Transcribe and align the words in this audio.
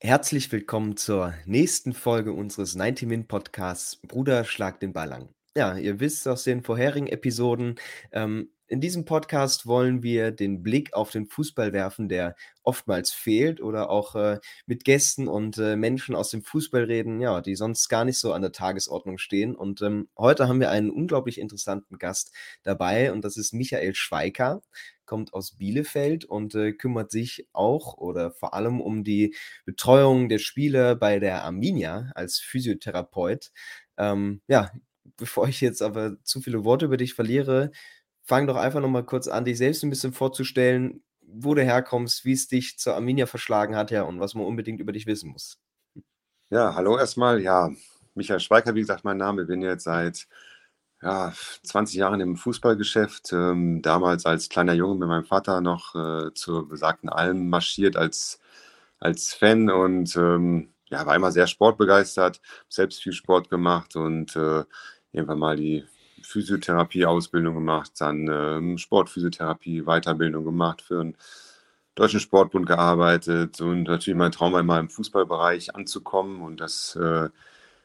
Herzlich 0.00 0.52
willkommen 0.52 0.96
zur 0.96 1.34
nächsten 1.44 1.92
Folge 1.92 2.32
unseres 2.32 2.76
90 2.76 3.08
Min 3.08 3.26
Podcasts 3.26 3.96
Bruder 3.96 4.44
schlag 4.44 4.78
den 4.78 4.92
Ball 4.92 5.12
an. 5.12 5.28
Ja, 5.56 5.76
ihr 5.76 5.98
wisst 5.98 6.28
aus 6.28 6.44
den 6.44 6.62
vorherigen 6.62 7.08
Episoden, 7.08 7.74
ähm, 8.12 8.48
in 8.68 8.80
diesem 8.80 9.04
Podcast 9.04 9.66
wollen 9.66 10.02
wir 10.02 10.30
den 10.30 10.62
Blick 10.62 10.92
auf 10.92 11.10
den 11.10 11.26
Fußball 11.26 11.72
werfen, 11.72 12.08
der 12.08 12.36
oftmals 12.62 13.12
fehlt 13.12 13.60
oder 13.62 13.88
auch 13.90 14.14
äh, 14.14 14.40
mit 14.66 14.84
Gästen 14.84 15.26
und 15.26 15.56
äh, 15.58 15.74
Menschen 15.74 16.14
aus 16.14 16.30
dem 16.30 16.42
Fußball 16.42 16.84
reden, 16.84 17.20
ja, 17.20 17.40
die 17.40 17.56
sonst 17.56 17.88
gar 17.88 18.04
nicht 18.04 18.18
so 18.18 18.32
an 18.32 18.42
der 18.42 18.52
Tagesordnung 18.52 19.18
stehen. 19.18 19.56
Und 19.56 19.80
ähm, 19.80 20.08
heute 20.18 20.48
haben 20.48 20.60
wir 20.60 20.70
einen 20.70 20.90
unglaublich 20.90 21.40
interessanten 21.40 21.98
Gast 21.98 22.32
dabei 22.62 23.10
und 23.10 23.24
das 23.24 23.36
ist 23.36 23.54
Michael 23.54 23.94
Schweiker 23.94 24.62
kommt 25.06 25.32
aus 25.32 25.56
Bielefeld 25.56 26.26
und 26.26 26.54
äh, 26.54 26.72
kümmert 26.72 27.10
sich 27.10 27.48
auch 27.54 27.96
oder 27.96 28.30
vor 28.30 28.52
allem 28.52 28.78
um 28.80 29.04
die 29.04 29.34
Betreuung 29.64 30.28
der 30.28 30.38
Spieler 30.38 30.96
bei 30.96 31.18
der 31.18 31.44
Arminia 31.44 32.12
als 32.14 32.38
Physiotherapeut. 32.38 33.50
Ähm, 33.96 34.42
ja, 34.48 34.70
bevor 35.16 35.48
ich 35.48 35.60
jetzt 35.60 35.82
aber 35.82 36.22
zu 36.24 36.40
viele 36.40 36.64
Worte 36.64 36.84
über 36.84 36.98
dich 36.98 37.14
verliere, 37.14 37.72
fang 38.28 38.46
doch 38.46 38.56
einfach 38.56 38.80
noch 38.80 38.90
mal 38.90 39.04
kurz 39.04 39.26
an, 39.26 39.46
dich 39.46 39.56
selbst 39.56 39.82
ein 39.82 39.90
bisschen 39.90 40.12
vorzustellen, 40.12 41.02
wo 41.22 41.54
du 41.54 41.62
herkommst, 41.62 42.26
wie 42.26 42.32
es 42.32 42.46
dich 42.46 42.78
zur 42.78 42.94
Arminia 42.94 43.24
verschlagen 43.24 43.74
hat, 43.74 43.90
ja, 43.90 44.02
und 44.02 44.20
was 44.20 44.34
man 44.34 44.44
unbedingt 44.44 44.80
über 44.80 44.92
dich 44.92 45.06
wissen 45.06 45.30
muss. 45.30 45.58
Ja, 46.50 46.74
hallo 46.74 46.98
erstmal. 46.98 47.40
Ja, 47.40 47.70
Michael 48.14 48.40
Schweiker, 48.40 48.74
wie 48.74 48.80
gesagt, 48.80 49.02
mein 49.02 49.16
Name. 49.16 49.42
Ich 49.42 49.48
bin 49.48 49.62
jetzt 49.62 49.84
seit 49.84 50.28
ja, 51.00 51.32
20 51.62 51.96
Jahren 51.96 52.20
im 52.20 52.36
Fußballgeschäft. 52.36 53.32
Ähm, 53.32 53.80
damals 53.80 54.26
als 54.26 54.50
kleiner 54.50 54.74
Junge 54.74 54.96
mit 54.96 55.08
meinem 55.08 55.24
Vater 55.24 55.62
noch 55.62 55.94
äh, 55.94 56.34
zur 56.34 56.68
besagten 56.68 57.08
Alm 57.08 57.48
marschiert 57.48 57.96
als, 57.96 58.40
als 58.98 59.32
Fan 59.32 59.70
und 59.70 60.14
ähm, 60.16 60.74
ja, 60.90 61.06
war 61.06 61.16
immer 61.16 61.32
sehr 61.32 61.46
sportbegeistert, 61.46 62.42
selbst 62.68 63.02
viel 63.02 63.12
Sport 63.12 63.48
gemacht 63.48 63.96
und 63.96 64.36
äh, 64.36 64.64
irgendwann 65.12 65.38
mal 65.38 65.56
die 65.56 65.84
Physiotherapie-Ausbildung 66.22 67.54
gemacht, 67.54 67.92
dann 67.98 68.28
ähm, 68.28 68.78
Sportphysiotherapie, 68.78 69.82
Weiterbildung 69.82 70.44
gemacht, 70.44 70.82
für 70.82 71.00
einen 71.00 71.16
Deutschen 71.94 72.20
Sportbund 72.20 72.66
gearbeitet 72.66 73.60
und 73.60 73.84
natürlich 73.84 74.16
mein 74.16 74.32
Traum 74.32 74.54
immer 74.56 74.78
im 74.78 74.88
Fußballbereich 74.88 75.74
anzukommen 75.74 76.42
und 76.42 76.60
das 76.60 76.96
äh, 76.96 77.28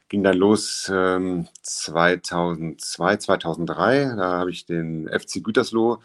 ging 0.09 0.23
dann 0.23 0.37
los 0.37 0.91
ähm, 0.93 1.47
2002, 1.63 3.17
2003. 3.17 4.13
Da 4.15 4.37
habe 4.37 4.51
ich 4.51 4.65
den 4.67 5.09
FC 5.09 5.43
Gütersloh, 5.43 5.99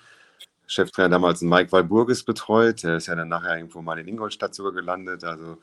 Cheftrainer 0.67 1.11
damals 1.11 1.43
Mike 1.43 1.73
Walburgis 1.73 2.25
betreut. 2.25 2.83
Der 2.85 2.97
ist 2.97 3.07
ja 3.09 3.15
dann 3.15 3.29
nachher 3.29 3.57
irgendwo 3.57 3.83
mal 3.83 3.99
in 3.99 4.09
Ingolstadt 4.09 4.55
sogar 4.55 4.73
gelandet. 4.73 5.25
Also 5.25 5.59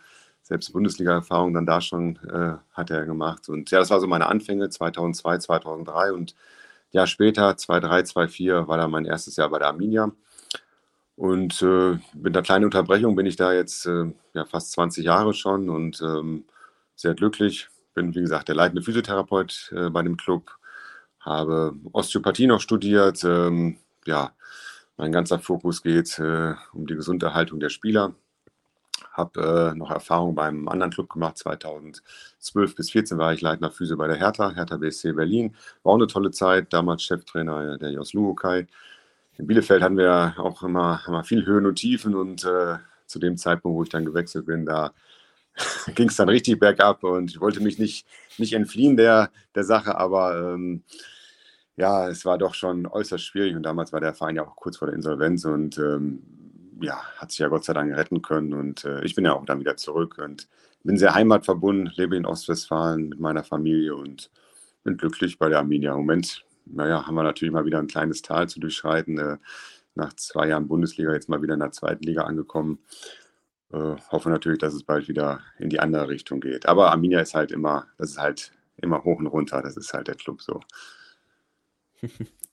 selbst 0.45 0.73
Bundesliga-Erfahrung 0.73 1.55
dann 1.55 1.65
da 1.65 1.81
schon 1.81 2.17
äh, 2.31 2.57
hat 2.71 2.91
er 2.91 3.05
gemacht. 3.05 3.49
Und 3.49 3.71
ja, 3.71 3.79
das 3.79 3.89
war 3.89 3.99
so 3.99 4.05
meine 4.05 4.27
Anfänge 4.27 4.69
2002, 4.69 5.39
2003 5.39 6.13
und 6.13 6.35
Jahr 6.91 7.07
später, 7.07 7.57
2003, 7.57 8.03
2004, 8.03 8.67
war 8.67 8.77
da 8.77 8.87
mein 8.87 9.05
erstes 9.05 9.37
Jahr 9.37 9.49
bei 9.49 9.57
der 9.57 9.69
Arminia. 9.69 10.11
Und 11.15 11.63
äh, 11.63 11.97
mit 12.13 12.35
einer 12.35 12.43
kleinen 12.43 12.65
Unterbrechung 12.65 13.15
bin 13.15 13.25
ich 13.25 13.37
da 13.37 13.53
jetzt 13.53 13.87
äh, 13.87 14.13
ja, 14.33 14.45
fast 14.45 14.71
20 14.73 15.03
Jahre 15.03 15.33
schon 15.33 15.67
und 15.69 15.99
ähm, 16.01 16.45
sehr 16.95 17.15
glücklich. 17.15 17.69
Bin, 17.95 18.13
wie 18.13 18.21
gesagt, 18.21 18.47
der 18.47 18.55
leitende 18.55 18.83
Physiotherapeut 18.83 19.73
äh, 19.75 19.89
bei 19.89 20.03
dem 20.03 20.15
Club, 20.15 20.51
habe 21.21 21.73
Osteopathie 21.91 22.45
noch 22.45 22.61
studiert. 22.61 23.23
Ähm, 23.23 23.77
ja, 24.05 24.33
mein 24.97 25.11
ganzer 25.11 25.39
Fokus 25.39 25.81
geht 25.81 26.19
äh, 26.19 26.53
um 26.73 26.85
die 26.85 26.95
Gesunderhaltung 26.95 27.59
der 27.59 27.69
Spieler 27.69 28.13
habe 29.11 29.71
äh, 29.73 29.77
noch 29.77 29.91
Erfahrung 29.91 30.35
beim 30.35 30.67
anderen 30.67 30.91
Club 30.91 31.09
gemacht. 31.09 31.37
2012 31.37 32.75
bis 32.75 32.87
2014 32.87 33.17
war 33.17 33.33
ich 33.33 33.41
Leitender 33.41 33.71
Physio 33.71 33.97
bei 33.97 34.07
der 34.07 34.17
Hertha, 34.17 34.51
Hertha 34.51 34.77
BSC 34.77 35.13
Berlin. 35.13 35.55
War 35.83 35.93
auch 35.93 35.97
eine 35.97 36.07
tolle 36.07 36.31
Zeit. 36.31 36.73
Damals 36.73 37.03
Cheftrainer 37.03 37.77
der 37.77 37.91
Jos 37.91 38.13
Luokai. 38.13 38.67
In 39.37 39.47
Bielefeld 39.47 39.81
hatten 39.81 39.97
wir 39.97 40.35
auch 40.37 40.63
immer, 40.63 41.01
immer 41.07 41.23
viel 41.23 41.45
Höhen 41.45 41.65
und 41.65 41.75
Tiefen 41.75 42.15
und 42.15 42.45
äh, 42.45 42.77
zu 43.05 43.19
dem 43.19 43.37
Zeitpunkt, 43.37 43.75
wo 43.75 43.83
ich 43.83 43.89
dann 43.89 44.05
gewechselt 44.05 44.45
bin, 44.45 44.65
da 44.65 44.93
ging 45.95 46.09
es 46.09 46.15
dann 46.15 46.29
richtig 46.29 46.59
bergab 46.59 47.03
und 47.03 47.31
ich 47.31 47.39
wollte 47.39 47.61
mich 47.61 47.79
nicht, 47.79 48.07
nicht 48.37 48.53
entfliehen 48.53 48.97
der, 48.97 49.31
der 49.53 49.63
Sache, 49.63 49.97
aber 49.97 50.53
ähm, 50.53 50.83
ja, 51.77 52.07
es 52.07 52.25
war 52.25 52.37
doch 52.37 52.53
schon 52.53 52.87
äußerst 52.87 53.23
schwierig 53.23 53.55
und 53.55 53.63
damals 53.63 53.91
war 53.91 53.99
der 53.99 54.13
Verein 54.13 54.37
ja 54.37 54.45
auch 54.45 54.55
kurz 54.55 54.77
vor 54.77 54.87
der 54.87 54.95
Insolvenz 54.95 55.45
und 55.45 55.77
ähm, 55.77 56.23
ja, 56.81 57.01
hat 57.17 57.31
sich 57.31 57.39
ja 57.39 57.47
Gott 57.47 57.63
sei 57.63 57.73
Dank 57.73 57.95
retten 57.95 58.21
können 58.21 58.53
und 58.53 58.85
äh, 58.85 59.03
ich 59.03 59.15
bin 59.15 59.25
ja 59.25 59.33
auch 59.33 59.45
dann 59.45 59.59
wieder 59.59 59.77
zurück 59.77 60.17
und 60.23 60.47
bin 60.83 60.97
sehr 60.97 61.15
heimatverbunden, 61.15 61.91
lebe 61.95 62.15
in 62.15 62.25
Ostwestfalen 62.25 63.09
mit 63.09 63.19
meiner 63.19 63.43
Familie 63.43 63.95
und 63.95 64.29
bin 64.83 64.97
glücklich 64.97 65.39
bei 65.39 65.49
der 65.49 65.59
Arminia. 65.59 65.91
Im 65.91 65.99
Moment, 65.99 66.45
naja, 66.65 67.05
haben 67.05 67.15
wir 67.15 67.23
natürlich 67.23 67.53
mal 67.53 67.65
wieder 67.65 67.79
ein 67.79 67.87
kleines 67.87 68.21
Tal 68.21 68.47
zu 68.47 68.59
durchschreiten. 68.59 69.17
Äh, 69.17 69.37
nach 69.95 70.13
zwei 70.13 70.49
Jahren 70.49 70.67
Bundesliga 70.67 71.13
jetzt 71.13 71.29
mal 71.29 71.41
wieder 71.41 71.53
in 71.53 71.61
der 71.61 71.71
zweiten 71.71 72.03
Liga 72.03 72.23
angekommen. 72.23 72.79
Äh, 73.71 73.95
hoffe 74.11 74.29
natürlich, 74.29 74.59
dass 74.59 74.73
es 74.73 74.83
bald 74.83 75.07
wieder 75.07 75.39
in 75.57 75.69
die 75.69 75.79
andere 75.79 76.09
Richtung 76.09 76.39
geht. 76.39 76.67
Aber 76.67 76.91
Arminia 76.91 77.21
ist 77.21 77.33
halt 77.33 77.51
immer, 77.51 77.87
das 77.97 78.11
ist 78.11 78.17
halt 78.19 78.51
immer 78.77 79.03
hoch 79.03 79.19
und 79.19 79.27
runter. 79.27 79.61
Das 79.61 79.77
ist 79.77 79.93
halt 79.93 80.07
der 80.07 80.15
Club 80.15 80.41
so. 80.41 80.59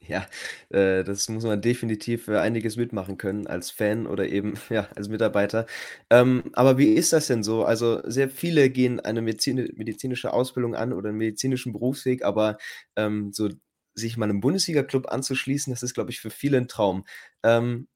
Ja, 0.09 0.27
äh, 0.71 1.05
das 1.05 1.29
muss 1.29 1.45
man 1.45 1.61
definitiv 1.63 2.25
für 2.25 2.41
einiges 2.41 2.77
mitmachen 2.77 3.19
können 3.19 3.47
als 3.47 3.71
Fan 3.71 4.07
oder 4.09 4.29
eben, 4.29 4.55
ja, 4.71 4.89
als 4.97 5.09
Mitarbeiter. 5.09 5.67
Ähm, 6.11 6.43
aber 6.55 6.77
wie 6.79 6.89
ist 6.95 7.13
das 7.13 7.29
denn 7.29 7.43
so? 7.45 7.65
Also, 7.65 8.01
sehr 8.05 8.29
viele 8.29 8.69
gehen 8.71 8.99
eine 9.01 9.23
medizini 9.23 9.73
medizinische 9.77 10.33
Ausbildung 10.33 10.75
an 10.75 10.93
oder 10.93 11.11
einen 11.11 11.19
medizinischen 11.19 11.73
Berufsweg, 11.73 12.25
aber, 12.25 12.59
ähm, 12.97 13.33
so 13.33 13.49
sich 13.95 14.17
mal 14.17 14.27
'nem 14.27 14.41
Bundesliga-Club 14.41 15.07
anzuschließen, 15.13 15.73
das 15.73 15.83
ist, 15.85 15.95
glaube 15.95 16.11
ich, 16.11 16.21
für 16.21 16.31
viele 16.31 16.57
ein 16.59 16.67
Traum. 16.69 17.05
Ähm, 17.45 17.87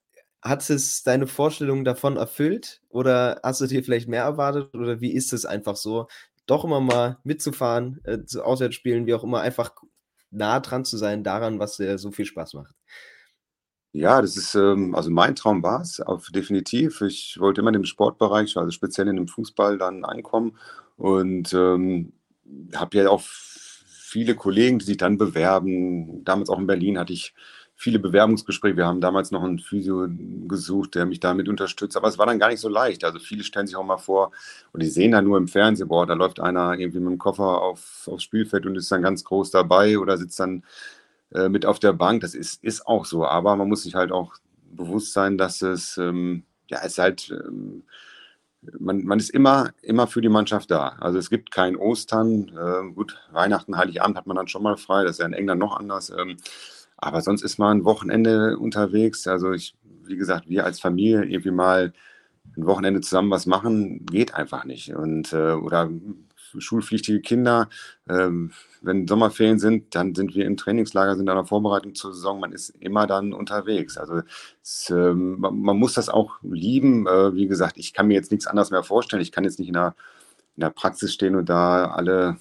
hat 0.42 0.68
es 0.70 1.02
deine 1.02 1.26
Vorstellung 1.26 1.84
davon 1.84 2.16
erfüllt 2.16 2.82
oder 2.88 3.40
hast 3.42 3.60
du 3.60 3.66
dir 3.66 3.82
vielleicht 3.82 4.08
mehr 4.08 4.22
erwartet 4.22 4.74
oder 4.74 5.00
wie 5.00 5.12
ist 5.12 5.32
es 5.32 5.44
einfach 5.44 5.74
so, 5.76 6.06
doch 6.46 6.64
immer 6.64 6.80
mal 6.80 7.18
mitzufahren, 7.24 8.00
äh, 8.04 8.24
zu 8.24 8.44
Auswärtsspielen, 8.44 9.06
wie 9.06 9.14
auch 9.14 9.24
immer, 9.24 9.40
einfach 9.40 9.72
nah 10.36 10.60
dran 10.60 10.84
zu 10.84 10.96
sein 10.96 11.24
daran, 11.24 11.58
was 11.58 11.76
dir 11.76 11.98
so 11.98 12.12
viel 12.12 12.26
Spaß 12.26 12.54
macht? 12.54 12.74
Ja, 13.92 14.20
das 14.20 14.36
ist, 14.36 14.54
ähm, 14.54 14.94
also 14.94 15.10
mein 15.10 15.34
Traum 15.36 15.62
war 15.62 15.80
es, 15.80 16.00
auf 16.00 16.28
definitiv. 16.28 17.00
Ich 17.00 17.38
wollte 17.40 17.62
immer 17.62 17.70
in 17.70 17.74
dem 17.74 17.84
Sportbereich, 17.86 18.56
also 18.56 18.70
speziell 18.70 19.08
in 19.08 19.16
dem 19.16 19.26
Fußball 19.28 19.78
dann 19.78 20.04
einkommen 20.04 20.58
und 20.96 21.54
ähm, 21.54 22.12
habe 22.74 22.98
ja 22.98 23.08
auch 23.08 23.22
viele 23.22 24.34
Kollegen, 24.34 24.78
die 24.78 24.84
sich 24.84 24.98
dann 24.98 25.16
bewerben. 25.16 26.24
Damals 26.24 26.50
auch 26.50 26.58
in 26.58 26.66
Berlin 26.66 26.98
hatte 26.98 27.14
ich 27.14 27.34
viele 27.78 27.98
Bewerbungsgespräche. 27.98 28.76
Wir 28.78 28.86
haben 28.86 29.02
damals 29.02 29.30
noch 29.30 29.42
einen 29.42 29.58
Physio 29.58 30.08
gesucht, 30.48 30.94
der 30.94 31.04
mich 31.04 31.20
damit 31.20 31.46
unterstützt. 31.46 31.96
Aber 31.96 32.08
es 32.08 32.16
war 32.16 32.24
dann 32.24 32.38
gar 32.38 32.48
nicht 32.48 32.60
so 32.60 32.70
leicht. 32.70 33.04
Also 33.04 33.18
viele 33.18 33.44
stellen 33.44 33.66
sich 33.66 33.76
auch 33.76 33.84
mal 33.84 33.98
vor 33.98 34.32
und 34.72 34.82
die 34.82 34.88
sehen 34.88 35.12
dann 35.12 35.26
nur 35.26 35.36
im 35.36 35.46
Fernsehen, 35.46 35.88
boah, 35.88 36.06
da 36.06 36.14
läuft 36.14 36.40
einer 36.40 36.72
irgendwie 36.72 37.00
mit 37.00 37.10
dem 37.10 37.18
Koffer 37.18 37.60
auf, 37.60 38.08
aufs 38.10 38.22
Spielfeld 38.24 38.64
und 38.64 38.76
ist 38.76 38.90
dann 38.90 39.02
ganz 39.02 39.24
groß 39.24 39.50
dabei 39.50 39.98
oder 39.98 40.16
sitzt 40.16 40.40
dann 40.40 40.64
äh, 41.34 41.50
mit 41.50 41.66
auf 41.66 41.78
der 41.78 41.92
Bank. 41.92 42.22
Das 42.22 42.34
ist, 42.34 42.64
ist 42.64 42.86
auch 42.86 43.04
so. 43.04 43.26
Aber 43.26 43.54
man 43.56 43.68
muss 43.68 43.82
sich 43.82 43.94
halt 43.94 44.10
auch 44.10 44.34
bewusst 44.72 45.12
sein, 45.12 45.36
dass 45.36 45.60
es, 45.60 45.98
ähm, 45.98 46.44
ja, 46.68 46.78
es 46.82 46.96
halt, 46.96 47.30
ähm, 47.30 47.84
man, 48.78 49.04
man 49.04 49.18
ist 49.18 49.30
immer, 49.30 49.70
immer 49.82 50.06
für 50.06 50.22
die 50.22 50.30
Mannschaft 50.30 50.70
da. 50.70 50.96
Also 50.98 51.18
es 51.18 51.28
gibt 51.28 51.50
kein 51.50 51.76
Ostern. 51.76 52.50
Äh, 52.56 52.92
gut, 52.94 53.18
Weihnachten, 53.32 53.76
Heiligabend 53.76 54.16
hat 54.16 54.26
man 54.26 54.36
dann 54.36 54.48
schon 54.48 54.62
mal 54.62 54.78
frei. 54.78 55.04
Das 55.04 55.12
ist 55.12 55.18
ja 55.18 55.26
in 55.26 55.34
England 55.34 55.60
noch 55.60 55.76
anders. 55.76 56.08
Ähm, 56.08 56.38
aber 56.96 57.20
sonst 57.20 57.42
ist 57.42 57.58
man 57.58 57.78
ein 57.78 57.84
Wochenende 57.84 58.58
unterwegs. 58.58 59.26
Also 59.26 59.52
ich, 59.52 59.74
wie 60.04 60.16
gesagt, 60.16 60.48
wir 60.48 60.64
als 60.64 60.80
Familie 60.80 61.24
irgendwie 61.24 61.50
mal 61.50 61.92
ein 62.56 62.66
Wochenende 62.66 63.00
zusammen 63.00 63.30
was 63.30 63.46
machen, 63.46 64.06
geht 64.06 64.34
einfach 64.34 64.64
nicht. 64.64 64.94
Und 64.94 65.32
äh, 65.32 65.52
oder 65.52 65.90
schulpflichtige 66.58 67.20
Kinder, 67.20 67.68
ähm, 68.08 68.52
wenn 68.80 69.06
Sommerferien 69.06 69.58
sind, 69.58 69.94
dann 69.94 70.14
sind 70.14 70.34
wir 70.34 70.46
im 70.46 70.56
Trainingslager, 70.56 71.16
sind 71.16 71.28
an 71.28 71.36
der 71.36 71.44
Vorbereitung 71.44 71.94
zur 71.94 72.14
Saison. 72.14 72.40
Man 72.40 72.52
ist 72.52 72.70
immer 72.70 73.06
dann 73.06 73.32
unterwegs. 73.32 73.96
Also 73.96 74.22
es, 74.62 74.90
ähm, 74.90 75.40
man, 75.40 75.60
man, 75.60 75.76
muss 75.76 75.94
das 75.94 76.08
auch 76.08 76.36
lieben. 76.42 77.06
Äh, 77.06 77.34
wie 77.34 77.46
gesagt, 77.46 77.76
ich 77.78 77.92
kann 77.92 78.06
mir 78.06 78.14
jetzt 78.14 78.30
nichts 78.30 78.46
anderes 78.46 78.70
mehr 78.70 78.82
vorstellen. 78.82 79.22
Ich 79.22 79.32
kann 79.32 79.44
jetzt 79.44 79.58
nicht 79.58 79.68
in 79.68 79.74
der, 79.74 79.94
in 80.56 80.60
der 80.62 80.70
Praxis 80.70 81.12
stehen 81.12 81.36
und 81.36 81.48
da 81.48 81.90
alle 81.90 82.38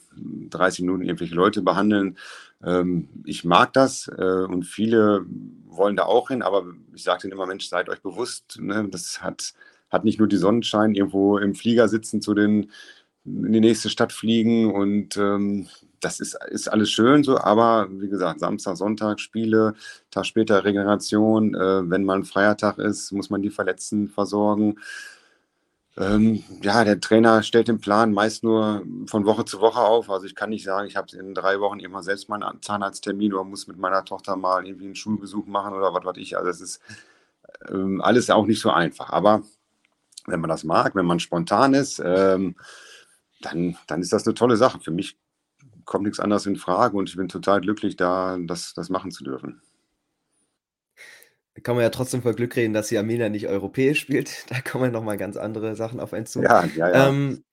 30 0.50 0.82
Minuten 0.82 1.04
irgendwelche 1.04 1.36
Leute 1.36 1.62
behandeln. 1.62 2.18
Ähm, 2.64 3.10
ich 3.26 3.44
mag 3.44 3.74
das 3.74 4.08
äh, 4.08 4.46
und 4.46 4.64
viele 4.64 5.26
wollen 5.68 5.96
da 5.96 6.04
auch 6.04 6.30
hin, 6.30 6.42
aber 6.42 6.66
ich 6.94 7.04
sage 7.04 7.22
denen 7.24 7.34
immer, 7.34 7.46
Mensch, 7.46 7.68
seid 7.68 7.90
euch 7.90 8.02
bewusst, 8.02 8.58
ne, 8.60 8.88
das 8.90 9.22
hat, 9.22 9.54
hat 9.90 10.06
nicht 10.06 10.20
nur 10.20 10.28
die 10.28 10.38
Sonnenschein, 10.38 10.96
irgendwo 10.96 11.38
im 11.38 11.54
Flieger 11.56 11.88
sitzen 11.88 12.22
zu 12.22 12.34
den 12.34 12.72
in 13.26 13.54
die 13.54 13.60
nächste 13.60 13.90
Stadt 13.90 14.14
fliegen 14.14 14.72
und 14.72 15.18
ähm, 15.18 15.68
das 16.00 16.20
ist, 16.20 16.38
ist 16.50 16.68
alles 16.68 16.92
schön 16.92 17.24
so, 17.24 17.40
aber 17.40 17.88
wie 17.90 18.10
gesagt, 18.10 18.40
Samstag, 18.40 18.78
Sonntag, 18.78 19.20
Spiele, 19.20 19.74
Tag 20.12 20.28
später 20.28 20.64
Regeneration, 20.64 21.56
äh, 21.56 21.90
wenn 21.90 22.04
mal 22.04 22.20
ein 22.20 22.26
freier 22.26 22.56
ist, 22.78 23.12
muss 23.12 23.32
man 23.32 23.42
die 23.42 23.50
Verletzten 23.50 24.08
versorgen. 24.10 24.76
Ähm, 25.98 26.44
ja, 26.62 26.84
der 26.84 27.00
Trainer 27.00 27.42
stellt 27.42 27.70
den 27.70 27.80
Plan 27.80 28.12
meist 28.12 28.44
nur 28.44 28.84
von 29.08 29.26
Woche 29.26 29.46
zu 29.46 29.62
Woche 29.62 29.80
auf. 29.80 30.10
Also 30.10 30.26
ich 30.26 30.36
kann 30.36 30.50
nicht 30.50 30.66
sagen, 30.66 30.88
ich 30.88 30.98
habe 30.98 31.16
in 31.16 31.34
drei 31.34 31.60
Wochen 31.62 31.80
immer 31.80 32.04
selbst 32.04 32.28
meinen 32.28 32.62
Zahnarzttermin 32.62 33.34
oder 33.34 33.46
muss 33.46 33.68
mit 33.68 33.78
meiner 33.78 34.04
Tochter 34.04 34.36
mal 34.36 34.66
irgendwie 34.66 34.86
einen 34.86 34.96
Schulbesuch 34.96 35.46
machen 35.48 35.74
oder 35.74 35.94
was 35.94 36.04
weiß 36.04 36.18
ich. 36.18 36.38
Also 36.38 36.50
es 36.50 36.60
ist 36.62 36.82
ähm, 37.70 38.02
alles 38.02 38.30
auch 38.30 38.46
nicht 38.46 38.62
so 38.62 38.72
einfach. 38.72 39.12
Aber 39.12 39.44
wenn 40.28 40.42
man 40.42 40.50
das 40.50 40.66
mag, 40.66 40.96
wenn 40.96 41.06
man 41.06 41.20
spontan 41.20 41.74
ist, 41.74 42.02
ähm, 42.04 42.56
dann, 43.42 43.78
dann 43.88 44.02
ist 44.02 44.12
das 44.12 44.26
eine 44.28 44.34
tolle 44.34 44.58
Sache. 44.58 44.80
Für 44.82 44.92
mich 44.92 45.18
kommt 45.86 46.06
nichts 46.06 46.20
anderes 46.20 46.46
in 46.46 46.58
Frage 46.58 46.98
und 46.98 47.10
ich 47.10 47.16
bin 47.16 47.30
total 47.30 47.62
glücklich, 47.62 47.96
da 47.96 48.38
das, 48.42 48.74
das 48.74 48.90
machen 48.90 49.12
zu 49.12 49.24
dürfen 49.24 49.62
kann 51.64 51.76
man 51.76 51.84
ja 51.84 51.90
trotzdem 51.90 52.22
voll 52.22 52.36
Glück 52.36 52.56
reden, 52.56 52.74
dass 52.74 52.90
die 52.90 52.98
Arminia 52.98 53.30
nicht 53.30 53.48
europäisch 53.48 54.00
spielt. 54.00 54.46
Da 54.50 54.62
kommen 54.62 54.92
noch 54.92 55.04
mal 55.04 55.18
ganz 55.18 55.38
andere 55.38 55.76
Sachen 55.76 56.00
auf 56.00 56.14
einen 56.14 56.26
zu. 56.26 56.42
Ja, 56.42 56.66
ja, 56.76 56.90
ja. 56.90 57.08
Ähm, 57.10 57.44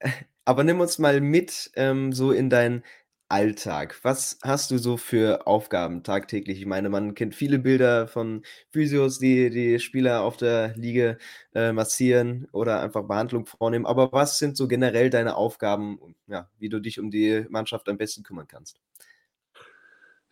aber 0.44 0.64
nimm 0.64 0.80
uns 0.80 0.98
mal 0.98 1.20
mit 1.20 1.70
ähm, 1.76 2.12
so 2.12 2.32
in 2.32 2.50
deinen 2.50 2.82
Alltag. 3.30 4.00
Was 4.02 4.38
hast 4.42 4.72
du 4.72 4.78
so 4.78 4.96
für 4.96 5.46
Aufgaben 5.46 6.02
tagtäglich? 6.02 6.58
Ich 6.58 6.66
meine, 6.66 6.88
man 6.88 7.14
kennt 7.14 7.36
viele 7.36 7.60
Bilder 7.60 8.08
von 8.08 8.42
Physios, 8.70 9.20
die 9.20 9.50
die 9.50 9.78
Spieler 9.78 10.22
auf 10.22 10.36
der 10.36 10.74
Liege 10.76 11.16
äh, 11.54 11.70
massieren 11.72 12.48
oder 12.50 12.80
einfach 12.82 13.04
Behandlung 13.04 13.46
vornehmen. 13.46 13.86
Aber 13.86 14.12
was 14.12 14.38
sind 14.38 14.56
so 14.56 14.66
generell 14.66 15.10
deine 15.10 15.36
Aufgaben, 15.36 16.00
ja, 16.26 16.50
wie 16.58 16.68
du 16.68 16.80
dich 16.80 16.98
um 16.98 17.12
die 17.12 17.46
Mannschaft 17.48 17.88
am 17.88 17.98
besten 17.98 18.24
kümmern 18.24 18.48
kannst? 18.48 18.80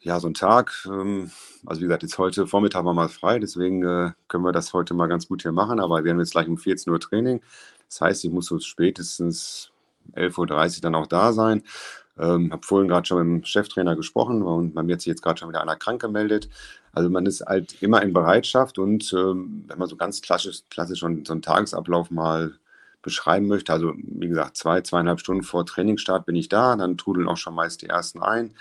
Ja, 0.01 0.21
so 0.21 0.29
ein 0.29 0.35
Tag, 0.35 0.87
ähm, 0.87 1.31
also 1.67 1.81
wie 1.81 1.87
gesagt, 1.87 2.05
jetzt 2.05 2.19
heute 2.19 2.47
Vormittag 2.47 2.85
war 2.85 2.95
mal 2.95 3.09
frei, 3.09 3.41
deswegen 3.41 3.83
äh, 3.83 4.13
können 4.29 4.45
wir 4.45 4.53
das 4.53 4.73
heute 4.73 4.95
mal 4.95 5.09
ganz 5.09 5.27
gut 5.27 5.43
hier 5.43 5.51
machen, 5.51 5.81
aber 5.81 6.05
wir 6.05 6.13
haben 6.13 6.21
jetzt 6.21 6.33
gleich 6.33 6.47
um 6.47 6.57
14 6.57 6.93
Uhr 6.93 7.01
Training. 7.01 7.41
Das 7.89 8.01
heißt, 8.01 8.25
ich 8.25 8.31
muss 8.31 8.47
so 8.47 8.61
spätestens 8.61 9.73
11.30 10.15 10.77
Uhr 10.77 10.83
dann 10.83 10.95
auch 10.95 11.09
da 11.09 11.33
sein. 11.33 11.65
Ähm, 12.17 12.53
habe 12.53 12.65
vorhin 12.65 12.89
gerade 12.89 13.07
schon 13.07 13.19
mit 13.19 13.43
dem 13.43 13.45
Cheftrainer 13.45 13.97
gesprochen 13.97 14.43
und 14.43 14.75
bei 14.75 14.83
mir 14.85 14.95
hat 14.95 15.01
sich 15.01 15.09
jetzt 15.09 15.23
gerade 15.23 15.39
schon 15.41 15.49
wieder 15.49 15.63
einer 15.63 15.77
krank 15.77 16.01
gemeldet. 16.01 16.49
Also 16.93 17.11
man 17.11 17.27
ist 17.27 17.41
halt 17.43 17.83
immer 17.83 18.01
in 18.03 18.13
Bereitschaft 18.13 18.79
und 18.79 19.13
ähm, 19.13 19.65
wenn 19.67 19.79
man 19.79 19.89
so 19.89 19.97
ganz 19.97 20.23
klassisch, 20.23 20.61
klassisch 20.71 21.01
schon 21.01 21.25
so 21.25 21.33
einen 21.33 21.43
Tagesablauf 21.43 22.11
mal 22.11 22.55
beschreiben 23.03 23.47
möchte, 23.47 23.73
also 23.73 23.95
wie 23.97 24.29
gesagt, 24.29 24.57
zwei, 24.57 24.81
zweieinhalb 24.81 25.21
Stunden 25.21 25.43
vor 25.43 25.67
Trainingsstart 25.67 26.27
bin 26.27 26.37
ich 26.37 26.49
da, 26.49 26.77
dann 26.77 26.99
trudeln 26.99 27.29
auch 27.29 27.37
schon 27.37 27.55
meist 27.55 27.83
die 27.83 27.87
ersten 27.87 28.23
ein. 28.23 28.55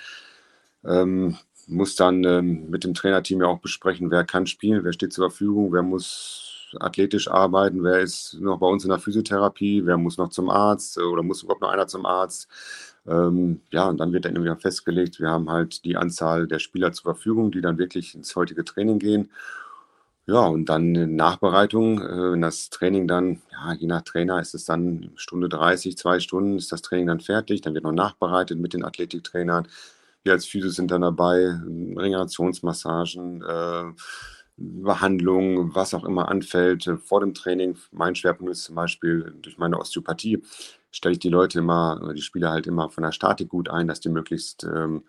Ähm, 0.88 1.38
muss 1.68 1.96
dann 1.96 2.24
ähm, 2.24 2.70
mit 2.70 2.84
dem 2.84 2.94
Trainerteam 2.94 3.42
ja 3.42 3.48
auch 3.48 3.60
besprechen, 3.60 4.10
wer 4.10 4.24
kann 4.24 4.48
spielen, 4.48 4.84
wer 4.84 4.94
steht 4.94 5.14
zur 5.14 5.30
Verfügung, 5.30 5.74
wer 5.74 5.84
muss 5.84 6.76
athletisch 6.80 7.30
arbeiten, 7.30 7.84
wer 7.84 8.00
ist 8.00 8.36
noch 8.40 8.60
bei 8.60 8.68
uns 8.68 8.84
in 8.84 8.90
der 8.90 9.00
Physiotherapie, 9.00 9.86
wer 9.86 9.98
muss 9.98 10.18
noch 10.18 10.30
zum 10.30 10.50
Arzt 10.50 10.98
äh, 10.98 11.02
oder 11.02 11.24
muss 11.24 11.44
überhaupt 11.44 11.62
noch 11.62 11.70
einer 11.70 11.88
zum 11.88 12.06
Arzt. 12.06 12.48
Ähm, 13.08 13.62
ja, 13.72 13.88
und 13.88 13.98
dann 14.00 14.14
wird 14.14 14.26
dann 14.26 14.36
irgendwie 14.36 14.60
festgelegt, 14.62 15.20
wir 15.20 15.30
haben 15.30 15.50
halt 15.50 15.86
die 15.86 15.98
Anzahl 15.98 16.48
der 16.48 16.60
Spieler 16.60 16.92
zur 16.92 17.14
Verfügung, 17.14 17.52
die 17.52 17.62
dann 17.62 17.78
wirklich 17.78 18.16
ins 18.16 18.36
heutige 18.36 18.66
Training 18.66 19.00
gehen. 19.00 19.32
Ja, 20.26 20.46
und 20.48 20.66
dann 20.68 21.16
Nachbereitung, 21.16 22.02
äh, 22.02 22.32
wenn 22.34 22.42
das 22.42 22.70
Training 22.70 23.08
dann, 23.08 23.42
ja, 23.52 23.74
je 23.74 23.88
nach 23.88 24.02
Trainer 24.02 24.42
ist 24.42 24.54
es 24.56 24.66
dann 24.66 25.12
Stunde 25.16 25.48
30, 25.48 25.98
zwei 25.98 26.20
Stunden 26.20 26.58
ist 26.58 26.72
das 26.72 26.82
Training 26.82 27.08
dann 27.08 27.22
fertig, 27.22 27.62
dann 27.62 27.74
wird 27.74 27.86
noch 27.86 27.94
nachbereitet 27.94 28.60
mit 28.60 28.74
den 28.74 28.84
Athletiktrainern 28.84 29.68
wir 30.28 30.34
als 30.34 30.46
Physios 30.46 30.76
sind 30.76 30.92
dann 30.92 31.02
dabei, 31.02 31.58
Regenerationsmassagen, 31.96 33.42
äh, 33.42 33.84
Behandlungen, 34.58 35.74
was 35.76 35.94
auch 35.94 36.04
immer 36.04 36.30
anfällt 36.30 36.90
vor 37.04 37.22
dem 37.22 37.34
Training. 37.34 37.78
Mein 37.92 38.16
Schwerpunkt 38.16 38.52
ist 38.52 38.64
zum 38.66 38.76
Beispiel 38.76 39.34
durch 39.42 39.58
meine 39.58 39.80
Osteopathie, 39.80 40.44
stelle 40.92 41.14
ich 41.14 41.20
die 41.20 41.30
Leute 41.30 41.60
immer, 41.60 42.14
die 42.14 42.22
Spieler 42.22 42.52
halt 42.52 42.68
immer 42.68 42.90
von 42.90 43.04
der 43.04 43.12
Statik 43.12 43.50
gut 43.50 43.70
ein, 43.70 43.88
dass 43.88 44.00
die 44.00 44.10
möglichst 44.10 44.64
ähm, 44.64 45.04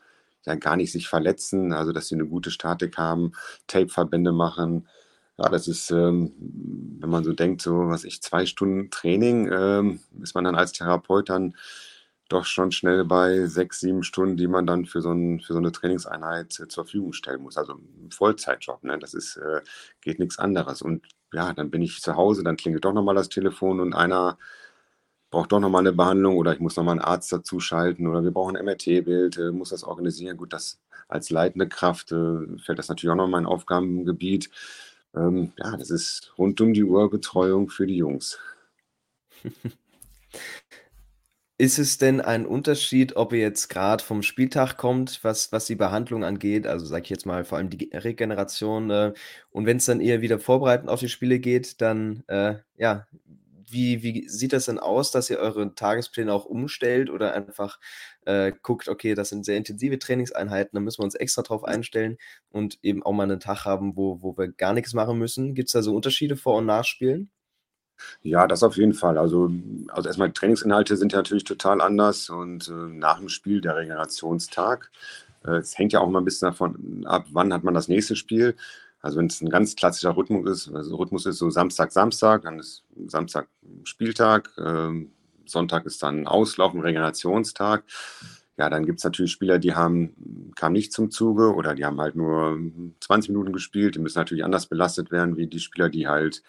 ja 0.45 0.55
gar 0.55 0.77
nicht 0.77 0.93
sich 0.93 1.09
verletzen, 1.09 1.73
also 1.73 1.93
dass 1.93 2.09
sie 2.09 2.15
eine 2.15 2.27
gute 2.27 2.51
Statik 2.51 2.99
haben, 2.99 3.33
Tape-Verbände 3.67 4.33
machen. 4.33 4.87
Ja, 5.39 5.49
das 5.49 5.67
ist, 5.67 5.91
ähm, 5.91 6.33
wenn 7.01 7.11
man 7.11 7.25
so 7.25 7.33
denkt, 7.33 7.63
so 7.63 7.89
was 7.89 8.05
ich, 8.05 8.21
zwei 8.23 8.45
Stunden 8.45 8.91
Training, 8.91 9.51
ähm, 9.53 10.01
ist 10.21 10.35
man 10.35 10.45
dann 10.45 10.57
als 10.57 10.73
Therapeut 10.73 11.29
dann 11.31 11.55
doch 12.29 12.45
schon 12.45 12.73
schnell 12.73 13.05
bei 13.05 13.47
sechs, 13.47 13.81
sieben 13.81 14.03
Stunden, 14.03 14.37
die 14.37 14.49
man 14.49 14.67
dann 14.67 14.87
für 14.87 15.01
so, 15.01 15.13
ein, 15.13 15.41
für 15.41 15.55
so 15.55 15.59
eine 15.59 15.73
Trainingseinheit 15.73 16.61
äh, 16.61 16.69
zur 16.69 16.85
Verfügung 16.85 17.13
stellen 17.13 17.43
muss. 17.43 17.57
Also 17.57 17.75
ein 17.75 18.11
Vollzeitjob, 18.13 18.85
ne? 18.85 18.99
das 18.99 19.15
ist, 19.15 19.37
äh, 19.37 19.61
geht 20.01 20.19
nichts 20.19 20.39
anderes. 20.39 20.83
Und 20.83 21.07
ja, 21.33 21.53
dann 21.53 21.71
bin 21.71 21.83
ich 21.83 22.01
zu 22.01 22.17
Hause, 22.17 22.45
dann 22.45 22.57
klingelt 22.57 22.85
doch 22.85 22.93
nochmal 22.93 23.15
das 23.15 23.29
Telefon 23.29 23.81
und 23.81 23.95
einer 23.95 24.39
braucht 25.31 25.53
doch 25.53 25.61
nochmal 25.61 25.83
eine 25.83 25.93
Behandlung 25.93 26.37
oder 26.37 26.53
ich 26.55 26.61
muss 26.61 26.77
nochmal 26.77 26.93
einen 26.93 27.05
Arzt 27.05 27.33
dazu 27.33 27.61
schalten 27.61 28.07
oder 28.07 28.25
wir 28.25 28.31
brauchen 28.31 28.57
ein 28.57 28.65
MRT-Bild, 28.65 29.39
äh, 29.39 29.51
muss 29.53 29.71
das 29.71 29.85
organisieren. 29.85 30.37
Gut, 30.37 30.53
das 30.53 30.81
als 31.09 31.31
leitende 31.31 31.69
Kraft 31.69 32.13
äh, 32.13 32.59
fällt 32.59 32.79
das 32.79 32.89
natürlich 32.89 33.11
auch 33.13 33.17
noch 33.17 33.27
in 33.27 33.31
mein 33.31 33.47
Aufgabengebiet. 33.47 34.51
Ähm, 35.15 35.53
ja, 35.59 35.77
das 35.77 35.91
ist 35.91 36.33
rund 36.39 36.61
um 36.61 36.73
die 36.75 36.85
Uhr 36.85 37.11
Betreuung 37.11 37.69
für 37.71 37.87
die 37.87 37.97
Jungs. 37.97 38.39
Ist 41.61 41.81
es 41.81 41.99
denn 41.99 42.21
ein 42.21 42.47
Unterschied, 42.47 43.17
ob 43.17 43.33
ihr 43.33 43.41
jetzt 43.41 43.69
gerade 43.69 44.03
vom 44.05 44.23
Spieltag 44.23 44.77
kommt, 44.77 45.19
was 45.25 45.51
was 45.51 45.67
die 45.67 45.75
Behandlung 45.75 46.23
angeht, 46.23 46.69
also, 46.69 46.87
sage 46.87 47.03
ich 47.03 47.11
jetzt 47.11 47.27
mal, 47.27 47.45
vor 47.45 47.59
allem 47.59 47.69
die 47.69 47.91
Regeneration, 47.93 48.91
äh, 48.91 49.13
und 49.51 49.67
wenn 49.67 49.79
es 49.79 49.87
dann 49.87 50.01
eher 50.01 50.21
wieder 50.21 50.39
vorbereitend 50.39 50.89
auf 50.89 51.01
die 51.01 51.09
Spiele 51.09 51.41
geht, 51.41 51.81
dann, 51.81 52.23
äh, 52.29 52.59
ja, 52.77 53.09
wie 53.69 54.05
wie 54.05 54.29
sieht 54.29 54.53
das 54.53 54.67
denn 54.67 54.79
aus, 54.79 55.11
dass 55.11 55.31
ihr 55.31 55.39
eure 55.39 55.75
Tagespläne 55.75 56.33
auch 56.33 56.45
umstellt 56.45 57.11
oder 57.11 57.35
einfach, 57.35 57.81
äh, 58.25 58.53
guckt: 58.63 58.87
„Okay, 58.89 59.15
das 59.17 59.29
sind 59.31 59.45
sehr 59.45 59.57
intensive 59.57 59.99
Trainingseinheiten, 59.99 60.77
da 60.77 60.81
müssen 60.81 61.01
wir 61.01 61.05
uns 61.07 61.17
extra 61.17 61.43
drauf 61.43 61.65
einstellen 61.65 62.19
und 62.51 62.79
eben 62.83 63.03
auch 63.03 63.13
mal 63.13 63.25
einen 63.25 63.41
Tag 63.41 63.65
haben, 63.65 63.97
wo 63.97 64.23
wo 64.23 64.37
wir 64.39 64.47
gar 64.53 64.75
nichts 64.75 64.95
machen 64.95 65.19
müssen?“ 65.19 65.55
Gibt 65.57 65.69
es 65.71 65.73
da 65.73 65.83
so 65.83 65.97
Unterschiede 65.97 66.37
vor 66.37 66.59
und 66.59 66.67
nach 66.67 66.85
Spielen? 66.85 67.31
Ja, 68.23 68.47
das 68.47 68.63
auf 68.63 68.77
jeden 68.77 68.95
Fall. 68.95 69.19
Also 69.19 69.51
also 69.89 70.09
erst 70.09 70.21
die 70.21 70.33
Trainingsinhalte 70.33 70.97
sind 70.97 71.13
ja 71.13 71.19
natürlich 71.19 71.45
total 71.45 71.81
anders 71.81 72.31
und, 72.31 72.69
äh, 72.69 72.73
nach 72.73 73.19
dem 73.19 73.29
Spiel 73.29 73.61
der 73.61 73.77
Regenerationstag. 73.77 74.91
Äh, 75.45 75.59
es 75.59 75.77
hängt 75.79 75.93
ja 75.93 76.01
auch 76.01 76.09
immer 76.09 76.21
ein 76.21 76.25
bisschen 76.25 76.49
davon 76.49 77.07
ab, 77.07 77.27
wann 77.33 77.53
hat 77.53 77.65
man 77.65 77.75
das 77.75 77.89
nächste 77.89 78.17
Spiel. 78.17 78.57
Also 79.01 79.19
wenn 79.19 79.27
es 79.27 79.41
ein 79.41 79.51
ganz 79.51 79.77
klassischer 79.77 80.17
Rhythmus 80.17 80.67
ist 80.67 80.75
also 80.75 80.97
Rhythmus 80.97 81.27
ist 81.27 81.39
so 81.39 81.51
Samstag, 81.51 81.93
Samstag, 81.93 82.43
dann 82.43 82.59
ist 82.59 82.85
Samstag 83.07 83.49
Spieltag, 83.85 84.51
ähm, 84.59 85.13
Sonntag 85.47 85.87
ist 85.87 86.03
dann 86.03 86.27
Auslauf 86.27 86.75
und 86.75 86.81
Regenerationstag. 86.81 87.85
Ja, 88.59 88.69
dann 88.69 88.85
gibt 88.85 88.99
es 88.99 89.05
natürlich 89.05 89.31
Spieler, 89.33 89.59
die 89.61 89.75
haben 89.75 90.53
kamen 90.57 90.73
nicht 90.73 90.93
zum 90.93 91.11
Zuge 91.13 91.55
oder 91.55 91.75
die 91.77 91.85
haben 91.85 92.01
halt 92.01 92.17
nur 92.17 92.59
20 93.01 93.31
Minuten 93.31 93.53
gespielt. 93.53 93.95
Die 93.95 94.01
müssen 94.01 94.19
natürlich 94.19 94.45
anders 94.45 94.67
belastet 94.67 95.13
werden 95.13 95.37
wie 95.37 95.47
die 95.47 95.61
Spieler, 95.61 95.89
die 95.89 96.09
halt 96.09 96.43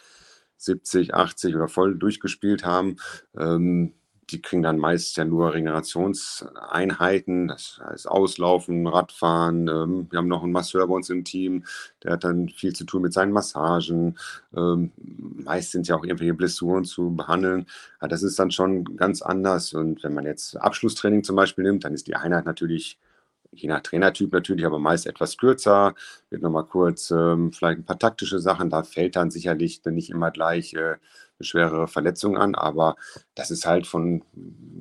70, 0.60 1.14
80 1.14 1.56
oder 1.56 1.68
voll 1.68 1.96
durchgespielt 1.96 2.66
haben. 2.66 2.98
Ähm, 3.38 3.94
die 4.32 4.42
kriegen 4.42 4.62
dann 4.62 4.78
meist 4.78 5.18
ja 5.18 5.26
nur 5.26 5.54
Regenerationseinheiten, 5.54 7.48
das 7.48 7.82
heißt 7.84 8.08
Auslaufen, 8.08 8.88
Radfahren. 8.88 9.68
Ähm, 9.68 10.08
wir 10.10 10.18
haben 10.18 10.28
noch 10.28 10.44
einen 10.44 10.52
Masseur 10.52 10.88
bei 10.88 10.94
uns 10.94 11.10
im 11.10 11.24
Team, 11.24 11.66
der 12.04 12.12
hat 12.14 12.24
dann 12.24 12.50
viel 12.50 12.74
zu 12.74 12.86
tun 12.86 13.02
mit 13.02 13.14
seinen 13.14 13.32
Massagen. 13.32 14.18
Ähm, 14.56 14.92
meist 14.98 15.72
sind 15.72 15.88
ja 15.88 15.96
auch 15.96 16.04
irgendwelche 16.04 16.34
Blessuren 16.34 16.86
zu 16.86 17.16
behandeln. 17.16 17.66
Ja, 18.02 18.08
das 18.08 18.24
ist 18.24 18.38
dann 18.40 18.52
schon 18.52 18.96
ganz 18.98 19.22
anders. 19.22 19.74
Und 19.74 20.04
wenn 20.04 20.14
man 20.14 20.26
jetzt 20.26 20.56
Abschlusstraining 20.58 21.24
zum 21.24 21.36
Beispiel 21.36 21.64
nimmt, 21.64 21.84
dann 21.84 21.94
ist 21.94 22.08
die 22.08 22.16
Einheit 22.16 22.46
natürlich 22.46 23.00
je 23.52 23.68
nach 23.68 23.82
Trainertyp 23.82 24.32
natürlich, 24.32 24.66
aber 24.66 24.80
meist 24.80 25.08
etwas 25.08 25.38
kürzer, 25.38 25.96
wird 26.30 26.42
nochmal 26.42 26.66
kurz 26.66 27.12
ähm, 27.12 27.52
vielleicht 27.52 27.80
ein 27.80 27.86
paar 27.86 28.00
taktische 28.00 28.40
Sachen, 28.40 28.70
da 28.70 28.84
fällt 28.84 29.16
dann 29.16 29.32
sicherlich 29.32 29.84
nicht 29.86 30.10
immer 30.10 30.32
gleich 30.32 30.74
äh, 30.74 30.78
eine 30.78 30.98
schwere 31.42 31.88
Verletzung 31.88 32.38
an, 32.38 32.56
aber 32.56 32.96
das 33.36 33.52
ist 33.52 33.66
halt 33.66 33.88
von, 33.88 34.24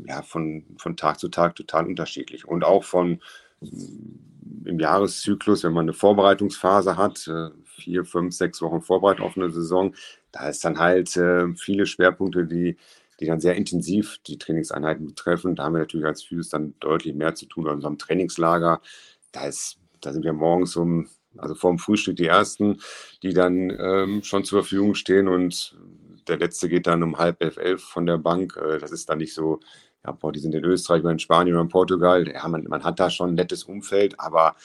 ja, 0.07 0.23
von, 0.23 0.65
von 0.77 0.97
Tag 0.97 1.19
zu 1.21 1.29
Tag 1.29 1.55
total 1.55 1.87
unterschiedlich. 1.87 2.47
Und 2.47 2.65
auch 2.65 2.85
von 2.85 3.21
im 4.65 4.79
Jahreszyklus, 4.79 5.65
wenn 5.65 5.73
man 5.73 5.85
eine 5.85 5.93
Vorbereitungsphase 5.93 6.97
hat, 6.97 7.27
äh, 7.29 7.51
vier, 7.65 8.05
fünf, 8.05 8.35
sechs 8.35 8.61
Wochen 8.63 8.83
Vorbereitung 8.83 9.27
auf 9.27 9.37
eine 9.37 9.51
Saison, 9.51 9.95
da 10.33 10.49
ist 10.49 10.65
dann 10.65 10.79
halt 10.79 11.17
äh, 11.17 11.55
viele 11.55 11.87
Schwerpunkte, 11.87 12.45
die 12.47 12.77
die 13.21 13.27
dann 13.27 13.41
sehr 13.41 13.57
intensiv 13.57 14.19
die 14.27 14.39
Trainingseinheiten 14.39 15.07
betreffen. 15.07 15.57
Da 15.57 15.65
haben 15.65 15.75
wir 15.75 15.81
natürlich 15.81 16.07
als 16.07 16.23
Füß 16.23 16.49
dann 16.51 16.75
deutlich 16.81 17.15
mehr 17.15 17.35
zu 17.35 17.47
tun. 17.47 17.65
Bei 17.65 17.73
unserem 17.73 17.99
Trainingslager, 17.99 18.81
da, 19.33 19.47
ist, 19.47 19.79
da 20.01 20.13
sind 20.13 20.25
wir 20.25 20.33
morgens 20.33 20.77
um, 20.77 21.09
also 21.37 21.55
vor 21.55 21.71
dem 21.71 21.79
Frühstück 21.79 22.17
die 22.17 22.27
Ersten, 22.27 22.81
die 23.23 23.33
dann 23.35 23.71
ähm, 23.71 24.23
schon 24.23 24.45
zur 24.45 24.63
Verfügung 24.63 24.95
stehen 24.95 25.29
und 25.29 25.77
der 26.29 26.39
Letzte 26.39 26.69
geht 26.69 26.87
dann 26.87 27.03
um 27.03 27.19
halb 27.19 27.43
elf, 27.43 27.57
elf 27.57 27.83
von 27.83 28.07
der 28.07 28.19
Bank. 28.19 28.57
Äh, 28.57 28.79
das 28.79 28.93
ist 28.93 29.09
dann 29.09 29.19
nicht 29.19 29.35
so, 29.35 29.61
ja, 30.05 30.13
boah, 30.13 30.33
die 30.33 30.41
sind 30.41 30.55
in 30.55 30.65
Österreich 30.65 31.01
oder 31.01 31.13
in 31.13 31.19
Spanien 31.19 31.55
oder 31.55 31.63
in 31.63 31.69
Portugal. 31.69 32.29
Ja, 32.29 32.47
man, 32.49 32.65
man 32.65 32.85
hat 32.85 33.01
da 33.01 33.11
schon 33.11 33.31
ein 33.31 33.35
nettes 33.35 33.65
Umfeld, 33.65 34.19
aber 34.19 34.57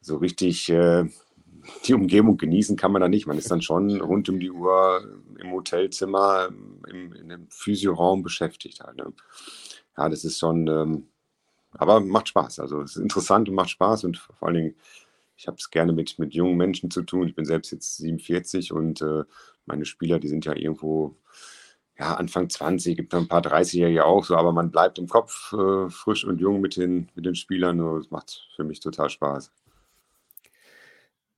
so 0.00 0.16
richtig, 0.16 0.68
äh, 0.68 1.06
die 1.84 1.94
Umgebung 1.94 2.36
genießen 2.36 2.76
kann 2.76 2.92
man 2.92 3.02
da 3.02 3.08
nicht. 3.08 3.26
Man 3.26 3.38
ist 3.38 3.50
dann 3.50 3.62
schon 3.62 4.00
rund 4.00 4.28
um 4.28 4.40
die 4.40 4.50
Uhr 4.50 5.20
im 5.38 5.52
Hotelzimmer, 5.52 6.48
im, 6.88 7.12
in 7.12 7.32
einem 7.32 7.48
Physioraum 7.50 8.22
beschäftigt 8.22 8.80
halt. 8.80 8.96
Ne? 8.96 9.12
Ja, 9.96 10.08
das 10.08 10.24
ist 10.24 10.38
schon, 10.38 10.66
ähm, 10.68 11.08
aber 11.72 12.00
macht 12.00 12.28
Spaß. 12.28 12.60
Also 12.60 12.80
es 12.82 12.96
ist 12.96 13.02
interessant 13.02 13.48
und 13.48 13.54
macht 13.54 13.70
Spaß 13.70 14.04
und 14.04 14.18
vor 14.18 14.48
allen 14.48 14.56
Dingen, 14.56 14.74
ich 15.36 15.46
habe 15.46 15.56
es 15.58 15.70
gerne 15.70 15.92
mit, 15.92 16.18
mit 16.18 16.34
jungen 16.34 16.56
Menschen 16.56 16.90
zu 16.90 17.02
tun. 17.02 17.28
Ich 17.28 17.34
bin 17.34 17.44
selbst 17.44 17.70
jetzt 17.70 17.96
47 17.98 18.72
und 18.72 19.02
äh, 19.02 19.24
meine 19.66 19.84
Spieler, 19.84 20.18
die 20.18 20.28
sind 20.28 20.44
ja 20.46 20.54
irgendwo 20.54 21.16
ja, 21.98 22.14
Anfang 22.14 22.48
20, 22.48 22.96
gibt 22.96 23.12
noch 23.12 23.20
ein 23.20 23.28
paar 23.28 23.40
30-Jährige 23.40 24.04
auch 24.04 24.24
so, 24.24 24.36
aber 24.36 24.52
man 24.52 24.70
bleibt 24.70 24.98
im 24.98 25.08
Kopf 25.08 25.52
äh, 25.52 25.88
frisch 25.88 26.24
und 26.24 26.40
jung 26.40 26.60
mit 26.60 26.76
den, 26.76 27.08
mit 27.14 27.24
den 27.24 27.34
Spielern. 27.34 27.78
Das 27.78 28.10
macht 28.10 28.48
für 28.54 28.64
mich 28.64 28.80
total 28.80 29.08
Spaß. 29.08 29.50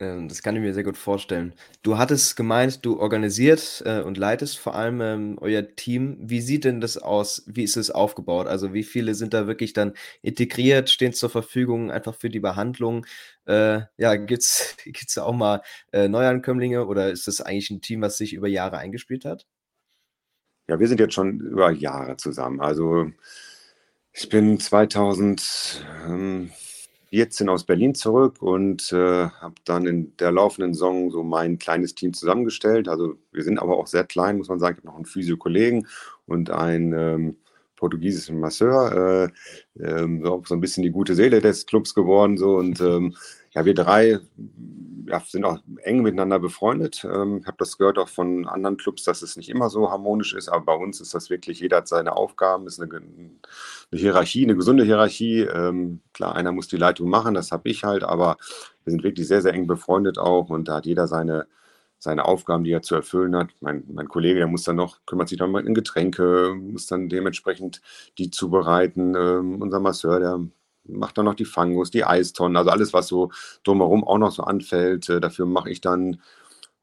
Ähm, 0.01 0.29
das 0.29 0.43
kann 0.43 0.55
ich 0.55 0.63
mir 0.63 0.75
sehr 0.75 0.85
gut 0.85 0.97
vorstellen. 0.97 1.55
Du 1.83 1.99
hattest 1.99 2.37
gemeint, 2.37 2.85
du 2.85 3.01
organisierst 3.01 3.85
äh, 3.85 4.03
und 4.05 4.17
leitest 4.17 4.59
vor 4.59 4.77
allem 4.77 5.01
ähm, 5.01 5.39
euer 5.41 5.75
Team. 5.75 6.17
Wie 6.21 6.41
sieht 6.41 6.65
denn 6.65 6.81
das 6.81 6.99
aus? 6.99 7.43
Wie 7.47 7.65
ist 7.65 7.77
es 7.77 7.91
aufgebaut? 7.91 8.47
Also 8.47 8.73
wie 8.75 8.85
viele 8.85 9.15
sind 9.15 9.35
da 9.35 9.49
wirklich 9.49 9.73
dann 9.73 9.95
integriert, 10.23 10.91
stehen 10.91 11.13
zur 11.13 11.31
Verfügung 11.31 11.91
einfach 11.91 12.15
für 12.15 12.31
die 12.31 12.39
Behandlung? 12.41 13.07
Äh, 13.47 13.81
ja, 13.97 14.15
gibt 14.17 14.43
es 14.43 14.77
da 15.15 15.25
auch 15.25 15.35
mal 15.35 15.63
äh, 15.93 16.07
Neuankömmlinge 16.09 16.87
oder 16.87 17.11
ist 17.11 17.27
das 17.27 17.41
eigentlich 17.41 17.71
ein 17.71 17.81
Team, 17.81 18.01
was 18.01 18.19
sich 18.19 18.35
über 18.35 18.49
Jahre 18.49 18.79
eingespielt 18.79 19.25
hat? 19.25 19.47
Ja, 20.69 20.79
wir 20.79 20.87
sind 20.87 21.01
jetzt 21.01 21.15
schon 21.15 21.41
über 21.41 21.71
Jahre 21.73 22.17
zusammen. 22.19 22.61
Also 22.61 23.11
ich 24.13 24.29
bin 24.29 24.61
2000. 24.61 25.85
Ähm, 26.07 26.51
14 27.11 27.49
aus 27.49 27.65
Berlin 27.65 27.95
zurück 27.95 28.43
und 28.43 28.93
äh, 28.93 29.29
habe 29.29 29.55
dann 29.65 29.87
in 29.87 30.17
der 30.19 30.31
laufenden 30.31 30.75
Saison 30.75 31.11
so 31.11 31.23
mein 31.23 31.59
kleines 31.59 31.95
Team 31.95 32.13
zusammengestellt. 32.13 32.89
Also 32.89 33.15
wir 33.33 33.43
sind 33.43 33.59
aber 33.59 33.79
auch 33.79 33.87
sehr 33.87 34.05
klein, 34.05 34.39
muss 34.39 34.49
man 34.49 34.59
sagen. 34.59 34.77
Ich 34.77 34.79
habe 34.79 34.89
noch 34.89 34.97
einen 34.97 35.07
Physio-Kollegen 35.07 35.87
und 36.27 36.51
einen 36.51 36.93
ähm, 36.93 37.37
portugiesischen 37.77 38.39
Masseur. 38.41 39.31
Äh, 39.79 39.83
äh, 39.83 40.21
so 40.23 40.55
ein 40.55 40.61
bisschen 40.61 40.83
die 40.83 40.91
gute 40.91 41.15
Seele 41.15 41.41
des 41.41 41.65
Clubs 41.65 41.95
geworden. 41.95 42.37
So. 42.37 42.57
Und 42.57 42.81
ähm, 42.81 43.17
ja, 43.53 43.65
wir 43.65 43.75
drei 43.75 44.21
ja, 45.09 45.21
sind 45.21 45.45
auch 45.45 45.59
eng 45.83 46.03
miteinander 46.03 46.39
befreundet. 46.39 47.05
Ähm, 47.05 47.39
ich 47.41 47.47
habe 47.47 47.57
das 47.59 47.79
gehört 47.79 47.99
auch 47.99 48.09
von 48.09 48.47
anderen 48.47 48.77
Clubs, 48.77 49.05
dass 49.05 49.23
es 49.23 49.37
nicht 49.37 49.49
immer 49.49 49.71
so 49.71 49.91
harmonisch 49.91 50.35
ist, 50.35 50.49
aber 50.49 50.65
bei 50.67 50.75
uns 50.75 51.01
ist 51.01 51.15
das 51.15 51.31
wirklich, 51.31 51.61
jeder 51.61 51.79
hat 51.79 51.89
seine 51.89 52.17
Aufgaben, 52.17 52.67
ist 52.67 52.81
eine, 52.81 52.93
eine 52.95 53.31
Hierarchie, 53.93 54.45
eine 54.45 54.57
gesunde 54.57 54.85
Hierarchie. 54.85 55.41
Ähm, 55.41 56.01
klar, 56.13 56.35
einer 56.35 56.53
muss 56.53 56.69
die 56.69 56.77
Leitung 56.77 57.09
machen, 57.09 57.35
das 57.35 57.53
habe 57.53 57.69
ich 57.69 57.85
halt, 57.85 58.05
aber 58.05 58.37
wir 58.85 58.91
sind 58.91 59.03
wirklich 59.03 59.27
sehr, 59.29 59.43
sehr 59.43 59.55
eng 59.55 59.67
befreundet 59.67 60.19
auch 60.19 60.51
und 60.51 60.69
da 60.69 60.77
hat 60.77 60.87
jeder 60.87 61.07
seine, 61.09 61.47
seine 61.99 62.25
Aufgaben, 62.27 62.65
die 62.65 62.73
er 62.73 62.83
zu 62.83 62.95
erfüllen 62.95 63.35
hat. 63.37 63.51
Mein, 63.61 63.85
mein 63.89 64.09
Kollege, 64.09 64.39
der 64.39 64.47
muss 64.47 64.65
dann 64.65 64.77
noch, 64.77 64.99
kümmert 65.07 65.29
sich 65.29 65.39
dann 65.39 65.51
mal 65.51 65.67
in 65.67 65.75
Getränke, 65.75 66.55
muss 66.55 66.87
dann 66.87 67.09
dementsprechend 67.09 67.81
die 68.19 68.31
zubereiten. 68.31 69.15
Ähm, 69.17 69.63
unser 69.63 69.81
Masseur, 69.81 70.21
der 70.21 70.41
macht 70.89 71.19
dann 71.19 71.27
noch 71.27 71.35
die 71.35 71.45
Fangus, 71.45 71.91
die 71.91 72.05
Eistonnen, 72.05 72.57
also 72.57 72.71
alles, 72.71 72.93
was 72.93 73.09
so 73.09 73.31
drumherum 73.65 74.05
auch 74.05 74.19
noch 74.19 74.33
so 74.33 74.43
anfällt. 74.43 75.09
Äh, 75.09 75.21
dafür 75.21 75.47
mache 75.47 75.71
ich 75.71 75.81
dann 75.81 76.19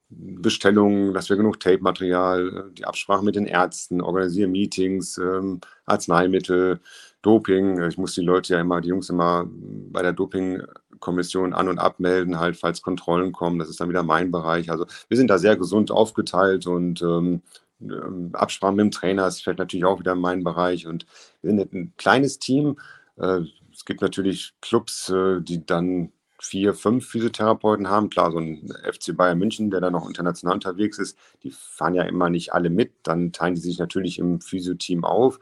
Bestellungen, 0.10 1.14
dass 1.14 1.30
wir 1.30 1.36
genug 1.36 1.60
Tape-Material, 1.60 2.72
die 2.78 2.86
Absprache 2.86 3.26
mit 3.26 3.36
den 3.36 3.48
Ärzten, 3.48 4.02
organisiere 4.02 4.48
Meetings, 4.48 5.18
ähm, 5.18 5.60
Arzneimittel, 5.86 6.80
Doping. 7.22 7.82
Ich 7.88 7.98
muss 7.98 8.14
die 8.14 8.22
Leute 8.22 8.54
ja 8.54 8.62
immer, 8.62 8.82
die 8.82 8.90
Jungs 8.90 9.10
immer 9.10 9.46
bei 9.48 10.04
der 10.04 10.14
Dopingkommission 10.14 11.54
an- 11.54 11.70
und 11.70 11.80
abmelden, 11.80 12.40
halt, 12.40 12.56
falls 12.56 12.82
Kontrollen 12.84 13.32
kommen. 13.32 13.58
Das 13.58 13.70
ist 13.70 13.80
dann 13.80 13.90
wieder 13.90 14.04
mein 14.04 14.32
Bereich. 14.32 14.70
Also 14.70 14.86
wir 15.10 15.18
sind 15.18 15.30
da 15.30 15.40
sehr 15.40 15.58
gesund 15.58 15.92
aufgeteilt 15.92 16.68
und 16.68 17.02
ähm, 17.02 17.42
ähm 17.82 18.30
Absprachen 18.34 18.76
mit 18.76 18.84
dem 18.84 18.92
Trainer, 18.92 19.24
das 19.24 19.42
fällt 19.42 19.58
natürlich 19.58 19.86
auch 19.86 20.00
wieder 20.00 20.14
in 20.14 20.20
meinen 20.20 20.44
Bereich. 20.44 20.86
Und 20.88 21.08
wir 21.42 21.50
sind 21.52 21.74
ein 21.74 21.94
kleines 21.98 22.38
Team. 22.40 22.78
Äh, 23.18 23.42
es 23.86 23.88
gibt 23.88 24.02
natürlich 24.02 24.56
Clubs, 24.62 25.10
äh, 25.10 25.42
die 25.42 25.64
dann 25.64 26.12
vier, 26.42 26.74
fünf 26.74 27.08
Physiotherapeuten 27.08 27.88
haben. 27.88 28.10
Klar, 28.10 28.32
so 28.32 28.40
ein 28.40 28.74
FC 28.84 29.16
Bayern 29.16 29.38
München, 29.38 29.70
der 29.70 29.80
da 29.80 29.92
noch 29.92 30.08
international 30.08 30.56
unterwegs 30.56 30.98
ist, 30.98 31.20
die 31.44 31.52
fahren 31.52 31.94
ja 31.94 32.02
immer 32.02 32.32
nicht 32.32 32.52
alle 32.52 32.72
mit. 32.72 32.94
Dann 33.04 33.32
teilen 33.32 33.54
die 33.54 33.62
sich 33.62 33.78
natürlich 33.78 34.18
im 34.18 34.42
Physioteam 34.42 35.06
auf. 35.06 35.40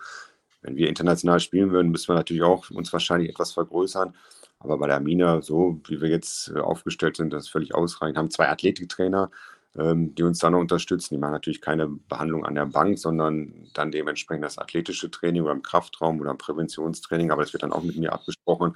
Wenn 0.62 0.76
wir 0.76 0.90
international 0.90 1.40
spielen 1.40 1.72
würden, 1.72 1.90
müssen 1.90 2.10
wir 2.10 2.16
natürlich 2.16 2.44
auch 2.44 2.70
uns 2.70 2.92
wahrscheinlich 2.92 3.30
etwas 3.30 3.54
vergrößern. 3.54 4.14
Aber 4.60 4.78
bei 4.78 4.88
der 4.88 4.98
Amina, 4.98 5.42
so 5.42 5.80
wie 5.88 6.02
wir 6.02 6.10
jetzt 6.10 6.52
äh, 6.54 6.60
aufgestellt 6.60 7.16
sind, 7.16 7.32
das 7.32 7.44
ist 7.46 7.50
völlig 7.50 7.74
ausreichend. 7.74 8.18
Haben 8.18 8.30
zwei 8.30 8.50
Athletiktrainer, 8.50 9.32
ähm, 9.78 10.14
die 10.16 10.24
uns 10.24 10.40
dann 10.40 10.54
noch 10.54 10.60
unterstützen. 10.60 11.16
Die 11.16 11.20
machen 11.20 11.34
natürlich 11.34 11.62
keine 11.62 11.88
Behandlung 11.88 12.46
an 12.46 12.56
der 12.56 12.66
Bank, 12.66 13.00
sondern 13.00 13.70
dann 13.74 13.92
dementsprechend 13.92 14.44
das 14.44 14.58
athletische 14.58 15.10
Training 15.10 15.44
oder 15.44 15.54
im 15.54 15.64
Kraftraum 15.64 16.20
oder 16.20 16.32
im 16.32 16.38
Präventionstraining, 16.38 17.32
aber 17.32 17.44
das 17.44 17.54
wird 17.54 17.64
dann 17.64 17.74
auch 17.74 17.84
mit 17.84 17.98
mir 17.98 18.14
abgesprochen. 18.14 18.76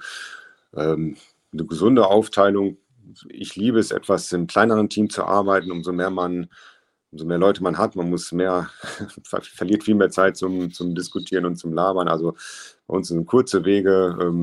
Ähm, 0.74 1.16
eine 1.52 1.64
gesunde 1.64 2.06
Aufteilung. 2.06 2.78
Ich 3.28 3.56
liebe 3.56 3.78
es, 3.78 3.90
etwas 3.90 4.32
im 4.32 4.46
kleineren 4.46 4.88
Team 4.88 5.08
zu 5.08 5.24
arbeiten, 5.24 5.70
umso 5.70 5.92
mehr 5.92 6.10
man 6.10 6.48
umso 7.10 7.24
mehr 7.24 7.38
Leute 7.38 7.62
man 7.62 7.78
hat, 7.78 7.96
man 7.96 8.10
muss 8.10 8.32
mehr, 8.32 8.68
verliert 9.24 9.84
viel 9.84 9.94
mehr 9.94 10.10
Zeit 10.10 10.36
zum, 10.36 10.72
zum 10.72 10.94
Diskutieren 10.94 11.46
und 11.46 11.56
zum 11.56 11.72
Labern. 11.72 12.08
Also 12.08 12.34
bei 12.86 12.96
uns 12.96 13.08
sind 13.08 13.26
kurze 13.26 13.64
Wege, 13.64 14.18
ähm, 14.20 14.42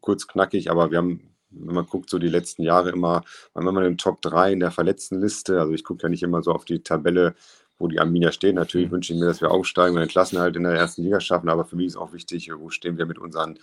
kurz 0.00 0.26
knackig, 0.26 0.70
aber 0.70 0.90
wir 0.90 0.98
haben 0.98 1.31
wenn 1.52 1.74
man 1.74 1.86
guckt, 1.86 2.10
so 2.10 2.18
die 2.18 2.28
letzten 2.28 2.62
Jahre 2.62 2.90
immer, 2.90 3.24
wir 3.54 3.60
immer 3.60 3.82
in 3.82 3.92
den 3.92 3.98
Top 3.98 4.22
3 4.22 4.52
in 4.52 4.60
der 4.60 4.70
Verletztenliste. 4.70 5.60
Also 5.60 5.72
ich 5.72 5.84
gucke 5.84 6.02
ja 6.02 6.08
nicht 6.08 6.22
immer 6.22 6.42
so 6.42 6.52
auf 6.52 6.64
die 6.64 6.82
Tabelle, 6.82 7.34
wo 7.78 7.88
die 7.88 8.00
Arminia 8.00 8.32
stehen. 8.32 8.56
Natürlich 8.56 8.88
mhm. 8.88 8.92
wünsche 8.92 9.12
ich 9.12 9.20
mir, 9.20 9.26
dass 9.26 9.40
wir 9.40 9.50
aufsteigen 9.50 9.94
und 9.96 10.00
den 10.00 10.08
Klassenhalt 10.08 10.56
in 10.56 10.64
der 10.64 10.72
ersten 10.72 11.02
Liga 11.02 11.20
schaffen, 11.20 11.48
aber 11.48 11.64
für 11.64 11.76
mich 11.76 11.88
ist 11.88 11.96
auch 11.96 12.12
wichtig, 12.12 12.50
wo 12.54 12.70
stehen 12.70 12.98
wir 12.98 13.06
mit 13.06 13.18
unseren 13.18 13.58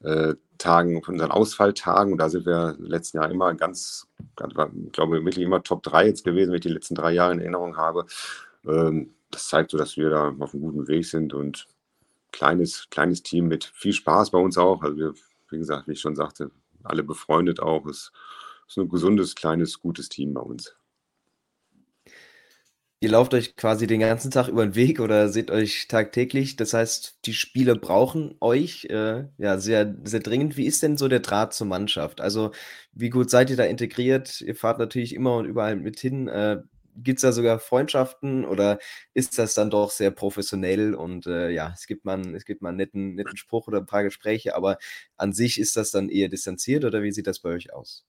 äh, 0.00 0.34
Tagen, 0.58 1.00
unseren 1.06 1.30
Ausfalltagen. 1.30 2.12
Und 2.12 2.18
da 2.18 2.28
sind 2.28 2.46
wir 2.46 2.76
letzten 2.78 3.18
Jahr 3.18 3.30
immer 3.30 3.52
ganz, 3.54 4.08
ganz 4.36 4.54
ich 4.86 4.92
glaube, 4.92 5.24
wirklich 5.24 5.44
immer 5.44 5.62
Top 5.62 5.82
3 5.82 6.06
jetzt 6.06 6.24
gewesen, 6.24 6.50
wenn 6.50 6.56
ich 6.56 6.62
die 6.62 6.68
letzten 6.68 6.94
drei 6.94 7.12
Jahre 7.12 7.32
in 7.32 7.40
Erinnerung 7.40 7.76
habe. 7.76 8.06
Ähm, 8.66 9.14
das 9.30 9.48
zeigt 9.48 9.70
so, 9.70 9.78
dass 9.78 9.96
wir 9.96 10.10
da 10.10 10.34
auf 10.38 10.54
einem 10.54 10.62
guten 10.62 10.88
Weg 10.88 11.06
sind 11.06 11.34
und 11.34 11.66
kleines, 12.32 12.88
kleines 12.90 13.22
Team 13.22 13.48
mit 13.48 13.64
viel 13.64 13.92
Spaß 13.92 14.30
bei 14.30 14.38
uns 14.38 14.58
auch. 14.58 14.82
Also 14.82 14.96
wir, 14.96 15.14
wie 15.50 15.58
gesagt, 15.58 15.88
wie 15.88 15.92
ich 15.92 16.00
schon 16.00 16.16
sagte, 16.16 16.50
alle 16.84 17.02
befreundet 17.02 17.60
auch. 17.60 17.86
Es 17.86 18.12
ist 18.68 18.78
ein 18.78 18.88
gesundes, 18.88 19.34
kleines, 19.34 19.80
gutes 19.80 20.08
Team 20.08 20.34
bei 20.34 20.40
uns. 20.40 20.74
Ihr 23.02 23.10
lauft 23.10 23.34
euch 23.34 23.56
quasi 23.56 23.88
den 23.88 23.98
ganzen 23.98 24.30
Tag 24.30 24.46
über 24.46 24.64
den 24.64 24.76
Weg 24.76 25.00
oder 25.00 25.28
seht 25.28 25.50
euch 25.50 25.88
tagtäglich. 25.88 26.54
Das 26.54 26.72
heißt, 26.72 27.18
die 27.24 27.34
Spieler 27.34 27.74
brauchen 27.74 28.36
euch 28.40 28.84
äh, 28.90 29.24
ja 29.38 29.58
sehr, 29.58 29.96
sehr 30.04 30.20
dringend. 30.20 30.56
Wie 30.56 30.66
ist 30.66 30.84
denn 30.84 30.96
so 30.96 31.08
der 31.08 31.18
Draht 31.18 31.52
zur 31.52 31.66
Mannschaft? 31.66 32.20
Also, 32.20 32.52
wie 32.92 33.10
gut 33.10 33.28
seid 33.28 33.50
ihr 33.50 33.56
da 33.56 33.64
integriert? 33.64 34.40
Ihr 34.40 34.54
fahrt 34.54 34.78
natürlich 34.78 35.16
immer 35.16 35.34
und 35.34 35.46
überall 35.46 35.74
mit 35.74 35.98
hin. 35.98 36.28
Äh, 36.28 36.62
Gibt 36.94 37.18
es 37.18 37.22
da 37.22 37.32
sogar 37.32 37.58
Freundschaften 37.58 38.44
oder 38.44 38.78
ist 39.14 39.38
das 39.38 39.54
dann 39.54 39.70
doch 39.70 39.90
sehr 39.90 40.10
professionell 40.10 40.94
und 40.94 41.26
äh, 41.26 41.50
ja, 41.50 41.72
es 41.74 41.86
gibt, 41.86 42.04
mal, 42.04 42.20
es 42.34 42.44
gibt 42.44 42.60
mal 42.60 42.68
einen 42.68 42.78
netten, 42.78 43.14
netten 43.14 43.36
Spruch 43.36 43.66
oder 43.68 43.78
ein 43.78 43.86
paar 43.86 44.02
Gespräche, 44.02 44.54
aber 44.54 44.78
an 45.16 45.32
sich 45.32 45.58
ist 45.58 45.76
das 45.76 45.90
dann 45.90 46.08
eher 46.10 46.28
distanziert 46.28 46.84
oder 46.84 47.02
wie 47.02 47.12
sieht 47.12 47.26
das 47.26 47.40
bei 47.40 47.50
euch 47.50 47.72
aus? 47.72 48.04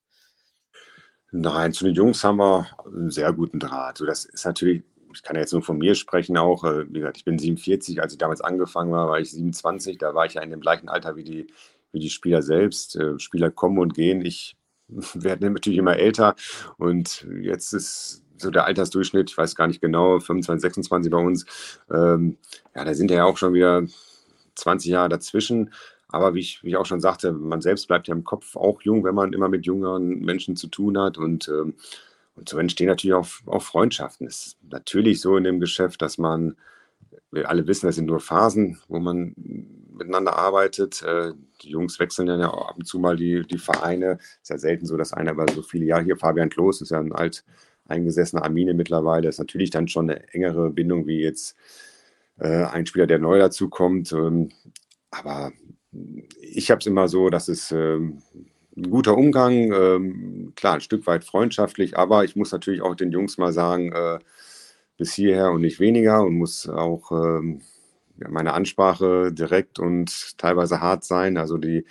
Nein, 1.36 1.74
zu 1.74 1.86
den 1.86 1.96
Jungs 1.96 2.24
haben 2.24 2.38
wir 2.38 2.68
einen 2.86 3.10
sehr 3.10 3.34
guten 3.34 3.60
Draht. 3.60 4.02
Das 4.02 4.24
ist 4.24 4.46
natürlich, 4.46 4.84
ich 5.16 5.24
kann 5.24 5.36
jetzt 5.36 5.52
nur 5.52 5.63
von 5.63 5.80
mir 5.80 5.96
sprechen 5.96 6.38
auch. 6.38 6.63
Äh, 6.63 6.88
wie 6.94 7.00
gesagt, 7.00 7.18
ich 7.18 7.25
bin 7.25 7.40
47, 7.40 8.00
als 8.02 8.13
ich 8.13 8.20
damals 8.20 8.42
angefangen 8.42 8.92
war, 8.92 9.08
war 9.10 9.20
ich 9.20 9.32
27. 9.32 9.98
Da 9.98 10.13
war 10.13 10.28
ich 10.28 10.36
ja 10.36 10.44
in 10.44 10.52
dem 10.52 10.62
gleichen 10.62 10.90
Alter 10.90 11.16
wie 11.16 11.24
die, 11.24 11.48
wie 11.92 12.00
die 12.00 12.12
Spieler 12.12 12.44
selbst. 12.44 12.96
Äh, 12.98 13.18
Spieler 13.20 13.50
kommen 13.50 13.80
und 13.80 13.96
gehen. 13.96 14.24
Ich 14.24 14.56
werde 15.16 15.50
natürlich 15.50 15.80
immer 15.80 15.98
älter 15.98 16.36
und 16.78 17.25
jetzt 17.42 17.74
ist 17.74 18.23
so 18.38 18.52
der 18.52 18.66
Altersdurchschnitt, 18.66 19.32
ich 19.32 19.38
weiß 19.38 19.56
gar 19.56 19.68
nicht 19.68 19.82
genau, 19.82 20.20
25, 20.20 20.62
26 20.62 21.12
bei 21.12 21.18
uns. 21.18 21.46
Ähm, 21.92 22.38
ja, 22.75 22.86
da 22.86 22.94
sind 22.94 23.12
ja 23.12 23.25
auch 23.25 23.38
schon 23.38 23.54
wieder 23.54 23.84
20 24.56 24.92
Jahre 24.92 25.10
dazwischen. 25.10 25.72
Aber 26.08 26.36
wie 26.36 26.42
ich, 26.42 26.63
wie 26.63 26.70
ich 26.70 26.78
auch 26.78 26.86
schon 26.86 27.02
sagte, 27.02 27.32
man 27.32 27.62
selbst 27.62 27.88
bleibt 27.88 28.08
ja 28.08 28.13
im 28.13 28.24
Kopf 28.24 28.56
auch 28.56 28.82
jung, 28.84 29.04
wenn 29.04 29.16
man 29.16 29.34
immer 29.34 29.50
mit 29.50 29.66
jüngeren 29.66 30.20
Menschen 30.20 30.56
zu 30.56 30.68
tun 30.68 30.98
hat. 31.00 31.18
Und, 31.18 31.48
ähm, 31.48 31.74
und 32.36 32.50
so 32.50 32.60
entstehen 32.60 32.88
natürlich 32.88 33.16
auch, 33.16 33.28
auch 33.48 33.63
Freundschaften. 33.63 34.28
Es 34.28 34.48
ist 34.48 34.58
natürlich 34.70 35.22
so 35.22 35.38
in 35.38 35.44
dem 35.44 35.60
Geschäft, 35.60 36.02
dass 36.04 36.20
man, 36.20 36.56
wir 37.32 37.50
alle 37.50 37.66
wissen, 37.66 37.88
das 37.88 37.96
sind 37.96 38.06
nur 38.06 38.20
Phasen, 38.20 38.80
wo 38.88 39.00
man 39.00 39.34
miteinander 39.92 40.38
arbeitet. 40.38 41.02
Äh, 41.02 41.34
die 41.63 41.70
Jungs 41.70 42.00
wechseln 42.00 42.28
ja 42.28 42.50
auch 42.50 42.70
ab 42.70 42.75
und 42.78 42.86
zu 42.86 43.00
mal 43.00 43.16
die, 43.16 43.42
die 43.48 43.58
Vereine. 43.58 44.20
Ist 44.42 44.50
ja 44.50 44.60
selten 44.60 44.86
so, 44.86 44.98
dass 44.98 45.13
einer 45.13 45.32
über 45.32 45.48
so 45.52 45.63
viele 45.63 45.86
Jahre 45.86 46.04
hier, 46.04 46.18
Fabian 46.18 46.50
Klos 46.50 46.82
ist 46.82 46.92
ja 46.92 47.00
ein 47.00 47.12
alt 47.12 47.44
eingesessene 47.88 48.42
Armine 48.44 48.74
mittlerweile. 48.74 49.28
Das 49.28 49.36
ist 49.36 49.40
natürlich 49.40 49.70
dann 49.70 49.88
schon 49.88 50.10
eine 50.10 50.34
engere 50.34 50.70
Bindung 50.70 51.08
wie 51.08 51.22
jetzt 51.22 51.56
äh, 52.40 52.66
ein 52.66 52.86
Spieler, 52.86 53.08
der 53.08 53.20
neu 53.20 53.40
dazu 53.40 53.70
kommt. 53.70 54.12
Ähm, 54.12 54.50
aber 55.12 55.52
ich 56.42 56.72
habe 56.72 56.80
es 56.80 56.88
immer 56.88 57.08
so, 57.08 57.30
dass 57.30 57.48
es 57.48 57.72
ähm, 57.72 58.22
ein 58.75 58.90
guter 58.90 59.16
Umgang, 59.18 59.72
ähm, 59.72 60.54
klar, 60.56 60.75
ein 60.75 60.82
Stück 60.82 61.06
weit 61.06 61.24
freundschaftlich, 61.24 61.98
aber 61.98 62.24
ich 62.24 62.36
muss 62.36 62.52
natürlich 62.52 62.82
auch 62.82 62.96
den 62.96 63.12
Jungs 63.12 63.38
mal 63.38 63.54
sagen, 63.54 63.92
äh, 63.92 64.20
bis 64.98 65.13
hierher 65.13 65.52
und 65.52 65.62
nicht 65.62 65.80
weniger 65.80 66.24
und 66.24 66.36
muss 66.36 66.68
auch 66.68 67.12
ähm, 67.12 67.62
meine 68.30 68.54
Ansprache 68.54 69.32
direkt 69.32 69.80
und 69.80 70.38
teilweise 70.38 70.82
hart 70.82 71.04
sein. 71.04 71.38
Also 71.38 71.58
die, 71.58 71.86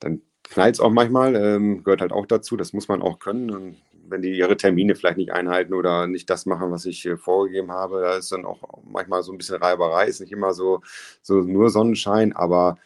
dann 0.00 0.22
knallt 0.44 0.76
es 0.76 0.80
auch 0.80 0.90
manchmal, 0.90 1.34
ähm, 1.34 1.82
gehört 1.82 2.00
halt 2.00 2.12
auch 2.12 2.26
dazu, 2.26 2.56
das 2.56 2.72
muss 2.72 2.88
man 2.88 3.02
auch 3.02 3.18
können. 3.18 3.50
Und 3.50 3.76
wenn 4.08 4.22
die 4.22 4.36
ihre 4.36 4.56
Termine 4.56 4.94
vielleicht 4.94 5.18
nicht 5.18 5.32
einhalten 5.32 5.74
oder 5.74 6.06
nicht 6.06 6.28
das 6.30 6.46
machen, 6.46 6.70
was 6.70 6.86
ich 6.86 7.04
äh, 7.06 7.16
vorgegeben 7.16 7.72
habe, 7.72 8.00
da 8.00 8.16
ist 8.16 8.32
dann 8.32 8.44
auch 8.44 8.60
manchmal 8.84 9.22
so 9.22 9.32
ein 9.32 9.38
bisschen 9.38 9.56
Reiberei, 9.56 10.06
ist 10.06 10.20
nicht 10.20 10.32
immer 10.32 10.52
so, 10.54 10.80
so 11.22 11.40
nur 11.40 11.70
Sonnenschein, 11.70 12.32
aber 12.34 12.78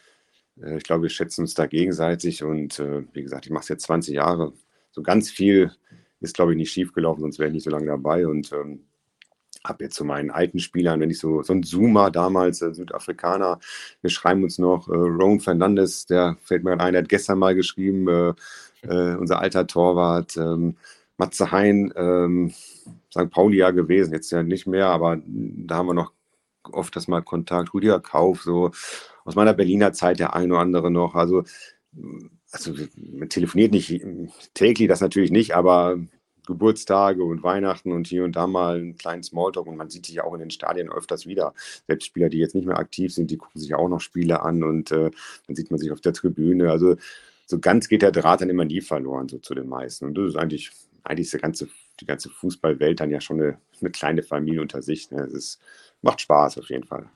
äh, 0.61 0.77
ich 0.77 0.83
glaube, 0.83 1.03
wir 1.03 1.09
schätzen 1.09 1.41
uns 1.41 1.53
da 1.53 1.65
gegenseitig 1.65 2.43
und 2.43 2.79
äh, 2.79 3.03
wie 3.13 3.23
gesagt, 3.23 3.45
ich 3.45 3.51
mache 3.51 3.63
es 3.63 3.69
jetzt 3.69 3.83
20 3.85 4.15
Jahre. 4.15 4.53
So 4.91 5.01
ganz 5.03 5.29
viel 5.29 5.71
ist, 6.19 6.35
glaube 6.35 6.51
ich, 6.53 6.57
nicht 6.57 6.71
schiefgelaufen, 6.71 7.21
sonst 7.21 7.39
wäre 7.39 7.49
ich 7.49 7.53
nicht 7.53 7.63
so 7.63 7.71
lange 7.71 7.87
dabei 7.87 8.27
und 8.27 8.51
ähm, 8.53 8.85
habe 9.63 9.83
jetzt 9.83 9.95
so 9.95 10.03
meinen 10.03 10.31
alten 10.31 10.59
Spielern, 10.59 10.99
wenn 10.99 11.11
ich 11.11 11.19
so, 11.19 11.43
so 11.43 11.53
ein 11.53 11.63
Zoomer 11.63 12.11
damals, 12.11 12.61
äh, 12.61 12.73
Südafrikaner, 12.73 13.59
wir 14.01 14.09
schreiben 14.09 14.43
uns 14.43 14.57
noch, 14.57 14.87
äh, 14.87 14.93
Ron 14.93 15.39
Fernandes, 15.39 16.05
der 16.05 16.37
fällt 16.43 16.63
mir 16.63 16.79
ein, 16.79 16.93
der 16.93 17.03
hat 17.03 17.09
gestern 17.09 17.39
mal 17.39 17.55
geschrieben, 17.55 18.07
äh, 18.07 18.33
äh, 18.83 19.15
unser 19.15 19.39
alter 19.39 19.67
Torwart, 19.67 20.37
ähm, 20.37 20.77
Matze 21.21 21.51
Hein, 21.51 21.93
ähm, 21.95 22.51
St. 23.11 23.29
Pauli 23.29 23.57
ja 23.57 23.69
gewesen, 23.69 24.13
jetzt 24.13 24.31
ja 24.31 24.41
nicht 24.41 24.65
mehr, 24.65 24.87
aber 24.87 25.19
da 25.25 25.75
haben 25.75 25.85
wir 25.85 25.93
noch 25.93 26.13
oft 26.71 26.95
das 26.95 27.07
mal 27.07 27.21
Kontakt, 27.21 27.75
Rüdiger 27.75 27.99
Kauf, 27.99 28.41
so 28.41 28.71
aus 29.23 29.35
meiner 29.35 29.53
Berliner 29.53 29.93
Zeit 29.93 30.19
der 30.19 30.35
ein 30.35 30.51
oder 30.51 30.61
andere 30.61 30.89
noch, 30.89 31.13
also 31.13 31.43
also 32.51 32.73
man 32.95 33.29
telefoniert 33.29 33.71
nicht 33.71 34.03
täglich, 34.53 34.87
das 34.87 35.01
natürlich 35.01 35.29
nicht, 35.29 35.53
aber 35.55 35.99
Geburtstage 36.47 37.23
und 37.23 37.43
Weihnachten 37.43 37.91
und 37.91 38.07
hier 38.07 38.23
und 38.23 38.35
da 38.35 38.47
mal 38.47 38.77
einen 38.77 38.97
kleinen 38.97 39.21
Smalltalk 39.21 39.67
und 39.67 39.77
man 39.77 39.89
sieht 39.91 40.07
sich 40.07 40.21
auch 40.21 40.33
in 40.33 40.39
den 40.39 40.49
Stadien 40.49 40.91
öfters 40.91 41.27
wieder. 41.27 41.53
Selbst 41.87 42.07
Spieler, 42.07 42.29
die 42.29 42.39
jetzt 42.39 42.55
nicht 42.55 42.65
mehr 42.65 42.79
aktiv 42.79 43.13
sind, 43.13 43.29
die 43.29 43.37
gucken 43.37 43.61
sich 43.61 43.75
auch 43.75 43.87
noch 43.89 44.01
Spiele 44.01 44.41
an 44.41 44.63
und 44.63 44.91
äh, 44.91 45.11
dann 45.47 45.55
sieht 45.55 45.69
man 45.69 45.79
sich 45.79 45.91
auf 45.91 46.01
der 46.01 46.13
Tribüne. 46.13 46.71
Also 46.71 46.95
so 47.45 47.59
ganz 47.59 47.87
geht 47.89 48.01
der 48.01 48.11
Draht 48.11 48.41
dann 48.41 48.49
immer 48.49 48.65
nie 48.65 48.81
verloren, 48.81 49.29
so 49.29 49.37
zu 49.37 49.53
den 49.53 49.67
meisten. 49.69 50.05
Und 50.05 50.17
das 50.17 50.29
ist 50.29 50.37
eigentlich, 50.37 50.71
eigentlich 51.03 51.27
ist 51.27 51.33
die 51.33 51.39
ganze, 51.39 51.67
die 51.99 52.05
ganze 52.05 52.29
Fußballwelt 52.29 52.99
dann 52.99 53.11
ja 53.11 53.21
schon 53.21 53.41
eine, 53.41 53.57
eine 53.79 53.91
kleine 53.91 54.23
Familie 54.23 54.61
unter 54.61 54.81
sich. 54.81 55.11
Ne? 55.11 55.21
Es 55.21 55.33
ist, 55.33 55.59
macht 56.01 56.21
Spaß 56.21 56.57
auf 56.57 56.69
jeden 56.69 56.85
Fall. 56.85 57.09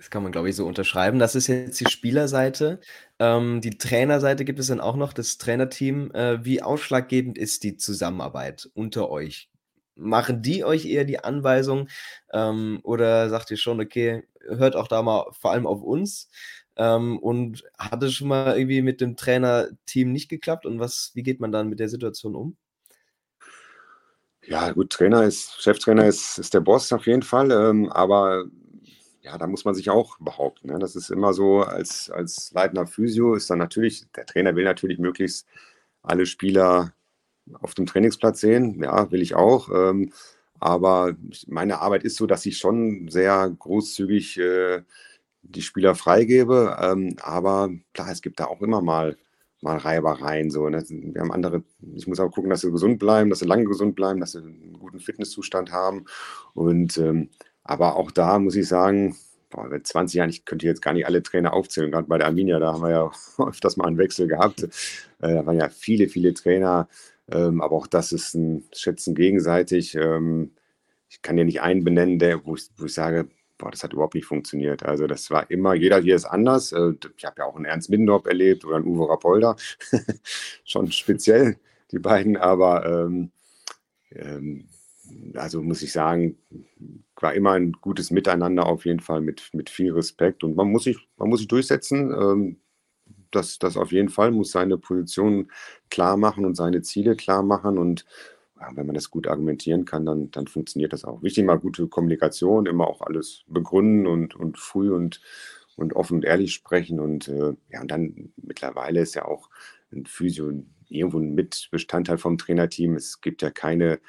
Das 0.00 0.08
kann 0.08 0.22
man, 0.22 0.32
glaube 0.32 0.48
ich, 0.48 0.56
so 0.56 0.66
unterschreiben. 0.66 1.18
Das 1.18 1.34
ist 1.34 1.46
jetzt 1.46 1.78
die 1.78 1.90
Spielerseite. 1.90 2.80
Ähm, 3.18 3.60
die 3.60 3.76
Trainerseite 3.76 4.46
gibt 4.46 4.58
es 4.58 4.68
dann 4.68 4.80
auch 4.80 4.96
noch, 4.96 5.12
das 5.12 5.36
Trainerteam. 5.36 6.10
Äh, 6.12 6.42
wie 6.42 6.62
ausschlaggebend 6.62 7.36
ist 7.36 7.64
die 7.64 7.76
Zusammenarbeit 7.76 8.70
unter 8.72 9.10
euch? 9.10 9.50
Machen 9.96 10.40
die 10.40 10.64
euch 10.64 10.86
eher 10.86 11.04
die 11.04 11.22
Anweisung 11.22 11.88
ähm, 12.32 12.80
oder 12.82 13.28
sagt 13.28 13.50
ihr 13.50 13.58
schon, 13.58 13.78
okay, 13.78 14.26
hört 14.40 14.74
auch 14.74 14.88
da 14.88 15.02
mal 15.02 15.26
vor 15.32 15.50
allem 15.52 15.66
auf 15.66 15.82
uns? 15.82 16.30
Ähm, 16.80 17.18
und 17.18 17.62
hat 17.78 18.02
es 18.02 18.14
schon 18.14 18.28
mal 18.28 18.56
irgendwie 18.56 18.80
mit 18.80 19.02
dem 19.02 19.14
Trainerteam 19.14 20.10
nicht 20.10 20.30
geklappt? 20.30 20.64
Und 20.64 20.78
was, 20.80 21.10
wie 21.12 21.22
geht 21.22 21.38
man 21.38 21.52
dann 21.52 21.68
mit 21.68 21.78
der 21.78 21.90
Situation 21.90 22.34
um? 22.34 22.56
Ja, 24.46 24.72
gut, 24.72 24.88
Trainer 24.88 25.24
ist, 25.24 25.62
Cheftrainer 25.62 26.06
ist, 26.06 26.38
ist 26.38 26.54
der 26.54 26.60
Boss 26.60 26.90
auf 26.94 27.06
jeden 27.06 27.20
Fall, 27.22 27.50
ähm, 27.50 27.92
aber 27.92 28.46
ja, 29.20 29.36
da 29.36 29.46
muss 29.46 29.66
man 29.66 29.74
sich 29.74 29.90
auch 29.90 30.16
behaupten. 30.20 30.68
Ne? 30.68 30.78
Das 30.78 30.96
ist 30.96 31.10
immer 31.10 31.34
so, 31.34 31.60
als, 31.60 32.10
als 32.10 32.50
leitender 32.54 32.86
Physio 32.86 33.34
ist 33.34 33.50
dann 33.50 33.58
natürlich, 33.58 34.06
der 34.16 34.24
Trainer 34.24 34.56
will 34.56 34.64
natürlich 34.64 34.98
möglichst 34.98 35.46
alle 36.02 36.24
Spieler 36.24 36.94
auf 37.60 37.74
dem 37.74 37.84
Trainingsplatz 37.84 38.40
sehen. 38.40 38.82
Ja, 38.82 39.10
will 39.10 39.20
ich 39.20 39.34
auch. 39.34 39.68
Ähm, 39.68 40.12
aber 40.58 41.14
meine 41.46 41.80
Arbeit 41.80 42.04
ist 42.04 42.16
so, 42.16 42.26
dass 42.26 42.46
ich 42.46 42.56
schon 42.56 43.08
sehr 43.08 43.54
großzügig 43.58 44.38
äh, 44.38 44.82
die 45.42 45.62
Spieler 45.62 45.94
freigebe. 45.94 46.76
Ähm, 46.80 47.16
aber 47.20 47.70
klar, 47.94 48.10
es 48.10 48.22
gibt 48.22 48.40
da 48.40 48.46
auch 48.46 48.62
immer 48.62 48.82
mal, 48.82 49.16
mal 49.60 49.76
Reibereien. 49.76 50.50
So, 50.50 50.68
ne? 50.68 50.84
Wir 50.88 51.20
haben 51.20 51.32
andere, 51.32 51.62
ich 51.94 52.06
muss 52.06 52.20
auch 52.20 52.30
gucken, 52.30 52.50
dass 52.50 52.62
sie 52.62 52.70
gesund 52.70 52.98
bleiben, 52.98 53.30
dass 53.30 53.40
sie 53.40 53.46
lange 53.46 53.64
gesund 53.64 53.96
bleiben, 53.96 54.20
dass 54.20 54.32
sie 54.32 54.38
einen 54.38 54.78
guten 54.78 55.00
Fitnesszustand 55.00 55.72
haben. 55.72 56.04
Und 56.54 56.98
ähm, 56.98 57.30
aber 57.64 57.96
auch 57.96 58.10
da 58.10 58.38
muss 58.38 58.56
ich 58.56 58.68
sagen, 58.68 59.16
boah, 59.50 59.68
seit 59.68 59.86
20 59.86 60.16
Jahren, 60.16 60.30
ich 60.30 60.44
könnte 60.44 60.66
jetzt 60.66 60.82
gar 60.82 60.92
nicht 60.92 61.06
alle 61.06 61.22
Trainer 61.22 61.52
aufzählen, 61.52 61.90
gerade 61.90 62.08
bei 62.08 62.18
der 62.18 62.26
Arminia, 62.26 62.58
da 62.58 62.72
haben 62.72 62.82
wir 62.82 62.90
ja 62.90 63.10
öfters 63.46 63.76
mal 63.76 63.86
einen 63.86 63.98
Wechsel 63.98 64.28
gehabt. 64.28 64.62
Äh, 64.62 64.68
da 65.34 65.46
waren 65.46 65.58
ja 65.58 65.68
viele, 65.68 66.08
viele 66.08 66.34
Trainer, 66.34 66.88
ähm, 67.30 67.60
aber 67.60 67.76
auch 67.76 67.86
das 67.86 68.12
ist 68.12 68.34
ein 68.34 68.64
Schätzen 68.72 69.14
gegenseitig. 69.14 69.94
Ähm, 69.94 70.52
ich 71.08 71.22
kann 71.22 71.36
ja 71.36 71.44
nicht 71.44 71.60
einen 71.60 71.84
benennen, 71.84 72.18
der, 72.18 72.44
wo, 72.46 72.54
ich, 72.54 72.70
wo 72.76 72.86
ich 72.86 72.94
sage, 72.94 73.28
boah, 73.60 73.70
das 73.70 73.84
hat 73.84 73.92
überhaupt 73.92 74.14
nicht 74.14 74.26
funktioniert. 74.26 74.82
Also 74.84 75.06
das 75.06 75.30
war 75.30 75.50
immer, 75.50 75.74
jeder 75.74 76.00
hier 76.00 76.16
ist 76.16 76.24
anders. 76.24 76.72
Äh, 76.72 76.94
ich 77.16 77.24
habe 77.24 77.36
ja 77.38 77.44
auch 77.44 77.56
einen 77.56 77.66
Ernst 77.66 77.90
Mindorp 77.90 78.26
erlebt 78.26 78.64
oder 78.64 78.76
einen 78.76 78.86
Uwe 78.86 79.08
Rapolda. 79.08 79.56
Schon 80.64 80.90
speziell, 80.90 81.58
die 81.92 81.98
beiden, 81.98 82.36
aber 82.36 82.86
ähm, 82.86 83.30
ähm, 84.12 84.68
also 85.34 85.62
muss 85.62 85.82
ich 85.82 85.92
sagen, 85.92 86.38
war 87.16 87.34
immer 87.34 87.52
ein 87.52 87.72
gutes 87.72 88.10
Miteinander 88.10 88.66
auf 88.66 88.86
jeden 88.86 89.00
Fall 89.00 89.20
mit, 89.20 89.50
mit 89.52 89.68
viel 89.68 89.92
Respekt 89.92 90.42
und 90.42 90.56
man 90.56 90.70
muss 90.70 90.84
sich, 90.84 91.08
man 91.16 91.28
muss 91.28 91.40
sich 91.40 91.48
durchsetzen. 91.48 92.12
Ähm, 92.12 92.60
das, 93.30 93.58
das 93.58 93.76
auf 93.76 93.92
jeden 93.92 94.08
Fall 94.08 94.32
muss 94.32 94.50
seine 94.52 94.78
Position 94.78 95.50
klar 95.90 96.16
machen 96.16 96.44
und 96.44 96.56
seine 96.56 96.82
Ziele 96.82 97.14
klar 97.14 97.42
machen 97.42 97.78
und 97.78 98.04
wenn 98.74 98.86
man 98.86 98.94
das 98.94 99.10
gut 99.10 99.26
argumentieren 99.26 99.84
kann, 99.84 100.06
dann, 100.06 100.30
dann 100.30 100.46
funktioniert 100.46 100.92
das 100.92 101.04
auch. 101.04 101.22
Wichtig 101.22 101.44
mal 101.44 101.58
gute 101.58 101.88
Kommunikation, 101.88 102.66
immer 102.66 102.86
auch 102.86 103.00
alles 103.00 103.44
begründen 103.46 104.06
und, 104.06 104.36
und 104.36 104.58
früh 104.58 104.92
und, 104.92 105.20
und 105.76 105.94
offen 105.94 106.18
und 106.18 106.24
ehrlich 106.24 106.52
sprechen 106.54 107.00
und 107.00 107.28
äh, 107.28 107.54
ja, 107.70 107.80
und 107.80 107.90
dann 107.90 108.32
mittlerweile 108.36 109.00
ist 109.00 109.14
ja 109.14 109.24
auch 109.24 109.48
ein 109.92 110.06
Physio 110.06 110.52
irgendwo 110.88 111.18
ein 111.18 111.34
Mitbestandteil 111.34 112.18
vom 112.18 112.36
Trainerteam. 112.36 112.96
Es 112.96 113.20
gibt 113.20 113.42
ja 113.42 113.50
keine 113.50 114.00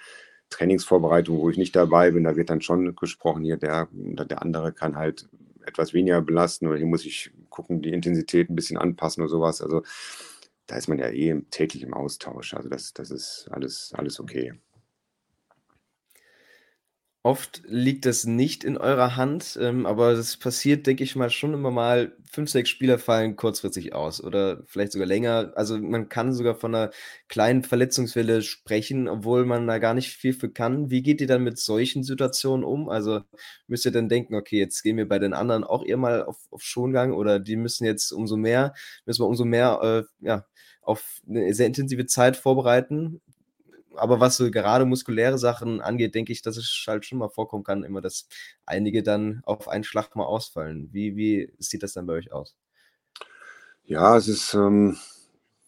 Trainingsvorbereitung, 0.49 1.39
wo 1.39 1.49
ich 1.49 1.57
nicht 1.57 1.75
dabei 1.75 2.11
bin, 2.11 2.25
da 2.25 2.35
wird 2.35 2.49
dann 2.49 2.61
schon 2.61 2.95
gesprochen, 2.95 3.43
hier 3.43 3.57
der 3.57 3.87
oder 3.93 4.25
der 4.25 4.41
andere 4.41 4.73
kann 4.73 4.97
halt 4.97 5.29
etwas 5.65 5.93
weniger 5.93 6.21
belasten 6.21 6.67
oder 6.67 6.77
hier 6.77 6.87
muss 6.87 7.05
ich 7.05 7.31
gucken, 7.49 7.81
die 7.81 7.93
Intensität 7.93 8.49
ein 8.49 8.55
bisschen 8.55 8.77
anpassen 8.77 9.21
oder 9.21 9.29
sowas. 9.29 9.61
Also 9.61 9.83
da 10.71 10.77
ist 10.77 10.87
man 10.87 10.99
ja 10.99 11.09
eh 11.09 11.35
täglich 11.49 11.83
im 11.83 11.93
Austausch. 11.93 12.53
Also 12.53 12.69
das, 12.69 12.93
das 12.93 13.11
ist 13.11 13.49
alles, 13.51 13.91
alles 13.93 14.21
okay. 14.21 14.53
Oft 17.23 17.61
liegt 17.67 18.07
das 18.07 18.25
nicht 18.25 18.63
in 18.63 18.77
eurer 18.77 19.15
Hand, 19.15 19.55
ähm, 19.61 19.85
aber 19.85 20.15
das 20.15 20.37
passiert, 20.37 20.87
denke 20.87 21.03
ich 21.03 21.15
mal, 21.15 21.29
schon 21.29 21.53
immer 21.53 21.69
mal. 21.69 22.17
Fünf, 22.31 22.49
sechs 22.49 22.69
Spieler 22.69 22.97
fallen 22.97 23.35
kurzfristig 23.35 23.93
aus 23.93 24.23
oder 24.23 24.63
vielleicht 24.65 24.93
sogar 24.93 25.05
länger. 25.07 25.51
Also 25.55 25.77
man 25.77 26.09
kann 26.09 26.33
sogar 26.33 26.55
von 26.55 26.73
einer 26.73 26.89
kleinen 27.27 27.63
Verletzungswelle 27.63 28.41
sprechen, 28.41 29.07
obwohl 29.07 29.45
man 29.45 29.67
da 29.67 29.77
gar 29.77 29.93
nicht 29.93 30.09
viel 30.15 30.33
für 30.33 30.49
kann. 30.49 30.89
Wie 30.89 31.03
geht 31.03 31.21
ihr 31.21 31.27
dann 31.27 31.43
mit 31.43 31.59
solchen 31.59 32.03
Situationen 32.03 32.63
um? 32.65 32.89
Also 32.89 33.21
müsst 33.67 33.85
ihr 33.85 33.91
dann 33.91 34.09
denken, 34.09 34.33
okay, 34.33 34.57
jetzt 34.57 34.81
gehen 34.81 34.97
wir 34.97 35.07
bei 35.07 35.19
den 35.19 35.33
anderen 35.33 35.63
auch 35.63 35.85
eher 35.85 35.97
mal 35.97 36.23
auf, 36.23 36.37
auf 36.49 36.63
Schongang 36.63 37.13
oder 37.13 37.39
die 37.39 37.55
müssen 37.55 37.85
jetzt 37.85 38.11
umso 38.13 38.35
mehr, 38.37 38.73
müssen 39.05 39.21
wir 39.21 39.27
umso 39.27 39.45
mehr 39.45 40.05
äh, 40.21 40.25
ja, 40.25 40.45
auf 40.81 41.21
eine 41.29 41.53
sehr 41.53 41.67
intensive 41.67 42.07
Zeit 42.07 42.35
vorbereiten 42.37 43.21
aber 43.95 44.19
was 44.19 44.37
so 44.37 44.49
gerade 44.51 44.85
muskuläre 44.85 45.37
Sachen 45.37 45.81
angeht, 45.81 46.15
denke 46.15 46.31
ich, 46.31 46.41
dass 46.41 46.57
es 46.57 46.85
halt 46.87 47.05
schon 47.05 47.17
mal 47.19 47.29
vorkommen 47.29 47.63
kann, 47.63 47.83
immer, 47.83 48.01
dass 48.01 48.27
einige 48.65 49.03
dann 49.03 49.41
auf 49.45 49.67
einen 49.67 49.83
Schlag 49.83 50.15
mal 50.15 50.25
ausfallen. 50.25 50.89
Wie, 50.91 51.15
wie 51.15 51.53
sieht 51.59 51.83
das 51.83 51.93
dann 51.93 52.05
bei 52.05 52.13
euch 52.13 52.31
aus? 52.31 52.55
Ja, 53.85 54.15
es 54.17 54.27
ist, 54.27 54.53
ähm, 54.53 54.97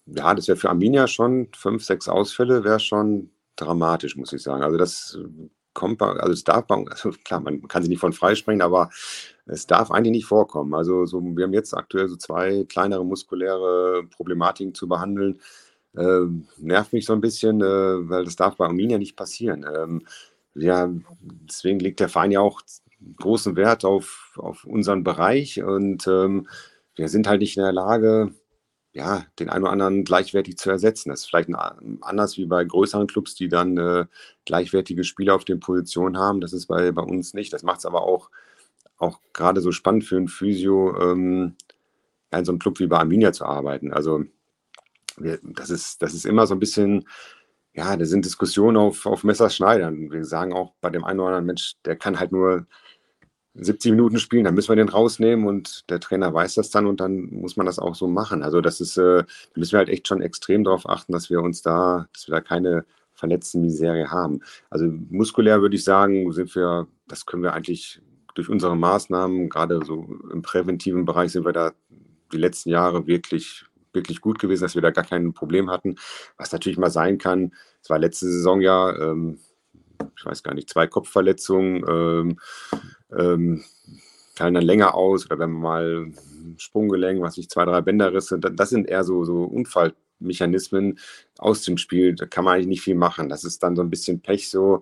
ja, 0.05 0.33
das 0.33 0.47
wäre 0.47 0.57
für 0.57 0.69
Arminia 0.69 1.07
schon 1.07 1.49
fünf, 1.55 1.83
sechs 1.83 2.07
Ausfälle, 2.07 2.63
wäre 2.63 2.79
schon 2.79 3.31
dramatisch, 3.55 4.15
muss 4.15 4.33
ich 4.33 4.41
sagen. 4.41 4.63
Also 4.63 4.77
das 4.77 5.17
kommt, 5.73 6.01
also 6.01 6.31
es 6.31 6.43
darf, 6.43 6.65
also 6.69 7.11
klar, 7.23 7.41
man 7.41 7.67
kann 7.67 7.81
sich 7.81 7.89
nicht 7.89 7.99
von 7.99 8.13
freisprechen, 8.13 8.61
aber 8.61 8.89
es 9.45 9.67
darf 9.67 9.91
eigentlich 9.91 10.11
nicht 10.11 10.25
vorkommen. 10.25 10.73
Also 10.73 11.05
so, 11.05 11.21
wir 11.21 11.43
haben 11.43 11.53
jetzt 11.53 11.73
aktuell 11.73 12.07
so 12.07 12.15
zwei 12.15 12.65
kleinere 12.69 13.05
muskuläre 13.05 14.03
Problematiken 14.09 14.73
zu 14.73 14.87
behandeln 14.87 15.39
äh, 15.95 16.25
nervt 16.57 16.93
mich 16.93 17.05
so 17.05 17.13
ein 17.13 17.21
bisschen, 17.21 17.61
äh, 17.61 18.09
weil 18.09 18.25
das 18.25 18.35
darf 18.35 18.57
bei 18.57 18.65
Arminia 18.65 18.97
nicht 18.97 19.15
passieren. 19.15 19.65
Ähm, 19.75 20.05
ja, 20.55 20.89
deswegen 21.21 21.79
legt 21.79 21.99
der 21.99 22.09
Verein 22.09 22.31
ja 22.31 22.39
auch 22.41 22.61
großen 23.17 23.55
Wert 23.55 23.85
auf, 23.85 24.33
auf 24.37 24.65
unseren 24.65 25.03
Bereich 25.03 25.61
und 25.61 26.07
ähm, 26.07 26.47
wir 26.95 27.09
sind 27.09 27.27
halt 27.27 27.41
nicht 27.41 27.57
in 27.57 27.63
der 27.63 27.73
Lage, 27.73 28.33
ja, 28.93 29.25
den 29.39 29.49
einen 29.49 29.63
oder 29.63 29.73
anderen 29.73 30.03
gleichwertig 30.03 30.57
zu 30.57 30.69
ersetzen. 30.69 31.09
Das 31.09 31.21
ist 31.21 31.25
vielleicht 31.25 31.49
anders 32.01 32.37
wie 32.37 32.45
bei 32.45 32.63
größeren 32.63 33.07
Clubs, 33.07 33.33
die 33.35 33.49
dann 33.49 33.77
äh, 33.77 34.05
gleichwertige 34.45 35.03
Spieler 35.03 35.35
auf 35.35 35.45
den 35.45 35.59
Positionen 35.59 36.17
haben. 36.17 36.41
Das 36.41 36.53
ist 36.53 36.67
bei, 36.67 36.91
bei 36.91 37.01
uns 37.01 37.33
nicht. 37.33 37.51
Das 37.53 37.63
macht 37.63 37.79
es 37.79 37.85
aber 37.87 38.03
auch, 38.03 38.29
auch 38.97 39.19
gerade 39.33 39.61
so 39.61 39.71
spannend 39.71 40.03
für 40.03 40.17
ein 40.17 40.27
Physio, 40.27 40.95
ähm, 41.01 41.55
in 42.31 42.45
so 42.45 42.51
einem 42.51 42.59
Club 42.59 42.79
wie 42.79 42.87
bei 42.87 42.99
Arminia 42.99 43.33
zu 43.33 43.45
arbeiten. 43.45 43.93
Also 43.93 44.25
wir, 45.17 45.39
das, 45.43 45.69
ist, 45.69 46.01
das 46.01 46.13
ist 46.13 46.25
immer 46.25 46.47
so 46.47 46.55
ein 46.55 46.59
bisschen, 46.59 47.05
ja, 47.73 47.95
da 47.97 48.05
sind 48.05 48.25
Diskussionen 48.25 48.77
auf, 48.77 49.05
auf 49.05 49.23
Messerschneidern. 49.23 50.11
Wir 50.11 50.25
sagen 50.25 50.53
auch 50.53 50.73
bei 50.81 50.89
dem 50.89 51.03
einen 51.03 51.19
oder 51.19 51.29
anderen 51.29 51.45
Mensch, 51.47 51.75
der 51.85 51.95
kann 51.95 52.19
halt 52.19 52.31
nur 52.31 52.67
70 53.55 53.91
Minuten 53.91 54.17
spielen, 54.19 54.45
dann 54.45 54.55
müssen 54.55 54.69
wir 54.69 54.75
den 54.75 54.89
rausnehmen 54.89 55.45
und 55.45 55.89
der 55.89 55.99
Trainer 55.99 56.33
weiß 56.33 56.55
das 56.55 56.71
dann 56.71 56.87
und 56.87 56.99
dann 56.99 57.29
muss 57.29 57.55
man 57.55 57.67
das 57.67 57.77
auch 57.77 57.93
so 57.95 58.07
machen. 58.07 58.41
Also 58.43 58.61
das 58.61 58.81
ist, 58.81 58.97
äh, 58.97 59.23
da 59.23 59.25
müssen 59.55 59.73
wir 59.73 59.79
halt 59.79 59.89
echt 59.89 60.07
schon 60.07 60.21
extrem 60.21 60.63
darauf 60.63 60.89
achten, 60.89 61.11
dass 61.11 61.29
wir 61.29 61.41
uns 61.41 61.61
da, 61.61 62.07
dass 62.13 62.27
wir 62.27 62.33
da 62.33 62.41
keine 62.41 62.85
verletzten 63.13 63.61
Misere 63.61 64.09
haben. 64.09 64.41
Also 64.69 64.85
muskulär 65.09 65.61
würde 65.61 65.75
ich 65.75 65.83
sagen, 65.83 66.31
sind 66.31 66.55
wir, 66.55 66.87
das 67.07 67.25
können 67.25 67.43
wir 67.43 67.53
eigentlich 67.53 68.01
durch 68.33 68.49
unsere 68.49 68.75
Maßnahmen, 68.75 69.49
gerade 69.49 69.85
so 69.85 70.07
im 70.31 70.41
präventiven 70.41 71.05
Bereich 71.05 71.31
sind 71.31 71.45
wir 71.45 71.53
da 71.53 71.73
die 72.31 72.37
letzten 72.37 72.69
Jahre 72.69 73.05
wirklich, 73.05 73.65
wirklich 73.93 74.21
gut 74.21 74.39
gewesen, 74.39 74.63
dass 74.63 74.75
wir 74.75 74.81
da 74.81 74.91
gar 74.91 75.05
kein 75.05 75.33
Problem 75.33 75.69
hatten. 75.69 75.95
Was 76.37 76.51
natürlich 76.51 76.77
mal 76.77 76.89
sein 76.89 77.17
kann, 77.17 77.53
es 77.81 77.89
war 77.89 77.99
letzte 77.99 78.27
Saison 78.27 78.61
ja, 78.61 78.95
ähm, 78.95 79.39
ich 80.17 80.25
weiß 80.25 80.43
gar 80.43 80.53
nicht, 80.53 80.69
zwei 80.69 80.87
Kopfverletzungen, 80.87 81.83
ähm, 81.87 82.39
ähm, 83.17 83.63
fallen 84.35 84.55
dann 84.55 84.63
länger 84.63 84.95
aus 84.95 85.25
oder 85.25 85.39
wenn 85.39 85.51
man 85.51 85.61
mal 85.61 86.11
Sprunggelenk, 86.57 87.21
was 87.21 87.37
ich 87.37 87.49
zwei, 87.49 87.65
drei 87.65 87.81
Bänderrisse, 87.81 88.39
das 88.39 88.69
sind 88.69 88.87
eher 88.87 89.03
so, 89.03 89.23
so 89.25 89.43
Unfallmechanismen 89.43 90.99
aus 91.37 91.63
dem 91.63 91.77
Spiel, 91.77 92.15
da 92.15 92.25
kann 92.25 92.43
man 92.45 92.55
eigentlich 92.55 92.67
nicht 92.67 92.81
viel 92.81 92.95
machen. 92.95 93.29
Das 93.29 93.43
ist 93.43 93.61
dann 93.63 93.75
so 93.75 93.81
ein 93.81 93.89
bisschen 93.89 94.21
Pech 94.21 94.49
so. 94.49 94.81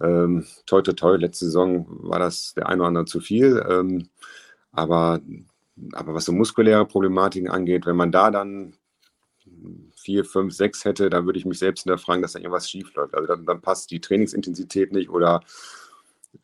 Ähm, 0.00 0.46
toi, 0.66 0.82
toi, 0.82 0.92
toi, 0.92 1.16
letzte 1.16 1.46
Saison 1.46 1.86
war 1.88 2.18
das 2.18 2.54
der 2.54 2.68
ein 2.68 2.80
oder 2.80 2.88
andere 2.88 3.04
zu 3.04 3.20
viel. 3.20 3.64
Ähm, 3.68 4.08
aber, 4.72 5.20
aber 5.92 6.14
was 6.14 6.24
so 6.24 6.32
muskuläre 6.32 6.86
Problematiken 6.86 7.50
angeht, 7.50 7.86
wenn 7.86 7.96
man 7.96 8.12
da 8.12 8.30
dann 8.30 8.74
vier, 9.94 10.24
fünf, 10.24 10.54
sechs 10.54 10.84
hätte, 10.84 11.10
dann 11.10 11.26
würde 11.26 11.38
ich 11.38 11.46
mich 11.46 11.58
selbst 11.58 11.82
hinterfragen, 11.82 12.22
dass 12.22 12.32
da 12.32 12.38
irgendwas 12.38 12.70
schief 12.70 12.94
läuft. 12.94 13.14
Also 13.14 13.26
dann, 13.26 13.46
dann 13.46 13.60
passt 13.60 13.90
die 13.90 14.00
Trainingsintensität 14.00 14.92
nicht 14.92 15.10
oder 15.10 15.40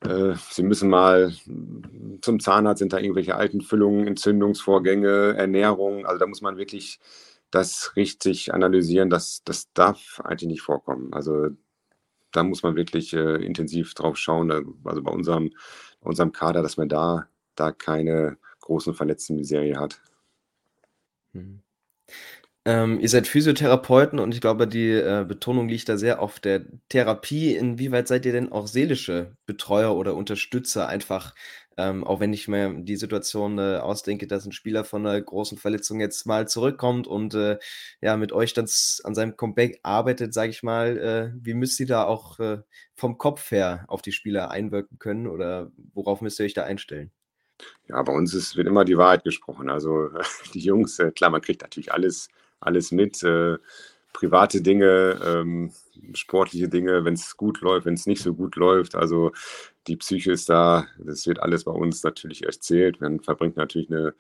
äh, 0.01 0.35
Sie 0.51 0.63
müssen 0.63 0.91
mal 0.91 1.33
zum 2.21 2.41
Zahnarzt, 2.41 2.79
sind 2.79 2.93
da 2.93 2.99
irgendwelche 2.99 3.37
alten 3.37 3.61
Füllungen, 3.61 4.07
Entzündungsvorgänge, 4.07 5.35
Ernährung. 5.37 6.07
Also 6.07 6.19
da 6.19 6.27
muss 6.27 6.43
man 6.43 6.57
wirklich 6.57 6.99
das 7.51 7.93
richtig 7.97 8.53
analysieren. 8.53 9.11
Das, 9.11 9.43
das 9.45 9.73
darf 9.73 10.21
eigentlich 10.25 10.49
nicht 10.49 10.63
vorkommen. 10.63 11.13
Also 11.13 11.49
da 12.33 12.43
muss 12.43 12.63
man 12.63 12.77
wirklich 12.77 13.13
äh, 13.13 13.45
intensiv 13.45 13.95
drauf 13.95 14.17
schauen. 14.17 14.51
Also 14.85 15.03
bei 15.03 15.13
unserem, 15.13 15.53
unserem 16.01 16.33
Kader, 16.33 16.63
dass 16.63 16.77
man 16.77 16.89
da, 16.89 17.29
da 17.55 17.71
keine 17.71 18.39
großen 18.65 18.95
Verletzten 18.95 19.45
Serie 19.45 19.79
hat. 19.79 20.01
Mhm. 21.33 21.63
Ähm, 22.67 22.99
ihr 22.99 23.11
seid 23.11 23.27
Physiotherapeuten 23.27 24.19
und 24.19 24.33
ich 24.33 24.41
glaube, 24.41 24.67
die 24.67 24.91
äh, 24.91 25.27
Betonung 25.29 25.69
liegt 25.69 25.89
da 25.91 25.99
sehr 25.99 26.23
auf 26.23 26.41
der 26.41 26.65
Therapie. 26.89 27.55
Inwieweit 27.55 28.09
seid 28.09 28.25
ihr 28.25 28.33
denn 28.33 28.51
auch 28.53 28.67
seelische 28.67 29.37
Betreuer 29.45 29.95
oder 29.95 30.15
Unterstützer? 30.15 30.89
Einfach, 30.89 31.35
ähm, 31.77 32.05
auch 32.05 32.21
wenn 32.21 32.33
ich 32.33 32.49
mir 32.49 32.73
die 32.83 32.97
Situation 32.97 33.59
äh, 33.59 33.77
ausdenke, 33.77 34.27
dass 34.27 34.47
ein 34.47 34.53
Spieler 34.53 34.85
von 34.85 35.07
einer 35.07 35.21
großen 35.21 35.59
Verletzung 35.59 36.01
jetzt 36.01 36.25
mal 36.27 36.49
zurückkommt 36.49 37.07
und 37.07 37.35
äh, 37.35 37.59
ja, 38.01 38.17
mit 38.17 38.33
euch 38.33 38.55
dann 38.55 38.67
an 39.05 39.15
seinem 39.15 39.37
Comeback 39.37 39.81
arbeitet, 39.83 40.33
sage 40.33 40.51
ich 40.51 40.63
mal, 40.63 40.97
äh, 40.99 41.33
wie 41.45 41.55
müsst 41.55 41.79
ihr 41.81 41.87
da 41.87 42.05
auch 42.05 42.41
äh, 42.41 42.63
vom 42.95 43.19
Kopf 43.19 43.51
her 43.51 43.85
auf 43.89 44.01
die 44.01 44.13
Spieler 44.13 44.51
einwirken 44.51 44.99
können 44.99 45.27
oder 45.27 45.71
worauf 45.93 46.23
müsst 46.23 46.41
ihr 46.41 46.47
euch 46.47 46.55
da 46.55 46.65
einstellen? 46.65 47.13
Ja, 47.89 48.03
bei 48.03 48.13
uns 48.13 48.35
ist, 48.35 48.57
wird 48.57 48.67
immer 48.67 48.85
die 48.85 48.99
Wahrheit 48.99 49.25
gesprochen. 49.25 49.71
Also 49.71 50.11
die 50.55 50.61
Jungs, 50.61 50.99
äh, 50.99 51.11
klar, 51.11 51.31
man 51.31 51.43
kriegt 51.43 51.63
natürlich 51.63 51.93
alles 51.93 52.29
alles 52.61 52.93
mit. 52.93 53.23
Äh, 53.23 53.59
private 54.15 54.63
Dinge, 54.63 55.21
ähm, 55.27 55.73
sportliche 56.15 56.69
Dinge, 56.69 57.05
wenn 57.05 57.15
es 57.15 57.37
gut 57.37 57.61
läuft, 57.61 57.85
wenn 57.85 57.95
es 57.95 58.07
nicht 58.07 58.23
so 58.23 58.33
gut 58.33 58.57
läuft. 58.57 58.95
Also 58.95 59.33
die 59.87 59.97
Psyche 59.97 60.33
ist 60.33 60.49
da, 60.49 60.87
das 60.99 61.27
wird 61.27 61.41
alles 61.41 61.65
bei 61.65 61.73
uns 61.73 62.03
natürlich 62.03 62.45
erzählt. 62.45 63.01
Man 63.01 63.21
verbringt 63.21 63.57
natürlich 63.57 63.91
eine, 63.91 64.15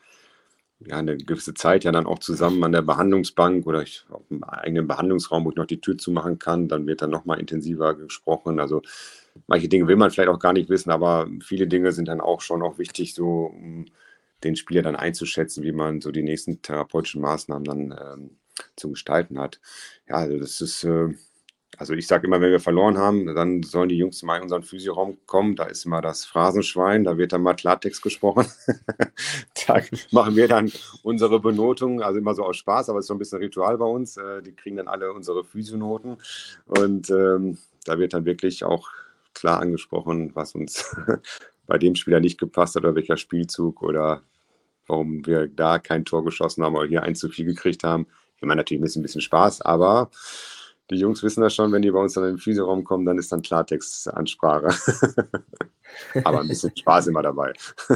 ja, 0.80 0.98
eine 0.98 1.16
gewisse 1.16 1.54
Zeit 1.54 1.84
ja 1.84 1.92
dann 1.92 2.06
auch 2.06 2.18
zusammen 2.18 2.62
an 2.64 2.72
der 2.72 2.82
Behandlungsbank 2.82 3.66
oder 3.66 3.82
ich, 3.82 4.04
auf 4.10 4.22
einem 4.30 4.44
eigenen 4.44 4.88
Behandlungsraum, 4.88 5.44
wo 5.44 5.50
ich 5.50 5.56
noch 5.56 5.66
die 5.66 5.80
Tür 5.80 5.96
zumachen 5.96 6.38
kann. 6.38 6.68
Dann 6.68 6.86
wird 6.86 7.00
dann 7.00 7.10
nochmal 7.10 7.40
intensiver 7.40 7.94
gesprochen. 7.94 8.58
Also 8.60 8.82
manche 9.46 9.68
Dinge 9.68 9.88
will 9.88 9.96
man 9.96 10.10
vielleicht 10.10 10.28
auch 10.28 10.38
gar 10.38 10.52
nicht 10.52 10.68
wissen, 10.68 10.90
aber 10.90 11.28
viele 11.42 11.66
Dinge 11.66 11.92
sind 11.92 12.08
dann 12.08 12.20
auch 12.20 12.40
schon 12.40 12.62
auch 12.62 12.78
wichtig, 12.78 13.14
so 13.14 13.46
um 13.46 13.86
den 14.42 14.56
Spieler 14.56 14.82
dann 14.82 14.96
einzuschätzen, 14.96 15.62
wie 15.64 15.72
man 15.72 16.00
so 16.00 16.12
die 16.12 16.22
nächsten 16.22 16.62
therapeutischen 16.62 17.20
Maßnahmen 17.22 17.64
dann 17.64 17.98
ähm, 17.98 18.30
zu 18.76 18.90
gestalten 18.90 19.38
hat. 19.38 19.60
Ja, 20.08 20.16
also 20.16 20.38
das 20.38 20.60
ist, 20.60 20.84
äh, 20.84 21.14
also 21.78 21.94
ich 21.94 22.06
sage 22.06 22.26
immer, 22.26 22.40
wenn 22.40 22.50
wir 22.50 22.60
verloren 22.60 22.98
haben, 22.98 23.34
dann 23.34 23.62
sollen 23.62 23.88
die 23.88 23.96
Jungs 23.96 24.22
mal 24.22 24.36
in 24.36 24.44
unseren 24.44 24.62
Physioraum 24.62 25.18
kommen. 25.26 25.56
Da 25.56 25.64
ist 25.64 25.86
immer 25.86 26.02
das 26.02 26.24
Phrasenschwein, 26.24 27.04
da 27.04 27.16
wird 27.18 27.32
dann 27.32 27.42
mal 27.42 27.54
Klartext 27.54 28.02
gesprochen. 28.02 28.46
da 29.66 29.80
machen 30.12 30.36
wir 30.36 30.46
dann 30.46 30.70
unsere 31.02 31.40
Benotung, 31.40 32.02
also 32.02 32.18
immer 32.18 32.34
so 32.34 32.44
aus 32.44 32.58
Spaß, 32.58 32.90
aber 32.90 32.98
es 32.98 33.04
ist 33.04 33.08
so 33.08 33.14
ein 33.14 33.18
bisschen 33.18 33.38
Ritual 33.38 33.78
bei 33.78 33.86
uns. 33.86 34.16
Äh, 34.16 34.42
die 34.42 34.54
kriegen 34.54 34.76
dann 34.76 34.88
alle 34.88 35.12
unsere 35.12 35.44
Physionoten 35.44 36.18
und 36.66 37.10
ähm, 37.10 37.58
da 37.84 37.98
wird 37.98 38.14
dann 38.14 38.24
wirklich 38.24 38.64
auch 38.64 38.88
klar 39.34 39.60
angesprochen, 39.60 40.30
was 40.34 40.54
uns 40.54 40.96
bei 41.66 41.78
dem 41.78 41.94
Spieler 41.94 42.20
nicht 42.20 42.38
gepasst 42.38 42.76
hat 42.76 42.84
oder 42.84 42.94
welcher 42.94 43.16
Spielzug 43.16 43.82
oder 43.82 44.22
warum 44.86 45.26
wir 45.26 45.48
da 45.48 45.78
kein 45.78 46.04
Tor 46.04 46.24
geschossen 46.24 46.64
haben 46.64 46.76
oder 46.76 46.86
hier 46.86 47.02
ein 47.02 47.14
zu 47.14 47.28
viel 47.28 47.46
gekriegt 47.46 47.84
haben. 47.84 48.06
Ich 48.36 48.42
meine, 48.42 48.60
natürlich 48.60 48.82
ein 48.96 49.02
bisschen, 49.02 49.20
Spaß, 49.20 49.62
aber 49.62 50.10
die 50.90 50.96
Jungs 50.96 51.22
wissen 51.22 51.40
das 51.40 51.54
schon, 51.54 51.72
wenn 51.72 51.82
die 51.82 51.90
bei 51.90 52.00
uns 52.00 52.12
dann 52.12 52.24
in 52.24 52.30
den 52.32 52.38
Physioraum 52.38 52.84
kommen, 52.84 53.06
dann 53.06 53.18
ist 53.18 53.32
dann 53.32 53.42
Klartext-Ansprache. 53.42 54.74
aber 56.24 56.40
ein 56.40 56.48
bisschen 56.48 56.76
Spaß 56.76 57.06
immer 57.06 57.22
dabei. 57.22 57.54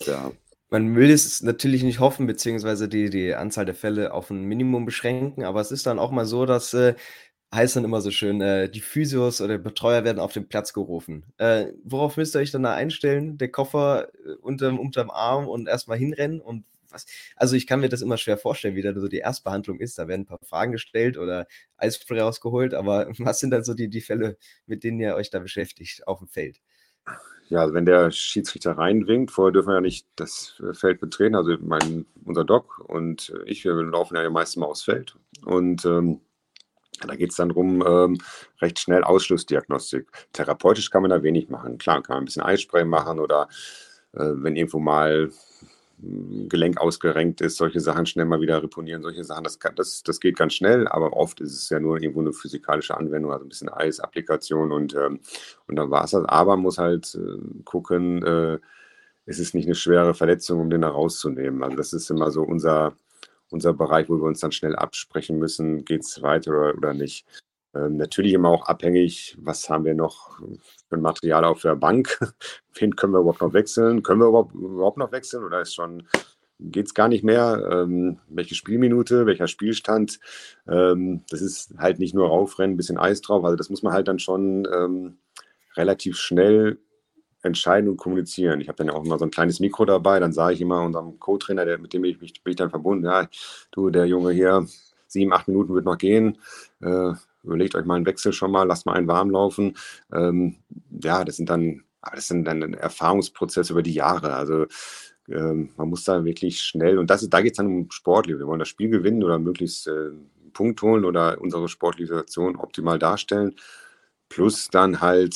ja. 0.00 0.30
Man 0.70 0.94
will 0.96 1.10
es 1.10 1.42
natürlich 1.42 1.82
nicht 1.82 1.98
hoffen, 1.98 2.26
beziehungsweise 2.26 2.88
die, 2.88 3.08
die 3.08 3.34
Anzahl 3.34 3.64
der 3.64 3.74
Fälle 3.74 4.12
auf 4.12 4.28
ein 4.28 4.44
Minimum 4.44 4.84
beschränken, 4.84 5.44
aber 5.44 5.62
es 5.62 5.72
ist 5.72 5.86
dann 5.86 5.98
auch 5.98 6.10
mal 6.10 6.26
so, 6.26 6.44
dass 6.44 6.74
äh, 6.74 6.94
heißt 7.54 7.76
dann 7.76 7.84
immer 7.84 8.00
so 8.00 8.10
schön, 8.10 8.40
äh, 8.40 8.68
die 8.68 8.80
Physios 8.80 9.40
oder 9.40 9.58
Betreuer 9.58 10.04
werden 10.04 10.18
auf 10.18 10.32
den 10.32 10.48
Platz 10.48 10.72
gerufen. 10.72 11.24
Äh, 11.38 11.68
worauf 11.82 12.16
müsst 12.16 12.36
ihr 12.36 12.40
euch 12.40 12.50
dann 12.50 12.62
da 12.62 12.74
einstellen? 12.74 13.38
Der 13.38 13.50
Koffer 13.50 14.08
äh, 14.26 14.34
unterm, 14.40 14.78
unterm 14.78 15.10
Arm 15.10 15.48
und 15.48 15.68
erstmal 15.68 15.98
hinrennen 15.98 16.40
und 16.40 16.64
was? 16.90 17.06
Also 17.36 17.56
ich 17.56 17.66
kann 17.66 17.80
mir 17.80 17.88
das 17.88 18.02
immer 18.02 18.16
schwer 18.16 18.38
vorstellen, 18.38 18.74
wie 18.74 18.82
da 18.82 18.98
so 18.98 19.08
die 19.08 19.18
Erstbehandlung 19.18 19.80
ist. 19.80 19.98
Da 19.98 20.08
werden 20.08 20.22
ein 20.22 20.26
paar 20.26 20.38
Fragen 20.42 20.72
gestellt 20.72 21.16
oder 21.18 21.46
Eisspray 21.76 22.20
rausgeholt, 22.20 22.74
aber 22.74 23.08
was 23.18 23.40
sind 23.40 23.50
dann 23.50 23.64
so 23.64 23.74
die, 23.74 23.88
die 23.88 24.00
Fälle, 24.00 24.36
mit 24.66 24.84
denen 24.84 25.00
ihr 25.00 25.14
euch 25.14 25.30
da 25.30 25.38
beschäftigt 25.38 26.06
auf 26.06 26.18
dem 26.18 26.28
Feld? 26.28 26.60
Ja, 27.48 27.60
also 27.60 27.72
wenn 27.72 27.86
der 27.86 28.10
Schiedsrichter 28.10 28.72
reinwinkt, 28.72 29.30
vorher 29.30 29.52
dürfen 29.52 29.68
wir 29.68 29.76
ja 29.76 29.80
nicht 29.80 30.06
das 30.16 30.60
Feld 30.72 31.00
betreten, 31.00 31.34
also 31.34 31.56
mein, 31.60 32.04
unser 32.22 32.44
Doc 32.44 32.78
und 32.80 33.32
ich, 33.46 33.64
wir 33.64 33.72
laufen 33.72 34.16
ja 34.16 34.28
meistens 34.28 34.56
mal 34.56 34.66
aufs 34.66 34.82
Feld 34.82 35.16
und 35.46 35.86
ähm, 35.86 36.20
da 37.06 37.16
geht 37.16 37.30
es 37.30 37.36
dann 37.36 37.50
darum, 37.50 37.84
ähm, 37.86 38.18
recht 38.60 38.78
schnell 38.78 39.04
Ausschlussdiagnostik. 39.04 40.08
Therapeutisch 40.32 40.90
kann 40.90 41.02
man 41.02 41.10
da 41.10 41.22
wenig 41.22 41.48
machen. 41.48 41.78
Klar, 41.78 42.02
kann 42.02 42.16
man 42.16 42.22
ein 42.22 42.26
bisschen 42.26 42.42
Eisspray 42.42 42.84
machen 42.84 43.18
oder 43.18 43.48
äh, 44.12 44.32
wenn 44.34 44.56
irgendwo 44.56 44.78
mal 44.78 45.30
ein 46.00 46.48
Gelenk 46.48 46.78
ausgerenkt 46.80 47.40
ist, 47.40 47.56
solche 47.56 47.80
Sachen 47.80 48.06
schnell 48.06 48.24
mal 48.24 48.40
wieder 48.40 48.62
reponieren, 48.62 49.02
solche 49.02 49.24
Sachen, 49.24 49.44
das, 49.44 49.58
kann, 49.58 49.74
das, 49.74 50.02
das 50.04 50.20
geht 50.20 50.36
ganz 50.36 50.54
schnell, 50.54 50.86
aber 50.86 51.12
oft 51.12 51.40
ist 51.40 51.54
es 51.54 51.68
ja 51.70 51.80
nur 51.80 52.00
irgendwo 52.00 52.20
eine 52.20 52.32
physikalische 52.32 52.96
Anwendung, 52.96 53.32
also 53.32 53.44
ein 53.44 53.48
bisschen 53.48 53.68
Eisapplikation 53.68 54.70
und, 54.70 54.94
ähm, 54.94 55.20
und 55.66 55.76
dann 55.76 55.90
war 55.90 56.04
es 56.04 56.12
das. 56.12 56.24
Aber 56.26 56.56
man 56.56 56.62
muss 56.62 56.78
halt 56.78 57.16
äh, 57.16 57.62
gucken, 57.64 58.22
äh, 58.22 58.58
es 59.26 59.38
ist 59.38 59.54
nicht 59.54 59.66
eine 59.66 59.74
schwere 59.74 60.14
Verletzung, 60.14 60.60
um 60.60 60.70
den 60.70 60.82
da 60.82 60.88
rauszunehmen. 60.88 61.62
Also 61.62 61.76
das 61.76 61.92
ist 61.92 62.10
immer 62.10 62.30
so 62.30 62.42
unser, 62.42 62.94
unser 63.50 63.72
Bereich, 63.72 64.08
wo 64.08 64.16
wir 64.16 64.24
uns 64.24 64.40
dann 64.40 64.52
schnell 64.52 64.76
absprechen 64.76 65.38
müssen, 65.38 65.84
geht 65.84 66.02
es 66.02 66.22
weiter 66.22 66.50
oder, 66.50 66.76
oder 66.76 66.94
nicht. 66.94 67.26
Ähm, 67.74 67.96
natürlich 67.96 68.32
immer 68.32 68.48
auch 68.48 68.66
abhängig, 68.66 69.36
was 69.40 69.68
haben 69.68 69.84
wir 69.84 69.94
noch 69.94 70.38
für 70.88 70.96
ein 70.96 71.02
Material 71.02 71.44
auf 71.44 71.62
der 71.62 71.76
Bank? 71.76 72.18
Wen 72.74 72.96
können 72.96 73.12
wir 73.12 73.20
überhaupt 73.20 73.40
noch 73.40 73.52
wechseln? 73.52 74.02
Können 74.02 74.20
wir 74.20 74.28
überhaupt, 74.28 74.54
überhaupt 74.54 74.98
noch 74.98 75.12
wechseln 75.12 75.44
oder 75.44 75.60
ist 75.60 75.74
schon, 75.74 76.08
geht 76.58 76.86
es 76.86 76.94
gar 76.94 77.08
nicht 77.08 77.24
mehr? 77.24 77.68
Ähm, 77.70 78.18
welche 78.28 78.54
Spielminute, 78.54 79.26
welcher 79.26 79.48
Spielstand? 79.48 80.18
Ähm, 80.66 81.24
das 81.30 81.42
ist 81.42 81.74
halt 81.78 81.98
nicht 81.98 82.14
nur 82.14 82.28
raufrennen, 82.28 82.74
ein 82.74 82.78
bisschen 82.78 82.98
Eis 82.98 83.20
drauf. 83.20 83.44
Also 83.44 83.56
das 83.56 83.70
muss 83.70 83.82
man 83.82 83.92
halt 83.92 84.08
dann 84.08 84.18
schon 84.18 84.66
ähm, 84.72 85.18
relativ 85.76 86.16
schnell 86.16 86.78
entscheiden 87.48 87.90
und 87.90 87.96
kommunizieren. 87.96 88.60
Ich 88.60 88.68
habe 88.68 88.76
dann 88.76 88.90
auch 88.90 89.04
immer 89.04 89.18
so 89.18 89.24
ein 89.24 89.30
kleines 89.32 89.58
Mikro 89.60 89.84
dabei, 89.84 90.20
dann 90.20 90.32
sage 90.32 90.54
ich 90.54 90.60
immer 90.60 90.82
unserem 90.82 91.18
Co-Trainer, 91.18 91.78
mit 91.78 91.92
dem 91.92 92.04
ich 92.04 92.20
mich 92.20 92.42
bin 92.44 92.52
ich 92.52 92.56
dann 92.56 92.70
verbunden, 92.70 93.06
ja, 93.06 93.28
du, 93.72 93.90
der 93.90 94.06
Junge 94.06 94.32
hier, 94.32 94.66
sieben, 95.08 95.32
acht 95.32 95.48
Minuten 95.48 95.74
wird 95.74 95.84
noch 95.84 95.98
gehen. 95.98 96.38
Äh, 96.80 97.12
überlegt 97.42 97.74
euch 97.74 97.84
mal 97.84 97.96
einen 97.96 98.06
Wechsel 98.06 98.32
schon 98.32 98.52
mal, 98.52 98.64
lasst 98.64 98.86
mal 98.86 98.92
einen 98.94 99.08
warm 99.08 99.30
laufen. 99.30 99.76
Ähm, 100.12 100.56
ja, 101.02 101.24
das 101.24 101.36
sind 101.36 101.50
dann, 101.50 101.82
das 102.14 102.28
sind 102.28 102.44
dann 102.44 102.62
ein 102.62 102.74
Erfahrungsprozess 102.74 103.70
über 103.70 103.82
die 103.82 103.94
Jahre. 103.94 104.34
Also 104.34 104.66
ähm, 105.28 105.70
man 105.76 105.88
muss 105.88 106.04
da 106.04 106.24
wirklich 106.24 106.60
schnell, 106.62 106.98
und 106.98 107.10
das, 107.10 107.28
da 107.28 107.40
geht 107.40 107.52
es 107.52 107.56
dann 107.56 107.66
um 107.66 107.90
Sportliche. 107.90 108.38
Wir 108.38 108.46
wollen 108.46 108.60
das 108.60 108.68
Spiel 108.68 108.90
gewinnen 108.90 109.24
oder 109.24 109.38
möglichst 109.38 109.88
äh, 109.88 110.10
Punkt 110.52 110.82
holen 110.82 111.04
oder 111.04 111.40
unsere 111.40 111.68
sportliche 111.68 112.24
optimal 112.36 112.98
darstellen. 112.98 113.54
Plus 114.28 114.68
dann 114.70 115.00
halt 115.00 115.34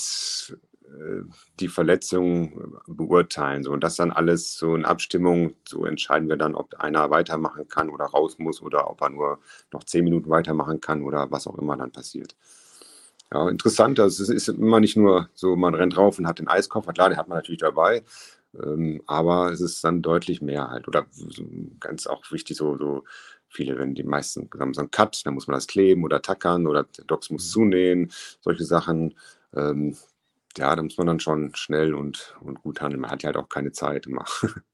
die 1.60 1.68
Verletzung 1.68 2.80
beurteilen. 2.86 3.64
So. 3.64 3.72
Und 3.72 3.82
das 3.82 3.96
dann 3.96 4.10
alles 4.10 4.56
so 4.56 4.74
in 4.74 4.84
Abstimmung, 4.84 5.54
so 5.66 5.84
entscheiden 5.84 6.28
wir 6.28 6.36
dann, 6.36 6.54
ob 6.54 6.74
einer 6.74 7.10
weitermachen 7.10 7.68
kann 7.68 7.88
oder 7.88 8.06
raus 8.06 8.38
muss 8.38 8.62
oder 8.62 8.90
ob 8.90 9.00
er 9.02 9.10
nur 9.10 9.38
noch 9.72 9.84
zehn 9.84 10.04
Minuten 10.04 10.30
weitermachen 10.30 10.80
kann 10.80 11.02
oder 11.02 11.30
was 11.30 11.46
auch 11.46 11.58
immer 11.58 11.76
dann 11.76 11.92
passiert. 11.92 12.36
Ja, 13.32 13.48
interessant. 13.48 13.98
Also 13.98 14.22
es 14.22 14.28
ist 14.28 14.48
immer 14.48 14.80
nicht 14.80 14.96
nur 14.96 15.28
so, 15.34 15.56
man 15.56 15.74
rennt 15.74 15.96
drauf 15.96 16.18
und 16.18 16.26
hat 16.26 16.38
den 16.38 16.48
Eiskoffer. 16.48 16.92
Klar, 16.92 17.08
den 17.08 17.18
hat 17.18 17.28
man 17.28 17.38
natürlich 17.38 17.60
dabei. 17.60 18.04
Ähm, 18.62 19.02
aber 19.06 19.50
es 19.50 19.60
ist 19.60 19.82
dann 19.82 20.02
deutlich 20.02 20.42
mehr 20.42 20.68
halt. 20.68 20.88
Oder 20.88 21.06
ganz 21.80 22.06
auch 22.06 22.30
wichtig, 22.30 22.56
so, 22.58 22.76
so 22.76 23.04
viele, 23.48 23.78
wenn 23.78 23.94
die 23.94 24.02
meisten 24.02 24.50
haben 24.58 24.74
so 24.74 24.80
einen 24.82 24.90
Cut, 24.90 25.24
dann 25.24 25.34
muss 25.34 25.46
man 25.46 25.54
das 25.54 25.66
kleben 25.66 26.04
oder 26.04 26.20
tackern 26.20 26.66
oder 26.66 26.84
der 26.84 27.04
Docs 27.04 27.30
muss 27.30 27.46
mhm. 27.48 27.52
zunähen, 27.52 28.12
solche 28.40 28.64
Sachen. 28.64 29.14
Ähm, 29.54 29.96
ja, 30.58 30.74
da 30.76 30.82
muss 30.82 30.98
man 30.98 31.06
dann 31.06 31.20
schon 31.20 31.54
schnell 31.54 31.94
und, 31.94 32.36
und 32.40 32.62
gut 32.62 32.80
handeln. 32.80 33.00
Man 33.00 33.10
hat 33.10 33.22
ja 33.22 33.28
halt 33.28 33.36
auch 33.36 33.48
keine 33.48 33.72
Zeit 33.72 34.06
immer. 34.06 34.24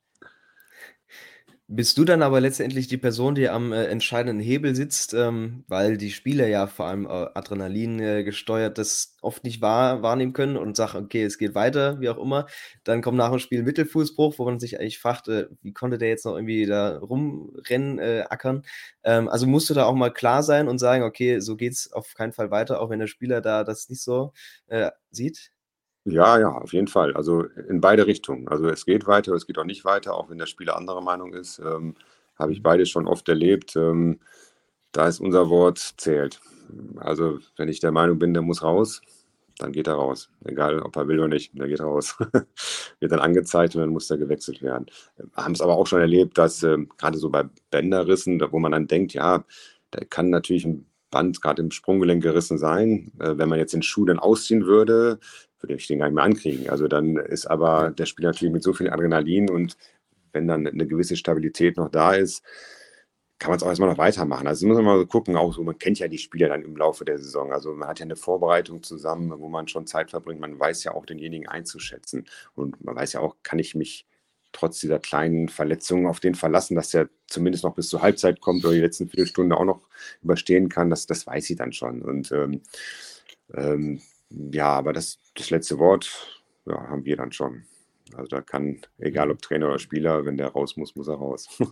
Bist 1.70 1.98
du 1.98 2.06
dann 2.06 2.22
aber 2.22 2.40
letztendlich 2.40 2.88
die 2.88 2.96
Person, 2.96 3.34
die 3.34 3.50
am 3.50 3.72
äh, 3.74 3.84
entscheidenden 3.88 4.40
Hebel 4.42 4.74
sitzt, 4.74 5.12
ähm, 5.12 5.64
weil 5.68 5.98
die 5.98 6.10
Spieler 6.12 6.46
ja 6.46 6.66
vor 6.66 6.86
allem 6.86 7.04
äh, 7.04 7.08
Adrenalin 7.34 8.00
äh, 8.00 8.24
gesteuert 8.24 8.78
das 8.78 9.16
oft 9.20 9.44
nicht 9.44 9.60
wahr, 9.60 10.02
wahrnehmen 10.02 10.32
können 10.32 10.56
und 10.56 10.76
sagen, 10.78 11.04
okay, 11.04 11.24
es 11.24 11.36
geht 11.36 11.54
weiter, 11.54 12.00
wie 12.00 12.08
auch 12.08 12.16
immer. 12.16 12.46
Dann 12.84 13.02
kommt 13.02 13.18
nach 13.18 13.28
dem 13.28 13.38
Spiel 13.38 13.62
Mittelfußbruch, 13.64 14.38
wo 14.38 14.46
man 14.46 14.58
sich 14.58 14.80
eigentlich 14.80 14.98
fragt, 14.98 15.28
äh, 15.28 15.48
wie 15.60 15.74
konnte 15.74 15.98
der 15.98 16.08
jetzt 16.08 16.24
noch 16.24 16.36
irgendwie 16.36 16.64
da 16.64 16.96
rumrennen, 17.00 17.98
äh, 17.98 18.24
ackern. 18.30 18.62
Ähm, 19.04 19.28
also 19.28 19.46
musst 19.46 19.68
du 19.68 19.74
da 19.74 19.84
auch 19.84 19.94
mal 19.94 20.10
klar 20.10 20.42
sein 20.42 20.68
und 20.68 20.78
sagen, 20.78 21.04
okay, 21.04 21.40
so 21.40 21.54
geht 21.56 21.74
es 21.74 21.92
auf 21.92 22.14
keinen 22.14 22.32
Fall 22.32 22.50
weiter, 22.50 22.80
auch 22.80 22.88
wenn 22.88 23.00
der 23.00 23.08
Spieler 23.08 23.42
da 23.42 23.62
das 23.62 23.90
nicht 23.90 24.00
so 24.02 24.32
äh, 24.68 24.90
sieht? 25.10 25.52
Ja, 26.10 26.38
ja, 26.38 26.48
auf 26.50 26.72
jeden 26.72 26.88
Fall. 26.88 27.14
Also 27.14 27.44
in 27.68 27.80
beide 27.80 28.06
Richtungen. 28.06 28.48
Also 28.48 28.68
es 28.68 28.84
geht 28.84 29.06
weiter, 29.06 29.34
es 29.34 29.46
geht 29.46 29.58
auch 29.58 29.64
nicht 29.64 29.84
weiter, 29.84 30.14
auch 30.14 30.30
wenn 30.30 30.38
der 30.38 30.46
Spieler 30.46 30.76
anderer 30.76 31.00
Meinung 31.00 31.34
ist. 31.34 31.58
Ähm, 31.58 31.94
Habe 32.38 32.52
ich 32.52 32.60
mhm. 32.60 32.64
beides 32.64 32.88
schon 32.88 33.06
oft 33.06 33.28
erlebt. 33.28 33.76
Ähm, 33.76 34.20
da 34.92 35.08
ist 35.08 35.20
unser 35.20 35.50
Wort 35.50 35.78
zählt. 35.98 36.40
Also 36.96 37.38
wenn 37.56 37.68
ich 37.68 37.80
der 37.80 37.92
Meinung 37.92 38.18
bin, 38.18 38.34
der 38.34 38.42
muss 38.42 38.62
raus, 38.62 39.02
dann 39.58 39.72
geht 39.72 39.86
er 39.86 39.94
raus. 39.94 40.30
Egal, 40.44 40.80
ob 40.80 40.96
er 40.96 41.08
will 41.08 41.18
oder 41.18 41.28
nicht, 41.28 41.58
der 41.58 41.68
geht 41.68 41.80
raus. 41.80 42.16
Wird 43.00 43.12
dann 43.12 43.20
angezeigt 43.20 43.74
und 43.74 43.82
dann 43.82 43.90
muss 43.90 44.10
er 44.10 44.16
gewechselt 44.16 44.62
werden. 44.62 44.86
Haben 45.34 45.52
es 45.52 45.60
aber 45.60 45.76
auch 45.76 45.86
schon 45.86 46.00
erlebt, 46.00 46.38
dass 46.38 46.62
äh, 46.62 46.78
gerade 46.96 47.18
so 47.18 47.30
bei 47.30 47.44
Bänderrissen, 47.70 48.40
wo 48.50 48.58
man 48.58 48.72
dann 48.72 48.86
denkt, 48.86 49.14
ja, 49.14 49.44
da 49.90 50.04
kann 50.04 50.30
natürlich 50.30 50.64
ein 50.64 50.86
Band 51.10 51.40
gerade 51.40 51.62
im 51.62 51.70
Sprunggelenk 51.70 52.22
gerissen 52.22 52.58
sein. 52.58 53.12
Äh, 53.18 53.36
wenn 53.36 53.48
man 53.48 53.58
jetzt 53.58 53.74
den 53.74 53.82
Schuh 53.82 54.04
dann 54.04 54.18
ausziehen 54.18 54.66
würde, 54.66 55.18
würde 55.60 55.74
ich 55.74 55.86
den 55.86 55.98
gar 55.98 56.06
nicht 56.06 56.14
mehr 56.14 56.24
ankriegen. 56.24 56.68
Also 56.70 56.88
dann 56.88 57.16
ist 57.16 57.46
aber 57.46 57.90
der 57.90 58.06
Spieler 58.06 58.30
natürlich 58.30 58.52
mit 58.52 58.62
so 58.62 58.72
viel 58.72 58.90
Adrenalin 58.90 59.50
und 59.50 59.76
wenn 60.32 60.46
dann 60.46 60.66
eine 60.66 60.86
gewisse 60.86 61.16
Stabilität 61.16 61.76
noch 61.76 61.88
da 61.88 62.12
ist, 62.14 62.42
kann 63.38 63.50
man 63.50 63.56
es 63.58 63.62
auch 63.62 63.68
erstmal 63.68 63.88
noch 63.88 63.98
weitermachen. 63.98 64.48
Also 64.48 64.66
muss 64.66 64.76
man 64.76 64.84
mal 64.84 65.06
gucken, 65.06 65.36
auch 65.36 65.54
so, 65.54 65.62
man 65.62 65.78
kennt 65.78 65.98
ja 66.00 66.08
die 66.08 66.18
Spieler 66.18 66.48
dann 66.48 66.62
im 66.62 66.76
Laufe 66.76 67.04
der 67.04 67.18
Saison. 67.18 67.52
Also 67.52 67.72
man 67.72 67.88
hat 67.88 68.00
ja 68.00 68.04
eine 68.04 68.16
Vorbereitung 68.16 68.82
zusammen, 68.82 69.32
wo 69.38 69.48
man 69.48 69.68
schon 69.68 69.86
Zeit 69.86 70.10
verbringt. 70.10 70.40
Man 70.40 70.58
weiß 70.58 70.82
ja 70.84 70.92
auch 70.92 71.06
denjenigen 71.06 71.46
einzuschätzen. 71.46 72.26
Und 72.54 72.84
man 72.84 72.96
weiß 72.96 73.12
ja 73.12 73.20
auch, 73.20 73.36
kann 73.44 73.60
ich 73.60 73.74
mich 73.76 74.06
trotz 74.50 74.80
dieser 74.80 74.98
kleinen 74.98 75.48
Verletzungen 75.48 76.06
auf 76.06 76.20
den 76.20 76.34
verlassen, 76.34 76.74
dass 76.74 76.94
er 76.94 77.08
zumindest 77.28 77.64
noch 77.64 77.74
bis 77.74 77.88
zur 77.88 78.02
Halbzeit 78.02 78.40
kommt 78.40 78.64
oder 78.64 78.74
die 78.74 78.80
letzten 78.80 79.08
Viertelstunde 79.08 79.56
auch 79.56 79.64
noch 79.64 79.88
überstehen 80.22 80.68
kann. 80.68 80.90
Das, 80.90 81.06
das 81.06 81.26
weiß 81.26 81.48
ich 81.50 81.56
dann 81.56 81.72
schon. 81.72 82.02
Und 82.02 82.32
ähm, 82.32 82.62
ähm, 83.54 84.00
ja, 84.30 84.68
aber 84.70 84.92
das, 84.92 85.18
das 85.34 85.50
letzte 85.50 85.78
Wort 85.78 86.42
ja, 86.66 86.88
haben 86.88 87.04
wir 87.04 87.16
dann 87.16 87.32
schon. 87.32 87.64
Also 88.14 88.28
da 88.28 88.40
kann, 88.40 88.80
egal 88.98 89.30
ob 89.30 89.42
Trainer 89.42 89.68
oder 89.68 89.78
Spieler, 89.78 90.24
wenn 90.24 90.36
der 90.36 90.48
raus 90.48 90.76
muss, 90.76 90.96
muss 90.96 91.08
er 91.08 91.16
raus. 91.16 91.48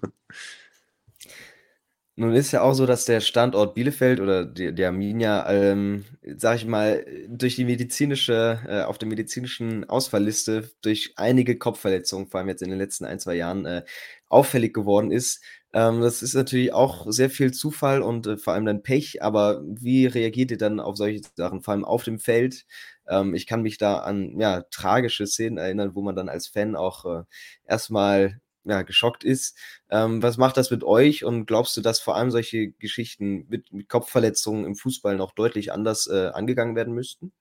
Nun 2.19 2.33
ist 2.33 2.51
ja 2.53 2.63
auch 2.63 2.73
so, 2.73 2.87
dass 2.87 3.05
der 3.05 3.21
Standort 3.21 3.75
Bielefeld 3.75 4.21
oder 4.21 4.47
die, 4.47 4.75
die 4.75 4.85
Arminia, 4.87 5.51
ähm, 5.53 6.07
sag 6.37 6.57
ich 6.57 6.65
mal, 6.65 7.05
durch 7.29 7.57
die 7.57 7.67
medizinische, 7.67 8.59
äh, 8.67 8.83
auf 8.85 8.97
der 8.97 9.07
medizinischen 9.07 9.85
Ausfallliste 9.85 10.71
durch 10.81 11.13
einige 11.17 11.59
Kopfverletzungen, 11.59 12.29
vor 12.29 12.41
allem 12.41 12.49
jetzt 12.49 12.63
in 12.63 12.71
den 12.71 12.79
letzten 12.79 13.05
ein, 13.05 13.19
zwei 13.19 13.35
Jahren, 13.35 13.67
äh, 13.67 13.83
auffällig 14.31 14.73
geworden 14.73 15.11
ist. 15.11 15.43
Ähm, 15.77 16.01
das 16.01 16.23
ist 16.23 16.33
natürlich 16.33 16.73
auch 16.73 17.05
sehr 17.11 17.29
viel 17.29 17.53
Zufall 17.53 18.01
und 18.01 18.27
äh, 18.27 18.39
vor 18.39 18.55
allem 18.55 18.65
dann 18.65 18.83
Pech, 18.83 19.23
aber 19.23 19.63
wie 19.67 20.07
reagiert 20.07 20.51
ihr 20.51 20.57
dann 20.57 20.81
auf 20.81 20.97
solche 20.97 21.21
Sachen, 21.37 21.61
vor 21.61 21.73
allem 21.73 21.85
auf 21.85 22.03
dem 22.03 22.19
Feld? 22.19 22.65
Ähm, 23.07 23.35
ich 23.35 23.47
kann 23.47 23.61
mich 23.61 23.77
da 23.77 23.99
an 23.99 24.41
ja, 24.41 24.63
tragische 24.71 25.27
Szenen 25.27 25.59
erinnern, 25.59 25.95
wo 25.95 26.01
man 26.01 26.17
dann 26.17 26.31
als 26.31 26.47
Fan 26.49 26.77
auch 26.77 27.05
äh, 27.05 27.25
erstmal 27.67 28.41
ja, 28.65 28.83
geschockt 28.83 29.23
ist. 29.23 29.59
Ähm, 29.91 30.23
was 30.23 30.39
macht 30.39 30.57
das 30.57 30.71
mit 30.71 30.83
euch 30.83 31.25
und 31.25 31.45
glaubst 31.45 31.77
du, 31.77 31.83
dass 31.83 32.01
vor 32.01 32.17
allem 32.17 32.31
solche 32.31 32.71
Geschichten 32.71 33.47
mit, 33.51 33.71
mit 33.71 33.89
Kopfverletzungen 33.91 34.65
im 34.65 34.77
Fußball 34.77 35.17
noch 35.17 35.33
deutlich 35.33 35.73
anders 35.73 36.07
äh, 36.09 36.31
angegangen 36.33 36.75
werden 36.75 36.95
müssten? 36.95 37.33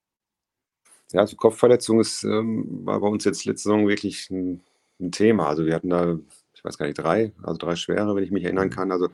Ja, 1.13 1.21
also 1.21 1.37
Kopfverletzung 1.37 2.01
ist, 2.01 2.25
ähm, 2.25 2.81
war 2.85 2.99
bei 2.99 3.07
uns 3.07 3.23
jetzt 3.23 3.45
letzte 3.45 3.69
Saison 3.69 3.87
wirklich 3.87 4.29
ein, 4.29 4.61
ein, 4.99 5.11
Thema. 5.11 5.47
Also 5.47 5.65
wir 5.65 5.75
hatten 5.75 5.89
da, 5.89 6.17
weiß 6.65 6.77
gar 6.77 6.87
nicht, 6.87 6.97
drei, 6.97 7.31
also 7.43 7.57
drei 7.57 7.75
schwere, 7.75 8.15
wenn 8.15 8.23
ich 8.23 8.31
mich 8.31 8.43
erinnern 8.43 8.67
mhm. 8.67 8.71
kann. 8.71 8.91
Also 8.91 9.09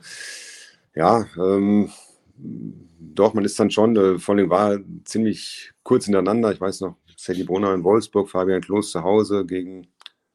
ja, 0.94 1.26
ähm, 1.36 1.90
doch, 2.34 3.34
man 3.34 3.44
ist 3.44 3.58
dann 3.60 3.70
schon, 3.70 3.96
äh, 3.96 4.18
vor 4.18 4.34
allem 4.34 4.50
war 4.50 4.78
ziemlich 5.04 5.72
kurz 5.82 6.06
hintereinander. 6.06 6.52
Ich 6.52 6.60
weiß 6.60 6.80
noch, 6.80 6.96
Sadie 7.16 7.44
Brunner 7.44 7.74
in 7.74 7.84
Wolfsburg, 7.84 8.30
Fabian 8.30 8.62
Klos 8.62 8.90
zu 8.90 9.02
Hause 9.02 9.44
gegen 9.46 9.88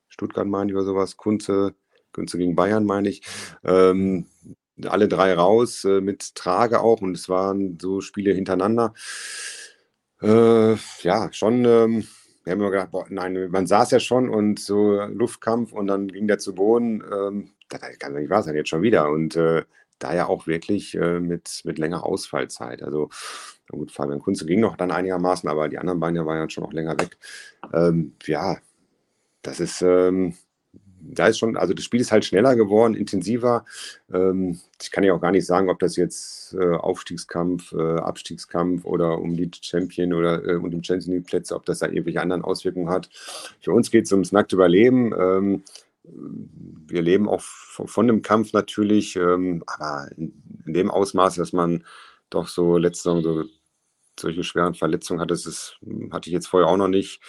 Stuttgart 0.07 0.47
meine 0.47 0.71
ich 0.71 0.75
oder 0.75 0.85
sowas, 0.85 1.17
Kunze, 1.17 1.75
Kunze 2.13 2.37
gegen 2.37 2.55
Bayern 2.55 2.85
meine 2.85 3.09
ich. 3.09 3.21
Ähm, 3.63 4.27
alle 4.85 5.07
drei 5.07 5.33
raus, 5.33 5.83
äh, 5.85 6.01
mit 6.01 6.35
Trage 6.35 6.81
auch 6.81 7.01
und 7.01 7.15
es 7.15 7.29
waren 7.29 7.77
so 7.81 8.01
Spiele 8.01 8.33
hintereinander. 8.33 8.93
Äh, 10.21 10.75
ja, 11.01 11.31
schon, 11.31 11.65
ähm, 11.65 12.07
wir 12.47 12.53
haben 12.53 12.61
immer 12.61 12.71
gedacht, 12.71 12.91
boah, 12.91 13.05
nein, 13.09 13.49
man 13.49 13.67
saß 13.67 13.91
ja 13.91 13.99
schon 13.99 14.29
und 14.29 14.57
so 14.57 15.01
Luftkampf 15.01 15.73
und 15.73 15.87
dann 15.87 16.07
ging 16.07 16.27
der 16.27 16.39
zu 16.39 16.55
Boden. 16.55 17.03
Ähm, 17.03 17.51
das 17.67 17.81
kann 17.99 18.13
doch 18.13 18.19
nicht 18.21 18.29
wahr 18.29 18.41
sein, 18.41 18.55
jetzt 18.55 18.69
schon 18.69 18.81
wieder. 18.81 19.09
Und 19.09 19.35
äh, 19.35 19.63
da 19.99 20.15
ja 20.15 20.27
auch 20.27 20.47
wirklich 20.47 20.95
äh, 20.95 21.19
mit, 21.19 21.61
mit 21.65 21.77
länger 21.77 22.05
Ausfallzeit. 22.05 22.83
Also 22.83 23.09
gut, 23.69 23.91
Fabian 23.91 24.21
Kunze 24.21 24.45
ging 24.45 24.61
noch 24.61 24.77
dann 24.77 24.91
einigermaßen, 24.91 25.49
aber 25.49 25.67
die 25.67 25.77
anderen 25.77 25.99
beiden 25.99 26.25
waren 26.25 26.37
ja 26.37 26.49
schon 26.49 26.63
noch 26.63 26.71
länger 26.71 26.97
weg. 26.97 27.17
Ähm, 27.73 28.13
ja, 28.25 28.57
das 29.41 29.59
ist, 29.59 29.81
ähm, 29.81 30.33
da 31.09 31.27
ist 31.27 31.39
schon, 31.39 31.57
also 31.57 31.73
das 31.73 31.85
Spiel 31.85 32.01
ist 32.01 32.11
halt 32.11 32.25
schneller 32.25 32.55
geworden, 32.55 32.95
intensiver. 32.95 33.65
Ähm, 34.11 34.59
ich 34.81 34.91
kann 34.91 35.03
ja 35.03 35.13
auch 35.13 35.21
gar 35.21 35.31
nicht 35.31 35.45
sagen, 35.45 35.69
ob 35.69 35.79
das 35.79 35.95
jetzt 35.95 36.53
äh, 36.53 36.75
Aufstiegskampf, 36.75 37.73
äh, 37.73 37.99
Abstiegskampf 37.99 38.85
oder 38.85 39.19
um 39.19 39.35
die 39.35 39.49
Champion 39.61 40.13
oder 40.13 40.43
äh, 40.45 40.55
um 40.55 40.69
die 40.69 40.83
Champions 40.83 41.07
League 41.07 41.27
Plätze, 41.27 41.55
ob 41.55 41.65
das 41.65 41.79
da 41.79 41.87
irgendwelche 41.87 42.21
anderen 42.21 42.43
Auswirkungen 42.43 42.89
hat. 42.89 43.09
Für 43.61 43.71
uns 43.71 43.91
geht 43.91 44.05
es 44.05 44.11
ums 44.11 44.31
nackte 44.31 44.55
Überleben. 44.55 45.13
Ähm, 45.17 45.63
wir 46.03 47.01
leben 47.01 47.27
auch 47.27 47.41
von, 47.41 47.87
von 47.87 48.07
dem 48.07 48.21
Kampf 48.21 48.53
natürlich, 48.53 49.15
ähm, 49.15 49.63
aber 49.65 50.09
in, 50.17 50.33
in, 50.65 50.73
dem 50.73 50.91
Ausmaß, 50.91 51.35
dass 51.35 51.53
man 51.53 51.83
doch 52.29 52.47
so 52.47 52.77
letzte 52.77 53.03
Saison 53.03 53.23
so 53.23 53.43
solche 54.19 54.43
schweren 54.43 54.73
Verletzungen 54.73 55.21
hat, 55.21 55.29
das 55.29 55.45
ist, 55.45 55.77
hatte 56.11 56.29
ich 56.29 56.33
jetzt 56.33 56.47
vorher 56.47 56.69
auch 56.69 56.77
noch 56.77 56.87
nicht. 56.87 57.21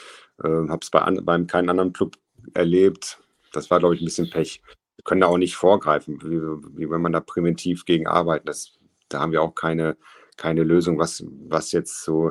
Äh, 0.42 0.48
Habe 0.48 0.78
es 0.80 0.90
bei 0.90 1.00
an, 1.00 1.24
beim 1.24 1.46
keinen 1.46 1.68
anderen 1.68 1.92
Club 1.92 2.16
erlebt. 2.54 3.18
Das 3.58 3.70
war, 3.70 3.78
glaube 3.78 3.94
ich, 3.94 4.00
ein 4.00 4.04
bisschen 4.04 4.30
Pech. 4.30 4.62
Wir 4.96 5.04
können 5.04 5.20
da 5.20 5.26
auch 5.26 5.38
nicht 5.38 5.56
vorgreifen, 5.56 6.20
wie, 6.22 6.40
wie 6.78 6.90
wenn 6.90 7.02
man 7.02 7.12
da 7.12 7.20
präventiv 7.20 7.84
gegen 7.84 8.06
arbeitet. 8.06 8.48
Das, 8.48 8.78
da 9.08 9.20
haben 9.20 9.32
wir 9.32 9.42
auch 9.42 9.54
keine, 9.54 9.96
keine 10.36 10.62
Lösung, 10.62 10.98
was, 10.98 11.24
was 11.48 11.72
jetzt 11.72 12.02
so 12.04 12.30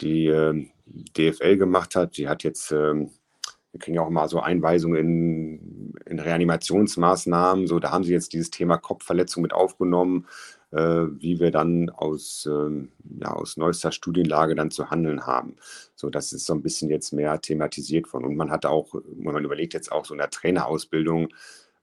die 0.00 0.26
äh, 0.26 0.66
DFL 0.86 1.56
gemacht 1.56 1.96
hat. 1.96 2.16
Die 2.16 2.28
hat 2.28 2.42
jetzt, 2.42 2.72
äh, 2.72 2.94
wir 2.94 3.78
kriegen 3.78 3.96
ja 3.96 4.02
auch 4.02 4.10
mal 4.10 4.28
so 4.28 4.40
Einweisungen 4.40 4.96
in, 4.98 5.94
in 6.06 6.18
Reanimationsmaßnahmen. 6.18 7.66
So, 7.66 7.78
da 7.78 7.90
haben 7.90 8.04
sie 8.04 8.12
jetzt 8.12 8.32
dieses 8.32 8.50
Thema 8.50 8.76
Kopfverletzung 8.76 9.42
mit 9.42 9.52
aufgenommen 9.52 10.26
wie 10.72 11.40
wir 11.40 11.50
dann 11.50 11.90
aus, 11.90 12.48
ähm, 12.50 12.92
ja, 13.20 13.32
aus 13.32 13.56
neuester 13.56 13.90
Studienlage 13.90 14.54
dann 14.54 14.70
zu 14.70 14.90
handeln 14.90 15.26
haben. 15.26 15.56
So, 15.96 16.10
das 16.10 16.32
ist 16.32 16.46
so 16.46 16.54
ein 16.54 16.62
bisschen 16.62 16.90
jetzt 16.90 17.12
mehr 17.12 17.40
thematisiert 17.40 18.12
worden. 18.12 18.24
Und 18.24 18.36
man 18.36 18.50
hat 18.50 18.66
auch, 18.66 18.94
man 19.16 19.44
überlegt 19.44 19.74
jetzt 19.74 19.90
auch 19.90 20.04
so 20.04 20.14
in 20.14 20.18
der 20.18 20.30
Trainerausbildung, 20.30 21.28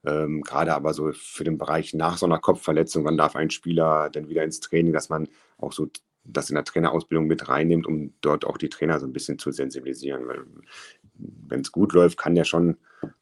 ähm, 0.06 0.42
gerade 0.42 0.74
aber 0.74 0.94
so 0.94 1.12
für 1.12 1.44
den 1.44 1.58
Bereich 1.58 1.92
nach 1.92 2.16
so 2.16 2.26
einer 2.26 2.38
Kopfverletzung, 2.38 3.04
wann 3.04 3.18
darf 3.18 3.36
ein 3.36 3.50
Spieler 3.50 4.10
dann 4.10 4.28
wieder 4.28 4.44
ins 4.44 4.60
Training, 4.60 4.92
dass 4.92 5.08
man 5.08 5.28
auch 5.58 5.72
so 5.72 5.88
das 6.24 6.50
in 6.50 6.54
der 6.54 6.64
Trainerausbildung 6.64 7.26
mit 7.26 7.48
reinnimmt, 7.48 7.86
um 7.86 8.12
dort 8.20 8.44
auch 8.44 8.58
die 8.58 8.68
Trainer 8.68 9.00
so 9.00 9.06
ein 9.06 9.12
bisschen 9.12 9.38
zu 9.38 9.50
sensibilisieren. 9.50 10.26
Wenn 11.14 11.60
es 11.60 11.72
gut 11.72 11.92
läuft, 11.92 12.18
kann 12.18 12.36
ja 12.36 12.44
schon 12.44 12.76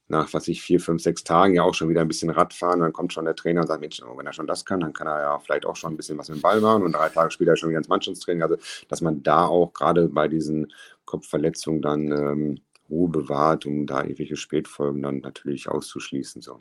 nach, 0.08 0.32
was 0.32 0.46
ich, 0.48 0.62
vier, 0.62 0.80
fünf, 0.80 1.02
sechs 1.02 1.24
Tagen 1.24 1.54
ja 1.54 1.62
auch 1.62 1.74
schon 1.74 1.88
wieder 1.88 2.00
ein 2.00 2.08
bisschen 2.08 2.30
Radfahren. 2.30 2.80
Dann 2.80 2.92
kommt 2.92 3.12
schon 3.12 3.24
der 3.24 3.34
Trainer 3.34 3.62
und 3.62 3.66
sagt, 3.66 3.80
Mensch, 3.80 4.00
oh, 4.02 4.16
wenn 4.16 4.26
er 4.26 4.32
schon 4.32 4.46
das 4.46 4.64
kann, 4.64 4.80
dann 4.80 4.92
kann 4.92 5.06
er 5.06 5.20
ja 5.20 5.38
vielleicht 5.38 5.66
auch 5.66 5.76
schon 5.76 5.94
ein 5.94 5.96
bisschen 5.96 6.16
was 6.18 6.28
mit 6.28 6.38
dem 6.38 6.42
Ball 6.42 6.60
machen 6.60 6.84
und 6.84 6.92
drei 6.92 7.08
Tage 7.08 7.30
später 7.30 7.56
schon 7.56 7.70
wieder 7.70 7.78
ins 7.78 7.88
Mannschaftstraining. 7.88 8.42
Also, 8.42 8.56
dass 8.88 9.00
man 9.00 9.22
da 9.22 9.46
auch 9.46 9.72
gerade 9.72 10.08
bei 10.08 10.28
diesen 10.28 10.72
Kopfverletzungen 11.04 11.82
dann 11.82 12.12
ähm, 12.12 12.60
Ruhe 12.88 13.08
bewahrt, 13.08 13.66
um 13.66 13.86
da 13.86 14.02
irgendwelche 14.02 14.36
Spätfolgen 14.36 15.02
dann 15.02 15.18
natürlich 15.18 15.68
auszuschließen. 15.68 16.40
So. 16.40 16.60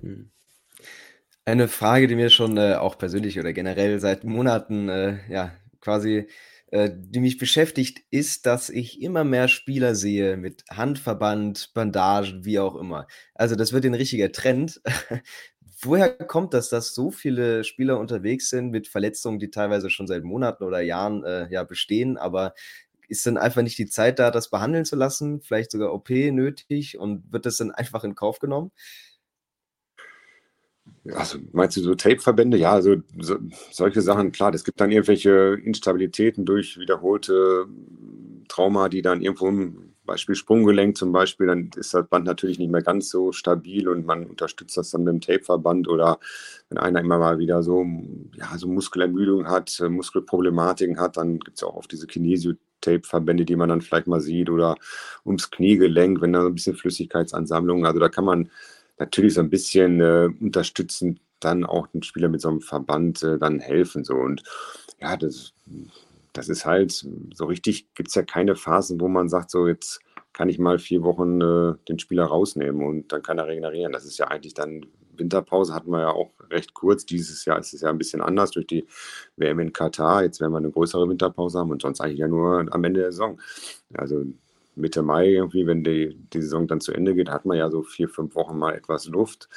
Hm. 0.00 0.30
Eine 1.44 1.68
Frage, 1.68 2.06
die 2.06 2.14
mir 2.14 2.30
schon 2.30 2.56
äh, 2.56 2.74
auch 2.74 2.98
persönlich 2.98 3.38
oder 3.38 3.52
generell 3.52 4.00
seit 4.00 4.24
Monaten 4.24 4.88
äh, 4.88 5.18
ja 5.30 5.52
quasi 5.80 6.26
äh, 6.70 6.90
die 6.94 7.20
mich 7.20 7.38
beschäftigt, 7.38 8.00
ist, 8.10 8.46
dass 8.46 8.68
ich 8.68 9.00
immer 9.00 9.24
mehr 9.24 9.48
Spieler 9.48 9.94
sehe 9.94 10.36
mit 10.36 10.64
Handverband, 10.70 11.72
Bandagen, 11.74 12.44
wie 12.44 12.58
auch 12.58 12.76
immer. 12.76 13.06
Also 13.34 13.56
das 13.56 13.72
wird 13.72 13.86
ein 13.86 13.94
richtiger 13.94 14.32
Trend. 14.32 14.80
Woher 15.80 16.10
kommt 16.10 16.54
das, 16.54 16.68
dass 16.70 16.94
so 16.94 17.10
viele 17.10 17.64
Spieler 17.64 17.98
unterwegs 17.98 18.50
sind 18.50 18.70
mit 18.70 18.88
Verletzungen, 18.88 19.38
die 19.38 19.50
teilweise 19.50 19.90
schon 19.90 20.08
seit 20.08 20.24
Monaten 20.24 20.64
oder 20.64 20.80
Jahren 20.80 21.24
äh, 21.24 21.48
ja 21.50 21.62
bestehen, 21.62 22.16
aber 22.18 22.54
ist 23.08 23.26
dann 23.26 23.38
einfach 23.38 23.62
nicht 23.62 23.78
die 23.78 23.86
Zeit 23.86 24.18
da, 24.18 24.30
das 24.30 24.50
behandeln 24.50 24.84
zu 24.84 24.96
lassen, 24.96 25.40
vielleicht 25.40 25.70
sogar 25.70 25.94
OP 25.94 26.10
nötig 26.10 26.98
und 26.98 27.32
wird 27.32 27.46
das 27.46 27.56
dann 27.56 27.70
einfach 27.70 28.04
in 28.04 28.14
Kauf 28.14 28.38
genommen? 28.38 28.72
Also 31.14 31.38
meinst 31.52 31.76
du 31.76 31.80
so 31.80 31.94
Tape-Verbände? 31.94 32.56
Ja, 32.56 32.72
also 32.72 32.96
so, 33.18 33.36
solche 33.70 34.02
Sachen, 34.02 34.32
klar, 34.32 34.52
es 34.54 34.64
gibt 34.64 34.80
dann 34.80 34.90
irgendwelche 34.90 35.58
Instabilitäten 35.64 36.44
durch 36.44 36.78
wiederholte 36.78 37.66
Trauma, 38.48 38.88
die 38.88 39.02
dann 39.02 39.22
irgendwo 39.22 39.48
im 39.48 39.94
Beispiel 40.04 40.34
Sprunggelenk 40.34 40.96
zum 40.96 41.12
Beispiel, 41.12 41.46
dann 41.46 41.70
ist 41.76 41.94
das 41.94 42.08
Band 42.08 42.24
natürlich 42.24 42.58
nicht 42.58 42.70
mehr 42.70 42.82
ganz 42.82 43.10
so 43.10 43.30
stabil 43.30 43.88
und 43.88 44.06
man 44.06 44.26
unterstützt 44.26 44.76
das 44.76 44.90
dann 44.90 45.04
mit 45.04 45.12
dem 45.12 45.20
Tape-Verband 45.20 45.86
oder 45.86 46.18
wenn 46.70 46.78
einer 46.78 47.00
immer 47.00 47.18
mal 47.18 47.38
wieder 47.38 47.62
so, 47.62 47.86
ja, 48.34 48.56
so 48.56 48.68
Muskelermüdung 48.68 49.46
hat, 49.48 49.78
äh, 49.80 49.88
Muskelproblematiken 49.88 50.98
hat, 50.98 51.18
dann 51.18 51.38
gibt 51.38 51.58
es 51.58 51.62
auch 51.62 51.76
oft 51.76 51.92
diese 51.92 52.06
Kinesio-Tape-Verbände, 52.06 53.44
die 53.44 53.56
man 53.56 53.68
dann 53.68 53.82
vielleicht 53.82 54.06
mal 54.06 54.20
sieht 54.20 54.48
oder 54.50 54.76
ums 55.26 55.50
Kniegelenk, 55.50 56.22
wenn 56.22 56.32
da 56.32 56.40
so 56.40 56.48
ein 56.48 56.54
bisschen 56.54 56.76
Flüssigkeitsansammlung, 56.76 57.84
also 57.84 58.00
da 58.00 58.08
kann 58.08 58.24
man 58.24 58.48
natürlich 58.98 59.34
so 59.34 59.40
ein 59.40 59.50
bisschen 59.50 60.00
äh, 60.00 60.28
unterstützend 60.40 61.20
dann 61.40 61.64
auch 61.64 61.86
den 61.88 62.02
Spieler 62.02 62.28
mit 62.28 62.40
so 62.40 62.48
einem 62.48 62.60
Verband 62.60 63.22
äh, 63.22 63.38
dann 63.38 63.60
helfen. 63.60 64.04
So. 64.04 64.14
Und 64.14 64.42
ja, 65.00 65.16
das, 65.16 65.52
das 66.32 66.48
ist 66.48 66.66
halt, 66.66 67.06
so 67.34 67.44
richtig 67.46 67.94
gibt 67.94 68.08
es 68.08 68.14
ja 68.14 68.22
keine 68.22 68.56
Phasen, 68.56 69.00
wo 69.00 69.08
man 69.08 69.28
sagt, 69.28 69.50
so 69.50 69.66
jetzt 69.66 70.00
kann 70.32 70.48
ich 70.48 70.58
mal 70.58 70.78
vier 70.78 71.02
Wochen 71.02 71.40
äh, 71.40 71.74
den 71.88 71.98
Spieler 71.98 72.24
rausnehmen 72.24 72.86
und 72.86 73.12
dann 73.12 73.22
kann 73.22 73.38
er 73.38 73.46
regenerieren. 73.46 73.92
Das 73.92 74.04
ist 74.04 74.18
ja 74.18 74.28
eigentlich 74.28 74.54
dann, 74.54 74.86
Winterpause 75.16 75.74
hatten 75.74 75.90
wir 75.90 76.00
ja 76.00 76.10
auch 76.10 76.30
recht 76.50 76.74
kurz. 76.74 77.04
Dieses 77.04 77.44
Jahr 77.44 77.58
ist 77.58 77.74
es 77.74 77.80
ja 77.80 77.90
ein 77.90 77.98
bisschen 77.98 78.20
anders 78.20 78.52
durch 78.52 78.68
die 78.68 78.86
WM 79.36 79.58
in 79.58 79.72
Katar. 79.72 80.22
Jetzt 80.22 80.40
werden 80.40 80.52
wir 80.52 80.58
eine 80.58 80.70
größere 80.70 81.08
Winterpause 81.08 81.58
haben 81.58 81.70
und 81.72 81.82
sonst 81.82 82.00
eigentlich 82.00 82.20
ja 82.20 82.28
nur 82.28 82.66
am 82.70 82.84
Ende 82.84 83.00
der 83.00 83.10
Saison. 83.10 83.40
Also 83.94 84.24
Mitte 84.78 85.02
Mai 85.02 85.28
irgendwie, 85.28 85.66
wenn 85.66 85.84
die, 85.84 86.16
die 86.32 86.42
Saison 86.42 86.66
dann 86.66 86.80
zu 86.80 86.92
Ende 86.92 87.14
geht, 87.14 87.30
hat 87.30 87.44
man 87.44 87.58
ja 87.58 87.70
so 87.70 87.82
vier, 87.82 88.08
fünf 88.08 88.34
Wochen 88.34 88.58
mal 88.58 88.74
etwas 88.74 89.06
Luft, 89.06 89.48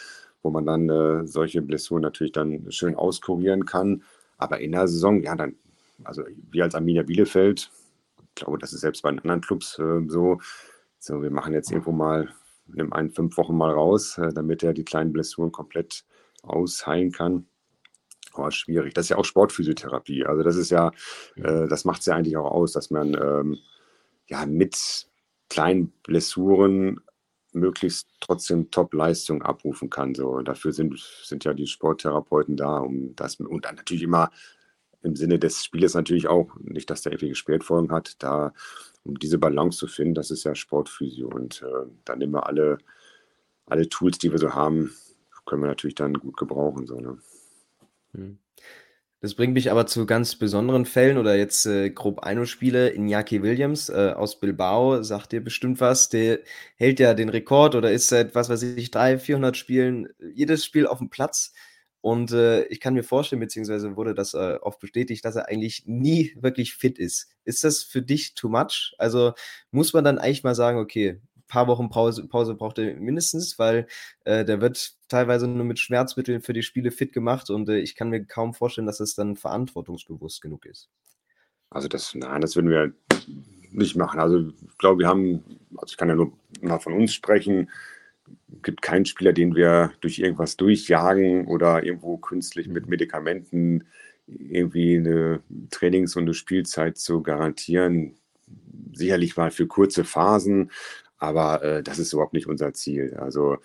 wo 0.41 0.49
man 0.49 0.65
dann 0.65 0.89
äh, 0.89 1.27
solche 1.27 1.61
Blessuren 1.61 2.01
natürlich 2.01 2.33
dann 2.33 2.71
schön 2.71 2.95
auskurieren 2.95 3.65
kann. 3.65 4.03
Aber 4.37 4.59
in 4.59 4.71
der 4.71 4.87
Saison, 4.87 5.21
ja, 5.21 5.35
dann, 5.35 5.55
also 6.03 6.23
wir 6.51 6.63
als 6.63 6.75
Arminia 6.75 7.03
Bielefeld, 7.03 7.71
ich 8.17 8.35
glaube, 8.35 8.57
das 8.57 8.73
ist 8.73 8.81
selbst 8.81 9.03
bei 9.03 9.11
den 9.11 9.19
anderen 9.19 9.41
Clubs 9.41 9.77
äh, 9.79 10.01
so, 10.07 10.39
so, 10.99 11.21
wir 11.21 11.31
machen 11.31 11.53
jetzt 11.53 11.71
irgendwo 11.71 11.91
mal, 11.91 12.29
nimm 12.67 12.93
einen 12.93 13.11
fünf 13.11 13.37
Wochen 13.37 13.57
mal 13.57 13.71
raus, 13.71 14.17
äh, 14.17 14.33
damit 14.33 14.63
er 14.63 14.73
die 14.73 14.85
kleinen 14.85 15.11
Blessuren 15.11 15.51
komplett 15.51 16.03
ausheilen 16.43 17.11
kann. 17.11 17.47
Aber 18.33 18.51
schwierig. 18.51 18.93
Das 18.93 19.05
ist 19.05 19.09
ja 19.09 19.17
auch 19.17 19.25
Sportphysiotherapie. 19.25 20.25
Also 20.25 20.43
das 20.43 20.55
ist 20.55 20.69
ja, 20.69 20.91
äh, 21.35 21.67
das 21.67 21.85
macht 21.85 21.99
es 21.99 22.05
ja 22.05 22.15
eigentlich 22.15 22.37
auch 22.37 22.49
aus, 22.49 22.71
dass 22.71 22.89
man 22.89 23.13
ähm, 23.13 23.57
ja 24.27 24.45
mit 24.45 25.07
kleinen 25.51 25.91
Blessuren 26.03 27.01
möglichst 27.51 28.07
trotzdem 28.21 28.71
Top-Leistung 28.71 29.41
abrufen 29.41 29.89
kann. 29.89 30.15
So. 30.15 30.39
dafür 30.39 30.71
sind, 30.71 30.97
sind 31.23 31.43
ja 31.43 31.53
die 31.53 31.67
Sporttherapeuten 31.67 32.55
da, 32.55 32.77
um 32.77 33.13
das 33.17 33.35
und 33.35 33.65
dann 33.65 33.75
natürlich 33.75 34.03
immer 34.03 34.31
im 35.03 35.17
Sinne 35.17 35.39
des 35.39 35.65
Spieles 35.65 35.93
natürlich 35.93 36.29
auch, 36.29 36.55
nicht, 36.61 36.89
dass 36.89 37.01
der 37.01 37.11
ewige 37.11 37.35
Spätfolgen 37.35 37.91
hat, 37.91 38.15
da 38.19 38.53
um 39.03 39.19
diese 39.19 39.39
Balance 39.39 39.77
zu 39.77 39.87
finden, 39.87 40.13
das 40.13 40.31
ist 40.31 40.45
ja 40.45 40.55
Sportphysio 40.55 41.27
und 41.27 41.61
äh, 41.63 41.89
dann 42.05 42.19
nehmen 42.19 42.33
wir 42.33 42.47
alle, 42.47 42.77
alle 43.65 43.89
Tools, 43.89 44.19
die 44.19 44.31
wir 44.31 44.39
so 44.39 44.53
haben, 44.53 44.95
können 45.45 45.63
wir 45.63 45.67
natürlich 45.67 45.95
dann 45.95 46.13
gut 46.13 46.37
gebrauchen. 46.37 46.87
So, 46.87 46.97
ne? 47.01 47.17
Hm. 48.13 48.37
Das 49.23 49.35
bringt 49.35 49.53
mich 49.53 49.69
aber 49.69 49.85
zu 49.85 50.07
ganz 50.07 50.35
besonderen 50.35 50.83
Fällen 50.85 51.19
oder 51.19 51.35
jetzt 51.35 51.67
äh, 51.67 51.91
grob 51.91 52.25
Eino-Spiele. 52.25 52.89
Iñaki 52.89 53.43
Williams 53.43 53.87
äh, 53.89 54.13
aus 54.15 54.39
Bilbao, 54.39 55.03
sagt 55.03 55.31
dir 55.31 55.43
bestimmt 55.43 55.79
was, 55.79 56.09
der 56.09 56.39
hält 56.75 56.99
ja 56.99 57.13
den 57.13 57.29
Rekord 57.29 57.75
oder 57.75 57.91
ist 57.91 58.07
seit, 58.07 58.33
was 58.33 58.49
weiß 58.49 58.63
ich, 58.63 58.89
300, 58.89 59.21
400 59.21 59.57
Spielen, 59.57 60.09
jedes 60.33 60.65
Spiel 60.65 60.87
auf 60.87 60.97
dem 60.97 61.11
Platz. 61.11 61.53
Und 62.01 62.31
äh, 62.31 62.63
ich 62.65 62.79
kann 62.79 62.95
mir 62.95 63.03
vorstellen, 63.03 63.41
beziehungsweise 63.41 63.95
wurde 63.95 64.15
das 64.15 64.33
äh, 64.33 64.57
oft 64.59 64.79
bestätigt, 64.79 65.23
dass 65.23 65.35
er 65.35 65.49
eigentlich 65.49 65.83
nie 65.85 66.35
wirklich 66.35 66.73
fit 66.73 66.97
ist. 66.97 67.29
Ist 67.45 67.63
das 67.63 67.83
für 67.83 68.01
dich 68.01 68.33
too 68.33 68.49
much? 68.49 68.95
Also 68.97 69.33
muss 69.69 69.93
man 69.93 70.03
dann 70.03 70.17
eigentlich 70.17 70.43
mal 70.43 70.55
sagen, 70.55 70.79
okay, 70.79 71.21
paar 71.51 71.67
Wochen 71.67 71.89
Pause, 71.89 72.27
Pause 72.27 72.55
braucht 72.55 72.79
er 72.79 72.95
mindestens, 72.95 73.59
weil 73.59 73.87
äh, 74.23 74.45
der 74.45 74.61
wird 74.61 74.95
teilweise 75.09 75.47
nur 75.47 75.65
mit 75.65 75.79
Schmerzmitteln 75.79 76.41
für 76.41 76.53
die 76.53 76.63
Spiele 76.63 76.91
fit 76.91 77.11
gemacht 77.11 77.49
und 77.49 77.67
äh, 77.67 77.79
ich 77.79 77.95
kann 77.95 78.09
mir 78.09 78.23
kaum 78.23 78.53
vorstellen, 78.53 78.87
dass 78.87 79.01
es 79.01 79.15
dann 79.15 79.35
verantwortungsbewusst 79.35 80.41
genug 80.41 80.65
ist. 80.65 80.89
Also 81.69 81.89
das, 81.89 82.15
nein, 82.15 82.41
das 82.41 82.55
würden 82.55 82.69
wir 82.69 82.93
nicht 83.71 83.95
machen. 83.95 84.19
Also 84.19 84.49
ich 84.49 84.77
glaube, 84.77 84.99
wir 84.99 85.07
haben, 85.07 85.43
also 85.77 85.91
ich 85.91 85.97
kann 85.97 86.09
ja 86.09 86.15
nur 86.15 86.31
mal 86.61 86.79
von 86.79 86.93
uns 86.93 87.13
sprechen, 87.13 87.69
gibt 88.61 88.81
keinen 88.81 89.05
Spieler, 89.05 89.33
den 89.33 89.55
wir 89.55 89.91
durch 89.99 90.19
irgendwas 90.19 90.55
durchjagen 90.55 91.47
oder 91.47 91.83
irgendwo 91.83 92.17
künstlich 92.17 92.67
mit 92.67 92.87
Medikamenten 92.87 93.85
irgendwie 94.27 94.97
eine 94.97 95.41
Trainings- 95.69 96.15
und 96.15 96.23
eine 96.23 96.33
Spielzeit 96.33 96.97
zu 96.97 97.21
garantieren. 97.21 98.15
Sicherlich 98.93 99.37
mal 99.37 99.51
für 99.51 99.67
kurze 99.67 100.03
Phasen, 100.03 100.71
aber 101.21 101.63
äh, 101.63 101.83
das 101.83 101.99
ist 101.99 102.13
überhaupt 102.13 102.33
nicht 102.33 102.47
unser 102.47 102.73
Ziel. 102.73 103.15
Also 103.15 103.57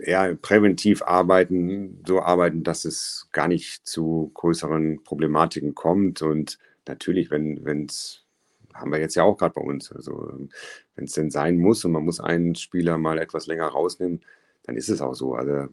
eher 0.00 0.34
präventiv 0.34 1.02
arbeiten, 1.02 2.02
so 2.06 2.20
arbeiten, 2.20 2.64
dass 2.64 2.86
es 2.86 3.28
gar 3.32 3.48
nicht 3.48 3.86
zu 3.86 4.30
größeren 4.34 5.04
Problematiken 5.04 5.74
kommt. 5.74 6.22
Und 6.22 6.58
natürlich, 6.88 7.30
wenn 7.30 7.86
es, 7.86 8.24
haben 8.72 8.90
wir 8.90 8.98
jetzt 8.98 9.14
ja 9.14 9.24
auch 9.24 9.36
gerade 9.36 9.54
bei 9.54 9.60
uns, 9.60 9.92
also 9.92 10.48
wenn 10.96 11.04
es 11.04 11.12
denn 11.12 11.30
sein 11.30 11.58
muss 11.58 11.84
und 11.84 11.92
man 11.92 12.04
muss 12.04 12.18
einen 12.18 12.54
Spieler 12.54 12.96
mal 12.96 13.18
etwas 13.18 13.46
länger 13.46 13.66
rausnehmen, 13.66 14.22
dann 14.64 14.76
ist 14.76 14.88
es 14.88 15.02
auch 15.02 15.14
so. 15.14 15.34
Also 15.34 15.68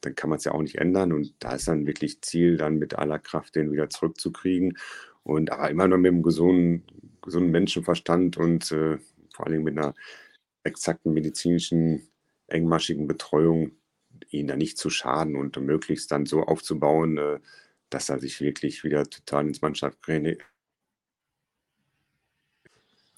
dann 0.00 0.14
kann 0.16 0.28
man 0.28 0.38
es 0.38 0.44
ja 0.44 0.52
auch 0.52 0.62
nicht 0.62 0.78
ändern. 0.78 1.12
Und 1.12 1.34
da 1.38 1.54
ist 1.54 1.68
dann 1.68 1.86
wirklich 1.86 2.20
Ziel, 2.22 2.56
dann 2.56 2.78
mit 2.78 2.98
aller 2.98 3.20
Kraft 3.20 3.54
den 3.54 3.70
wieder 3.70 3.88
zurückzukriegen. 3.88 4.76
Und 5.22 5.52
aber 5.52 5.70
immer 5.70 5.86
noch 5.86 5.98
mit 5.98 6.10
einem 6.10 6.22
gesunden, 6.24 6.82
gesunden 7.22 7.52
Menschenverstand 7.52 8.38
und 8.38 8.72
äh, 8.72 8.98
vor 9.34 9.46
allem 9.46 9.62
mit 9.64 9.78
einer 9.78 9.94
exakten 10.64 11.12
medizinischen, 11.12 12.08
engmaschigen 12.48 13.06
Betreuung, 13.06 13.72
ihn 14.30 14.48
da 14.48 14.56
nicht 14.56 14.78
zu 14.78 14.90
schaden 14.90 15.36
und 15.36 15.56
möglichst 15.60 16.12
dann 16.12 16.26
so 16.26 16.42
aufzubauen, 16.42 17.18
äh, 17.18 17.40
dass 17.90 18.08
er 18.08 18.20
sich 18.20 18.40
wirklich 18.40 18.84
wieder 18.84 19.04
total 19.04 19.46
ins 19.46 19.62
Mannschaft 19.62 19.98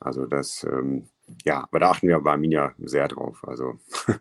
Also 0.00 0.26
das, 0.26 0.64
ähm, 0.64 1.08
ja, 1.44 1.62
aber 1.62 1.80
da 1.80 1.90
achten 1.90 2.08
wir 2.08 2.18
bei 2.20 2.32
Arminia 2.32 2.74
sehr 2.78 3.08
drauf. 3.08 3.46
Also, 3.46 3.78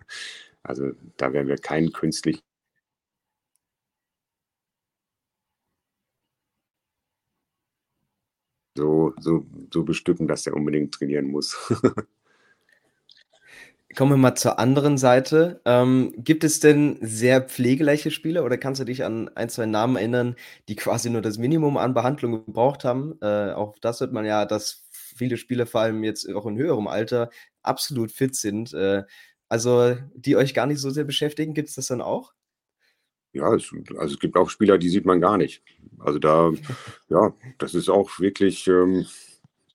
also 0.63 0.91
da 1.17 1.34
werden 1.34 1.47
wir 1.47 1.58
keinen 1.58 1.91
künstlichen 1.91 2.43
so, 9.19 9.45
so, 9.71 9.83
bestücken, 9.83 10.27
dass 10.27 10.47
er 10.47 10.55
unbedingt 10.55 10.93
trainieren 10.93 11.27
muss. 11.27 11.57
Kommen 13.95 14.12
wir 14.12 14.17
mal 14.17 14.35
zur 14.35 14.57
anderen 14.57 14.97
Seite. 14.97 15.59
Ähm, 15.65 16.13
gibt 16.17 16.45
es 16.45 16.62
denn 16.62 16.97
sehr 17.01 17.41
pflegeleiche 17.41 18.09
Spieler 18.09 18.45
oder 18.45 18.57
kannst 18.57 18.79
du 18.79 18.85
dich 18.85 19.03
an 19.03 19.29
ein, 19.35 19.49
zwei 19.49 19.65
Namen 19.65 19.97
erinnern, 19.97 20.35
die 20.69 20.77
quasi 20.77 21.09
nur 21.09 21.21
das 21.21 21.37
Minimum 21.37 21.75
an 21.75 21.93
Behandlung 21.93 22.45
gebraucht 22.45 22.85
haben? 22.85 23.17
Äh, 23.21 23.51
auch 23.51 23.77
das 23.79 23.99
hört 23.99 24.13
man 24.13 24.25
ja, 24.25 24.45
dass 24.45 24.85
viele 24.91 25.35
Spieler, 25.35 25.65
vor 25.67 25.81
allem 25.81 26.03
jetzt 26.03 26.29
auch 26.33 26.45
in 26.45 26.57
höherem 26.57 26.87
Alter, 26.87 27.29
absolut 27.63 28.12
fit 28.12 28.35
sind. 28.35 28.73
Äh, 28.73 29.03
also, 29.49 29.97
die 30.15 30.37
euch 30.37 30.53
gar 30.53 30.67
nicht 30.67 30.79
so 30.79 30.89
sehr 30.89 31.03
beschäftigen, 31.03 31.53
gibt 31.53 31.67
es 31.67 31.75
das 31.75 31.87
dann 31.87 32.01
auch? 32.01 32.33
Ja, 33.34 33.54
es, 33.56 33.71
also 33.98 34.13
es 34.13 34.19
gibt 34.19 34.36
auch 34.36 34.50
Spieler, 34.50 34.77
die 34.77 34.90
sieht 34.90 35.06
man 35.06 35.21
gar 35.21 35.38
nicht. 35.38 35.63
Also 36.00 36.19
da, 36.19 36.52
ja, 37.10 37.34
das 37.58 37.73
ist 37.75 37.90
auch 37.90 38.19
wirklich, 38.19 38.67
ähm, 38.67 39.06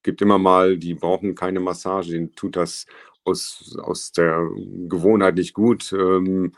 gibt 0.03 0.21
immer 0.23 0.39
mal, 0.39 0.77
die 0.77 0.95
brauchen 0.95 1.35
keine 1.35 1.61
Massage, 1.61 2.13
denen 2.13 2.35
tut 2.35 2.57
das 2.57 2.87
aus, 3.25 3.77
aus 3.83 4.13
der 4.13 4.49
Gewohnheit 4.89 5.37
nicht 5.37 5.55
gut. 5.55 5.93
Ähm, 5.93 6.53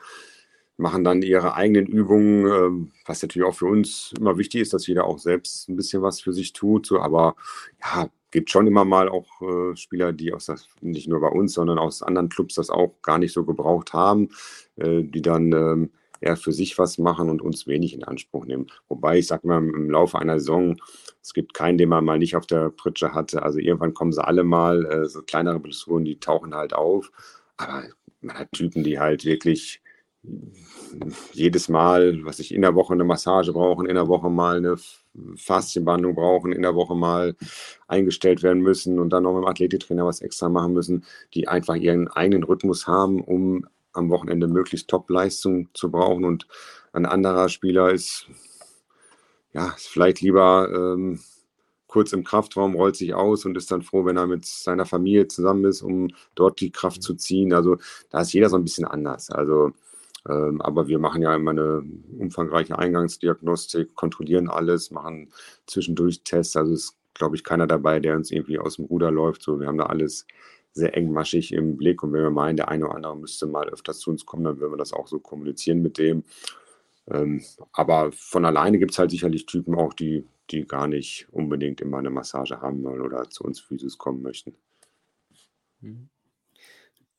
machen 0.79 1.03
dann 1.03 1.23
ihre 1.23 1.55
eigenen 1.55 1.87
Übungen, 1.87 2.47
ähm, 2.47 2.93
was 3.05 3.21
natürlich 3.21 3.47
auch 3.47 3.55
für 3.55 3.67
uns 3.67 4.15
immer 4.19 4.39
wichtig 4.39 4.63
ist, 4.63 4.73
dass 4.73 4.87
jeder 4.87 5.05
auch 5.05 5.19
selbst 5.19 5.69
ein 5.69 5.77
bisschen 5.77 6.03
was 6.03 6.21
für 6.21 6.33
sich 6.33 6.53
tut. 6.53 6.87
So, 6.87 7.01
aber 7.01 7.35
ja, 7.81 8.09
gibt 8.31 8.51
schon 8.51 8.67
immer 8.67 8.85
mal 8.85 9.09
auch 9.09 9.27
äh, 9.43 9.77
Spieler, 9.77 10.13
die 10.13 10.33
aus 10.33 10.47
das, 10.47 10.69
nicht 10.81 11.09
nur 11.09 11.21
bei 11.21 11.29
uns, 11.29 11.55
sondern 11.55 11.79
aus 11.79 12.03
anderen 12.03 12.29
Clubs 12.29 12.55
das 12.55 12.71
auch 12.71 12.95
gar 13.03 13.19
nicht 13.19 13.33
so 13.33 13.45
gebraucht 13.45 13.93
haben, 13.93 14.29
äh, 14.77 15.03
die 15.03 15.23
dann 15.23 15.53
ähm, 15.53 15.91
eher 16.21 16.37
für 16.37 16.53
sich 16.53 16.79
was 16.79 16.99
machen 16.99 17.31
und 17.31 17.43
uns 17.43 17.67
wenig 17.67 17.95
in 17.95 18.05
Anspruch 18.05 18.47
nehmen. 18.47 18.67
Wobei 18.89 19.19
ich 19.19 19.27
sage 19.27 19.47
mal, 19.47 19.59
im 19.59 19.91
Laufe 19.91 20.19
einer 20.19 20.39
Saison, 20.39 20.77
es 21.23 21.33
gibt 21.35 21.55
keinen, 21.55 21.79
den 21.79 21.89
man 21.89 22.05
mal 22.05 22.19
nicht 22.19 22.37
auf 22.37 22.47
der 22.47 22.71
Pritsche 22.71 23.15
hatte. 23.15 23.43
Also 23.43 23.59
irgendwann 23.59 23.95
kommen 23.95 24.13
sie 24.13 24.25
alle 24.25 24.45
mal, 24.45 24.85
äh, 24.87 25.07
so 25.07 25.23
kleinere 25.23 25.61
Blessuren, 25.61 26.05
die 26.05 26.19
tauchen 26.21 26.55
halt 26.55 26.75
auf. 26.75 27.11
Aber 27.57 27.85
man 28.21 28.39
hat 28.39 28.53
Typen, 28.53 28.85
die 28.85 28.99
halt 28.99 29.25
wirklich 29.25 29.83
jedes 31.33 31.69
Mal, 31.69 32.25
was 32.25 32.39
ich 32.39 32.53
in 32.53 32.63
der 32.63 32.75
Woche 32.75 32.93
eine 32.93 33.05
Massage 33.05 33.53
brauchen, 33.53 33.87
in 33.87 33.95
der 33.95 34.09
Woche 34.09 34.29
mal 34.31 34.57
eine 34.57 34.77
Faszienbehandlung 35.37 36.15
brauchen, 36.15 36.53
in 36.53 36.63
der 36.63 36.75
Woche 36.75 36.95
mal 36.95 37.37
eingestellt 37.87 38.43
werden 38.43 38.63
müssen 38.63 38.99
und 38.99 39.11
dann 39.11 39.23
noch 39.23 39.35
mit 39.35 39.43
dem 39.43 39.49
Athletiktrainer 39.49 40.07
was 40.07 40.21
extra 40.21 40.49
machen 40.49 40.73
müssen, 40.73 41.05
die 41.35 41.49
einfach 41.49 41.77
ihren 41.77 42.09
eigenen 42.09 42.43
Rhythmus 42.43 42.87
haben, 42.87 43.21
um 43.21 43.67
am 43.99 44.11
Wochenende 44.11 44.49
möglichst 44.49 44.89
Top-Leistung 44.89 45.69
zu 45.75 45.91
brauchen. 45.91 46.25
Und 46.25 46.47
ein 46.93 47.07
anderer 47.07 47.49
Spieler 47.49 47.91
ist, 47.91 48.27
ja, 49.53 49.69
ist 49.77 49.89
vielleicht 49.89 50.21
lieber 50.21 50.69
ähm, 50.73 51.21
kurz 51.87 52.13
im 52.13 52.25
Kraftraum, 52.25 52.75
rollt 52.75 52.97
sich 52.97 53.15
aus 53.15 53.45
und 53.45 53.57
ist 53.57 53.71
dann 53.71 53.83
froh, 53.83 54.05
wenn 54.05 54.17
er 54.17 54.27
mit 54.27 54.45
seiner 54.45 54.87
Familie 54.87 55.29
zusammen 55.29 55.65
ist, 55.65 55.83
um 55.83 56.09
dort 56.35 56.61
die 56.61 56.71
Kraft 56.71 57.03
zu 57.03 57.15
ziehen. 57.15 57.53
Also 57.53 57.79
da 58.11 58.21
ist 58.21 58.33
jeder 58.33 58.49
so 58.49 58.57
ein 58.57 58.65
bisschen 58.65 58.85
anders. 58.85 59.31
Also 59.31 59.73
ähm, 60.29 60.61
aber 60.61 60.89
wir 60.89 60.99
machen 60.99 61.23
ja 61.23 61.35
immer 61.35 61.53
eine 61.53 61.83
umfangreiche 62.19 62.79
Eingangsdiagnostik, 62.79 63.95
kontrollieren 63.95 64.49
alles, 64.49 64.91
machen 64.91 65.31
zwischendurch 65.67 66.23
Tests. 66.23 66.57
Also 66.57 66.75
ist, 66.75 66.97
glaube 67.15 67.37
ich, 67.37 67.45
keiner 67.45 67.67
dabei, 67.67 68.01
der 68.01 68.17
uns 68.17 68.31
irgendwie 68.31 68.59
aus 68.59 68.77
dem 68.77 68.85
Ruder 68.87 69.11
läuft. 69.11 69.43
So, 69.43 69.59
wir 69.61 69.67
haben 69.67 69.79
da 69.79 69.87
alles 69.87 70.27
sehr 70.79 70.97
engmaschig 70.97 71.53
im 71.53 71.77
Blick. 71.77 72.03
Und 72.03 72.13
wenn 72.13 72.23
wir 72.23 72.31
meinen, 72.31 72.57
der 72.57 72.69
eine 72.69 72.87
oder 72.87 72.97
andere 72.97 73.17
müsste 73.17 73.47
mal 73.47 73.69
öfters 73.69 73.99
zu 73.99 74.11
uns 74.11 74.25
kommen, 74.25 74.45
dann 74.45 74.59
würden 74.61 74.73
wir 74.73 74.79
das 74.79 74.93
auch 74.93 75.09
so 75.09 75.21
kommunizieren 75.21 75.83
mit 75.83 75.99
dem. 75.99 76.25
Ähm, 77.07 77.43
aber 77.73 78.13
von 78.13 78.45
alleine 78.45 78.79
gibt 78.79 78.93
es 78.93 78.99
halt 78.99 79.11
sicherlich 79.11 79.47
Typen 79.47 79.75
auch, 79.75 79.95
die, 79.95 80.27
die 80.51 80.67
gar 80.67 80.89
nicht 80.89 81.29
unbedingt 81.31 81.81
immer 81.81 81.99
eine 81.99 82.11
Massage 82.11 82.61
haben 82.61 82.83
wollen 82.85 83.01
oder 83.01 83.29
zu 83.31 83.45
uns 83.45 83.61
Physis 83.61 83.99
kommen 83.99 84.23
möchten. 84.23 84.55
Mhm. 85.81 86.09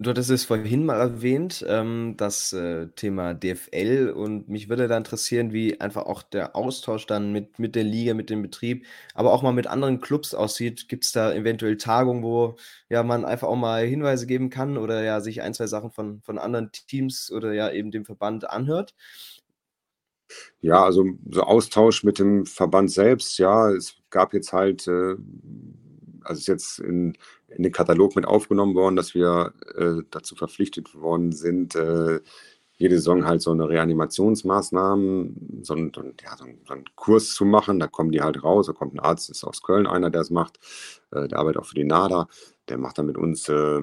Du 0.02 0.10
hattest 0.12 0.30
es 0.30 0.46
vorhin 0.46 0.86
mal 0.86 0.98
erwähnt, 0.98 1.66
ähm, 1.68 2.14
das 2.16 2.54
äh, 2.54 2.88
Thema 2.96 3.34
DFL 3.34 4.12
und 4.16 4.48
mich 4.48 4.70
würde 4.70 4.88
da 4.88 4.96
interessieren, 4.96 5.52
wie 5.52 5.82
einfach 5.82 6.06
auch 6.06 6.24
der 6.24 6.56
Austausch 6.56 7.06
dann 7.06 7.34
mit, 7.34 7.60
mit 7.60 7.76
der 7.76 7.84
Liga, 7.84 8.14
mit 8.14 8.30
dem 8.30 8.42
Betrieb, 8.42 8.86
aber 9.14 9.34
auch 9.34 9.42
mal 9.42 9.52
mit 9.52 9.68
anderen 9.68 10.00
Clubs 10.00 10.34
aussieht. 10.34 10.88
Gibt 10.88 11.04
es 11.04 11.12
da 11.12 11.34
eventuell 11.34 11.76
Tagungen, 11.76 12.24
wo 12.24 12.56
ja 12.88 13.04
man 13.04 13.26
einfach 13.26 13.50
auch 13.50 13.58
mal 13.58 13.86
Hinweise 13.86 14.26
geben 14.26 14.50
kann 14.50 14.78
oder 14.78 15.04
ja 15.04 15.20
sich 15.20 15.42
ein, 15.42 15.54
zwei 15.54 15.68
Sachen 15.68 15.92
von, 15.92 16.22
von 16.22 16.38
anderen 16.38 16.72
Teams 16.72 17.30
oder 17.30 17.52
ja 17.54 17.70
eben 17.70 17.92
dem 17.92 18.06
Verband 18.06 18.50
anhört? 18.50 18.96
Ja, 20.62 20.84
also 20.84 21.06
so 21.32 21.42
Austausch 21.44 22.04
mit 22.04 22.20
dem 22.20 22.46
Verband 22.46 22.92
selbst, 22.92 23.38
ja, 23.40 23.72
es 23.72 23.96
gab 24.10 24.34
jetzt 24.34 24.54
halt, 24.54 24.88
äh, 24.88 25.16
also 26.24 26.40
ist 26.40 26.48
jetzt 26.48 26.80
in, 26.80 27.18
in 27.48 27.64
den 27.64 27.72
Katalog 27.72 28.16
mit 28.16 28.26
aufgenommen 28.26 28.76
worden, 28.76 28.96
dass 28.96 29.14
wir 29.14 29.54
äh, 29.76 30.04
dazu 30.12 30.36
verpflichtet 30.36 30.96
worden 30.96 31.32
sind, 31.32 31.76
äh, 31.76 32.20
jede 32.80 32.96
Saison 32.96 33.26
halt 33.26 33.42
so 33.42 33.52
eine 33.52 33.68
Reanimationsmaßnahmen, 33.68 35.60
so, 35.64 35.74
ein, 35.76 35.92
ja, 36.24 36.38
so 36.38 36.46
einen 36.46 36.86
Kurs 36.96 37.34
zu 37.34 37.44
machen. 37.44 37.78
Da 37.78 37.88
kommen 37.88 38.12
die 38.12 38.22
halt 38.22 38.42
raus. 38.42 38.68
Da 38.68 38.74
kommt 38.74 38.96
ein 38.96 39.02
Arzt, 39.02 39.30
ist 39.30 39.44
aus 39.44 39.62
Köln 39.62 39.86
einer, 39.86 40.10
der 40.10 40.22
es 40.22 40.30
macht. 40.30 40.60
Äh, 41.12 41.28
der 41.28 41.40
arbeitet 41.40 41.62
auch 41.62 41.66
für 41.66 41.76
die 41.76 41.84
NADA. 41.84 42.30
Der 42.70 42.78
macht 42.78 42.98
dann 42.98 43.06
mit 43.06 43.18
uns 43.18 43.50
äh, 43.50 43.82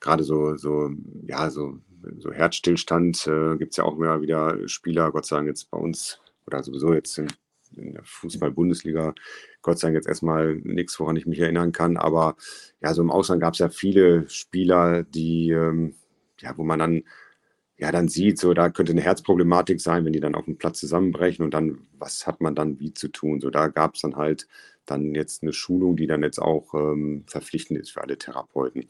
gerade 0.00 0.24
so, 0.24 0.56
so, 0.56 0.90
ja, 1.26 1.50
so, 1.50 1.78
so 2.18 2.32
Herzstillstand. 2.32 3.26
Äh, 3.26 3.58
Gibt 3.58 3.72
es 3.72 3.76
ja 3.76 3.84
auch 3.84 3.96
immer 3.96 4.22
wieder 4.22 4.66
Spieler, 4.66 5.12
Gott 5.12 5.26
sei 5.26 5.36
Dank 5.36 5.48
jetzt 5.48 5.70
bei 5.70 5.76
uns 5.76 6.18
oder 6.46 6.62
sowieso 6.62 6.94
jetzt 6.94 7.18
in, 7.18 7.28
in 7.76 7.92
der 7.92 8.04
Fußball-Bundesliga 8.04 9.14
Gott 9.62 9.78
sei 9.78 9.88
Dank 9.88 9.96
jetzt 9.96 10.08
erstmal 10.08 10.56
nichts, 10.56 10.98
woran 11.00 11.16
ich 11.16 11.26
mich 11.26 11.40
erinnern 11.40 11.72
kann. 11.72 11.96
Aber 11.96 12.36
ja, 12.82 12.92
so 12.94 13.02
im 13.02 13.10
Ausland 13.10 13.40
gab 13.40 13.54
es 13.54 13.60
ja 13.60 13.68
viele 13.68 14.28
Spieler, 14.28 15.04
die, 15.04 15.50
ähm, 15.50 15.94
ja, 16.40 16.56
wo 16.56 16.64
man 16.64 16.78
dann, 16.78 17.02
ja, 17.78 17.92
dann 17.92 18.08
sieht, 18.08 18.38
so 18.38 18.54
da 18.54 18.70
könnte 18.70 18.92
eine 18.92 19.02
Herzproblematik 19.02 19.80
sein, 19.80 20.04
wenn 20.04 20.12
die 20.12 20.20
dann 20.20 20.34
auf 20.34 20.44
dem 20.44 20.58
Platz 20.58 20.80
zusammenbrechen 20.80 21.44
und 21.44 21.54
dann, 21.54 21.86
was 21.98 22.26
hat 22.26 22.40
man 22.40 22.54
dann 22.54 22.78
wie 22.80 22.94
zu 22.94 23.08
tun? 23.08 23.40
So, 23.40 23.50
da 23.50 23.68
gab 23.68 23.94
es 23.94 24.02
dann 24.02 24.16
halt 24.16 24.48
dann 24.86 25.14
jetzt 25.14 25.42
eine 25.42 25.52
Schulung, 25.52 25.96
die 25.96 26.06
dann 26.06 26.22
jetzt 26.22 26.40
auch 26.40 26.74
ähm, 26.74 27.24
verpflichtend 27.26 27.78
ist 27.80 27.90
für 27.92 28.02
alle 28.02 28.18
Therapeuten. 28.18 28.88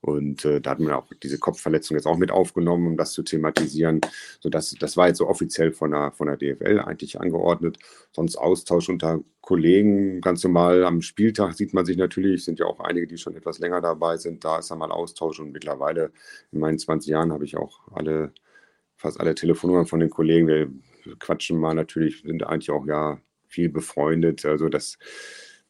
Und 0.00 0.44
äh, 0.44 0.60
da 0.60 0.70
hat 0.70 0.80
man 0.80 0.92
auch 0.92 1.08
diese 1.22 1.38
Kopfverletzung 1.38 1.96
jetzt 1.96 2.06
auch 2.06 2.16
mit 2.16 2.30
aufgenommen, 2.30 2.86
um 2.86 2.96
das 2.96 3.12
zu 3.12 3.22
thematisieren. 3.22 4.00
So 4.40 4.48
dass, 4.48 4.70
das 4.78 4.96
war 4.96 5.08
jetzt 5.08 5.18
so 5.18 5.28
offiziell 5.28 5.72
von 5.72 5.90
der, 5.90 6.12
von 6.12 6.28
der 6.28 6.36
DFL 6.36 6.80
eigentlich 6.80 7.20
angeordnet. 7.20 7.78
Sonst 8.12 8.36
Austausch 8.36 8.88
unter 8.88 9.20
Kollegen, 9.40 10.20
ganz 10.20 10.44
normal 10.44 10.84
am 10.84 11.02
Spieltag 11.02 11.54
sieht 11.54 11.74
man 11.74 11.84
sich 11.84 11.96
natürlich, 11.96 12.44
sind 12.44 12.60
ja 12.60 12.66
auch 12.66 12.80
einige, 12.80 13.06
die 13.06 13.18
schon 13.18 13.34
etwas 13.34 13.58
länger 13.58 13.80
dabei 13.80 14.16
sind. 14.18 14.44
Da 14.44 14.58
ist 14.58 14.70
dann 14.70 14.78
mal 14.78 14.92
Austausch 14.92 15.40
und 15.40 15.52
mittlerweile 15.52 16.12
in 16.52 16.60
meinen 16.60 16.78
20 16.78 17.10
Jahren 17.10 17.32
habe 17.32 17.44
ich 17.44 17.56
auch 17.56 17.80
alle, 17.92 18.32
fast 18.96 19.18
alle 19.18 19.34
Telefonnummern 19.34 19.86
von 19.86 20.00
den 20.00 20.10
Kollegen. 20.10 20.46
Wir 20.46 20.70
quatschen 21.18 21.58
mal 21.58 21.74
natürlich, 21.74 22.22
sind 22.22 22.44
eigentlich 22.46 22.70
auch 22.70 22.86
ja 22.86 23.20
viel 23.48 23.68
befreundet. 23.68 24.44
Also 24.44 24.68
das, 24.68 24.98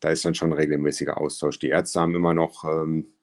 da 0.01 0.11
ist 0.11 0.25
dann 0.25 0.35
schon 0.35 0.53
regelmäßiger 0.53 1.19
Austausch. 1.19 1.59
Die 1.59 1.69
Ärzte 1.69 2.01
haben 2.01 2.15
immer 2.15 2.35
noch 2.35 2.65
ähm, 2.65 3.07
äh, 3.07 3.18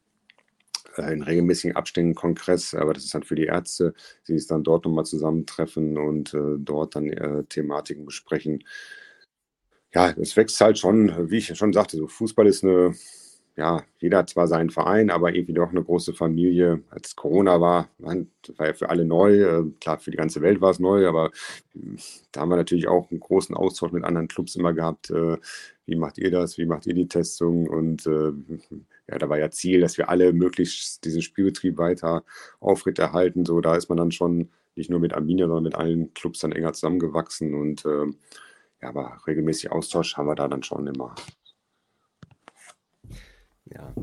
in 0.98 1.24
regelmäßigen 1.24 1.76
Abständen 1.76 2.16
Kongress, 2.16 2.74
aber 2.74 2.93
das 2.93 3.06
ist 3.06 3.14
dann 3.14 3.24
für 3.24 3.36
die 3.36 3.46
Ärzte, 3.46 3.93
sie 4.24 4.38
sich 4.38 4.48
dann 4.48 4.64
dort 4.64 4.86
nochmal 4.86 5.06
zusammentreffen 5.06 5.98
und 5.98 6.34
äh, 6.34 6.58
dort 6.60 6.96
dann 6.96 7.10
äh, 7.10 7.43
Thematiken 7.46 8.06
besprechen. 8.06 8.64
Ja, 9.93 10.12
es 10.20 10.36
wächst 10.36 10.60
halt 10.60 10.78
schon, 10.78 11.30
wie 11.32 11.38
ich 11.38 11.56
schon 11.58 11.74
sagte, 11.74 11.98
so 11.98 12.08
Fußball 12.08 12.48
ist 12.48 12.64
eine, 12.64 12.93
ja, 13.56 13.84
jeder 14.00 14.20
hat 14.20 14.30
zwar 14.30 14.48
seinen 14.48 14.70
Verein, 14.70 15.10
aber 15.10 15.34
irgendwie 15.34 15.54
doch 15.54 15.70
eine 15.70 15.84
große 15.84 16.14
Familie. 16.14 16.84
Als 16.89 17.16
Corona 17.16 17.62
war, 17.62 17.89
war 18.00 18.68
ja 18.68 18.74
für 18.74 18.89
alle 18.89 19.06
neu. 19.06 19.41
Äh, 19.43 19.64
klar, 19.80 20.00
für 20.00 20.12
die 20.12 20.18
ganze 20.18 20.41
Welt 20.41 20.60
war 20.60 20.72
es 20.72 20.80
neu, 20.80 21.08
aber 21.08 21.32
hm, 21.74 21.98
da 22.34 22.41
haben 22.41 22.50
wir 22.50 22.58
natürlich 22.58 22.88
auch 22.89 23.10
einen 23.12 23.22
großen 23.22 23.56
Austausch 23.56 23.93
mit 23.93 24.04
anderen 24.04 24.28
Clubs 24.28 24.56
immer 24.56 24.74
gehabt. 24.74 25.10
Äh, 25.12 25.38
wie 25.86 25.96
macht 25.96 26.18
ihr 26.18 26.32
das? 26.32 26.58
Wie 26.58 26.66
macht 26.66 26.86
ihr 26.88 26.93
die 26.93 27.08
Testung? 27.08 27.68
Und 27.68 28.06
äh, 28.08 28.34
ja, 29.08 29.18
da 29.18 29.30
war 29.30 29.38
ja 29.38 29.51
Ziel, 29.51 29.82
dass 29.82 29.97
wir 29.97 30.10
alle 30.10 30.34
möglichst 30.34 31.06
diesen 31.06 31.22
Spielbetrieb 31.22 31.78
weiter 31.78 32.24
aufrechterhalten. 32.60 33.45
So, 33.45 33.62
da 33.62 33.76
ist 33.76 33.89
man 33.89 33.97
dann 33.97 34.12
schon 34.12 34.49
nicht 34.76 34.89
nur 34.89 34.99
mit 34.99 35.14
Arminia, 35.14 35.47
sondern 35.47 35.64
mit 35.64 35.76
allen 35.76 36.14
Clubs 36.14 36.39
dann 36.39 36.51
enger 36.51 36.74
zusammengewachsen 36.74 37.53
und 37.53 37.86
äh, 37.86 38.08
ja, 38.82 38.89
aber 38.89 39.22
regelmäßig 39.26 39.72
Austausch 39.72 40.18
haben 40.18 40.28
wir 40.28 40.36
da 40.36 40.47
dann 40.47 40.64
schon 40.64 40.88
immer. 40.88 41.16
Ja, 43.66 43.93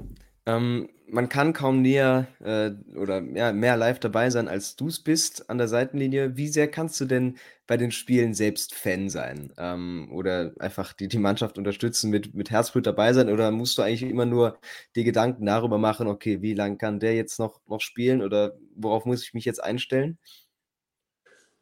ähm, 0.46 0.88
man 1.06 1.28
kann 1.28 1.52
kaum 1.52 1.82
näher 1.82 2.26
äh, 2.40 2.70
oder 2.96 3.22
ja, 3.34 3.52
mehr 3.52 3.76
live 3.76 4.00
dabei 4.00 4.30
sein, 4.30 4.48
als 4.48 4.76
du 4.76 4.88
es 4.88 4.98
bist 4.98 5.50
an 5.50 5.58
der 5.58 5.68
Seitenlinie. 5.68 6.36
Wie 6.36 6.48
sehr 6.48 6.68
kannst 6.70 7.00
du 7.00 7.04
denn 7.04 7.36
bei 7.66 7.76
den 7.76 7.92
Spielen 7.92 8.32
selbst 8.34 8.74
Fan 8.74 9.10
sein? 9.10 9.52
Ähm, 9.58 10.08
oder 10.10 10.52
einfach 10.58 10.94
die, 10.94 11.08
die 11.08 11.18
Mannschaft 11.18 11.58
unterstützen, 11.58 12.10
mit, 12.10 12.34
mit 12.34 12.50
Herzblut 12.50 12.86
dabei 12.86 13.12
sein? 13.12 13.28
Oder 13.28 13.50
musst 13.50 13.76
du 13.76 13.82
eigentlich 13.82 14.02
immer 14.02 14.24
nur 14.26 14.58
die 14.96 15.04
Gedanken 15.04 15.46
darüber 15.46 15.78
machen, 15.78 16.08
okay, 16.08 16.40
wie 16.40 16.54
lange 16.54 16.78
kann 16.78 16.98
der 16.98 17.14
jetzt 17.14 17.38
noch, 17.38 17.60
noch 17.66 17.80
spielen 17.82 18.22
oder 18.22 18.56
worauf 18.74 19.04
muss 19.04 19.22
ich 19.22 19.34
mich 19.34 19.44
jetzt 19.44 19.62
einstellen? 19.62 20.18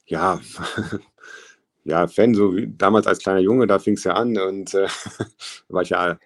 Ja, 0.06 0.40
ja, 1.84 2.06
Fan, 2.06 2.34
so 2.34 2.54
wie 2.56 2.68
damals 2.68 3.06
als 3.06 3.18
kleiner 3.18 3.40
Junge, 3.40 3.66
da 3.66 3.78
fing 3.78 3.94
es 3.94 4.04
ja 4.04 4.14
an 4.14 4.38
und 4.38 4.74
äh, 4.74 4.86
war 5.68 5.82
ich 5.82 5.90
ja 5.90 6.18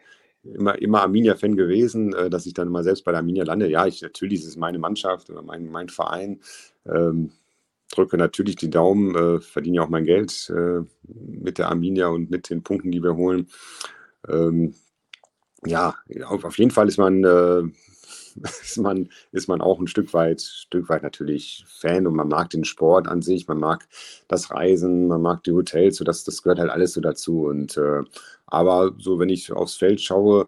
immer, 0.45 0.81
immer 0.81 1.03
Arminia-Fan 1.03 1.57
gewesen, 1.57 2.15
äh, 2.15 2.31
dass 2.31 2.47
ich 2.47 2.55
dann 2.55 2.69
mal 2.69 2.85
selbst 2.85 3.05
bei 3.05 3.13
der 3.13 3.21
Arminia 3.21 3.45
lande. 3.45 3.69
Ja, 3.69 3.87
ich, 3.87 4.03
natürlich 4.03 4.41
ist 4.41 4.49
es 4.49 4.57
meine 4.57 4.79
Mannschaft 4.79 5.31
oder 5.31 5.43
mein, 5.43 5.71
mein 5.71 5.89
Verein. 5.89 6.41
Ähm, 6.87 7.33
drücke 7.91 8.17
natürlich 8.17 8.57
die 8.57 8.71
Daumen, 8.71 9.15
äh, 9.15 9.41
verdiene 9.41 9.77
ja 9.77 9.83
auch 9.83 9.89
mein 9.89 10.05
Geld 10.05 10.51
äh, 10.55 10.81
mit 11.03 11.59
der 11.59 11.69
Arminia 11.69 12.09
und 12.09 12.31
mit 12.31 12.51
den 12.51 12.63
Punkten, 12.63 12.91
die 12.91 13.03
wir 13.03 13.17
holen. 13.17 13.49
Ähm, 14.29 14.75
ja, 15.65 15.95
auf, 16.27 16.45
auf, 16.45 16.59
jeden 16.59 16.71
Fall 16.71 16.89
ist 16.89 16.99
man, 16.99 17.25
äh, 17.25 17.63
ist 18.63 18.79
man, 18.79 19.09
ist 19.33 19.49
man 19.49 19.61
auch 19.61 19.79
ein 19.79 19.87
Stück 19.87 20.13
weit, 20.13 20.41
Stück 20.41 20.89
weit 20.89 21.03
natürlich 21.03 21.65
Fan 21.69 22.07
und 22.07 22.15
man 22.15 22.29
mag 22.29 22.51
den 22.51 22.65
Sport 22.65 23.07
an 23.07 23.23
sich, 23.23 23.47
man 23.49 23.59
mag 23.59 23.87
das 24.29 24.51
Reisen, 24.51 25.07
man 25.07 25.23
mag 25.23 25.45
die 25.45 25.53
Hotels, 25.53 25.97
so 25.97 26.05
das, 26.05 26.25
das 26.25 26.43
gehört 26.43 26.59
halt 26.59 26.71
alles 26.71 26.95
so 26.95 27.01
dazu. 27.01 27.47
Und 27.47 27.77
äh, 27.77 28.03
aber 28.55 28.95
so, 28.99 29.19
wenn 29.19 29.29
ich 29.29 29.53
aufs 29.53 29.77
Feld 29.77 30.01
schaue, 30.01 30.47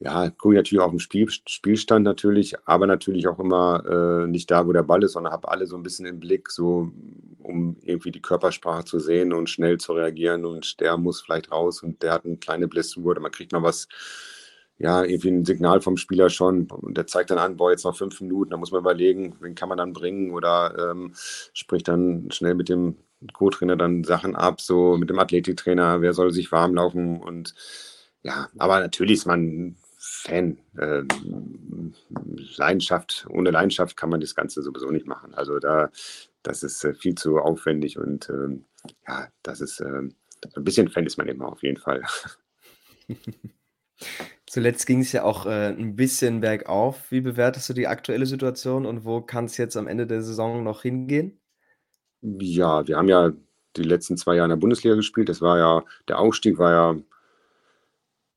ja, 0.00 0.28
gucke 0.30 0.54
ich 0.54 0.58
natürlich 0.58 0.82
auf 0.82 0.90
den 0.90 1.00
Spiel, 1.00 1.28
Spielstand 1.30 2.04
natürlich, 2.04 2.54
aber 2.66 2.86
natürlich 2.86 3.26
auch 3.28 3.38
immer 3.38 4.24
äh, 4.24 4.26
nicht 4.26 4.50
da, 4.50 4.66
wo 4.66 4.72
der 4.72 4.82
Ball 4.82 5.02
ist, 5.02 5.12
sondern 5.12 5.32
habe 5.32 5.48
alle 5.48 5.66
so 5.66 5.76
ein 5.76 5.82
bisschen 5.82 6.06
im 6.06 6.20
Blick, 6.20 6.50
so 6.50 6.90
um 7.38 7.76
irgendwie 7.82 8.10
die 8.10 8.22
Körpersprache 8.22 8.84
zu 8.84 8.98
sehen 8.98 9.32
und 9.32 9.48
schnell 9.50 9.78
zu 9.78 9.92
reagieren 9.92 10.44
und 10.44 10.80
der 10.80 10.96
muss 10.96 11.22
vielleicht 11.22 11.52
raus 11.52 11.82
und 11.82 12.02
der 12.02 12.12
hat 12.12 12.24
eine 12.24 12.36
kleine 12.36 12.68
Blessur 12.68 13.06
oder 13.12 13.20
man 13.20 13.32
kriegt 13.32 13.52
noch 13.52 13.62
was, 13.62 13.88
ja, 14.78 15.04
irgendwie 15.04 15.30
ein 15.30 15.44
Signal 15.44 15.80
vom 15.80 15.96
Spieler 15.96 16.30
schon 16.30 16.66
und 16.70 16.96
der 16.96 17.06
zeigt 17.06 17.30
dann 17.30 17.38
an, 17.38 17.56
boah, 17.56 17.70
jetzt 17.70 17.84
noch 17.84 17.96
fünf 17.96 18.20
Minuten, 18.20 18.50
da 18.50 18.56
muss 18.56 18.72
man 18.72 18.80
überlegen, 18.80 19.36
wen 19.40 19.54
kann 19.54 19.68
man 19.68 19.78
dann 19.78 19.92
bringen 19.92 20.32
oder 20.32 20.90
ähm, 20.90 21.12
spricht 21.14 21.88
dann 21.88 22.30
schnell 22.30 22.54
mit 22.54 22.68
dem 22.68 22.96
Co-Trainer 23.32 23.76
dann 23.76 24.04
Sachen 24.04 24.36
ab, 24.36 24.60
so 24.60 24.96
mit 24.96 25.10
dem 25.10 25.18
Athletiktrainer, 25.18 26.00
wer 26.00 26.12
soll 26.12 26.32
sich 26.32 26.52
warm 26.52 26.74
laufen 26.74 27.20
und 27.20 27.54
ja, 28.22 28.48
aber 28.58 28.80
natürlich 28.80 29.18
ist 29.18 29.26
man 29.26 29.76
Fan. 30.06 30.58
Äh, 30.76 31.02
Leidenschaft, 32.56 33.26
ohne 33.30 33.50
Leidenschaft 33.50 33.96
kann 33.96 34.10
man 34.10 34.20
das 34.20 34.34
Ganze 34.34 34.62
sowieso 34.62 34.90
nicht 34.90 35.06
machen. 35.06 35.34
Also 35.34 35.58
da, 35.58 35.90
das 36.42 36.62
ist 36.62 36.84
äh, 36.84 36.94
viel 36.94 37.14
zu 37.14 37.38
aufwendig 37.38 37.98
und 37.98 38.28
äh, 38.28 38.58
ja, 39.08 39.28
das 39.42 39.60
ist 39.62 39.80
äh, 39.80 40.02
ein 40.56 40.64
bisschen 40.64 40.88
Fan 40.88 41.06
ist 41.06 41.16
man 41.16 41.28
immer 41.28 41.48
auf 41.50 41.62
jeden 41.62 41.78
Fall. 41.78 42.02
Zuletzt 44.46 44.86
ging 44.86 45.00
es 45.00 45.12
ja 45.12 45.24
auch 45.24 45.46
äh, 45.46 45.68
ein 45.68 45.96
bisschen 45.96 46.40
bergauf. 46.40 47.10
Wie 47.10 47.22
bewertest 47.22 47.68
du 47.70 47.72
die 47.72 47.88
aktuelle 47.88 48.26
Situation 48.26 48.84
und 48.86 49.04
wo 49.04 49.22
kann 49.22 49.46
es 49.46 49.56
jetzt 49.56 49.76
am 49.76 49.88
Ende 49.88 50.06
der 50.06 50.22
Saison 50.22 50.62
noch 50.62 50.82
hingehen? 50.82 51.40
Ja, 52.24 52.86
wir 52.86 52.96
haben 52.96 53.08
ja 53.08 53.32
die 53.76 53.82
letzten 53.82 54.16
zwei 54.16 54.36
Jahre 54.36 54.46
in 54.46 54.50
der 54.50 54.56
Bundesliga 54.56 54.94
gespielt. 54.96 55.28
Das 55.28 55.42
war 55.42 55.58
ja, 55.58 55.84
der 56.08 56.18
Aufstieg 56.18 56.58
war 56.58 56.72
ja 56.72 56.96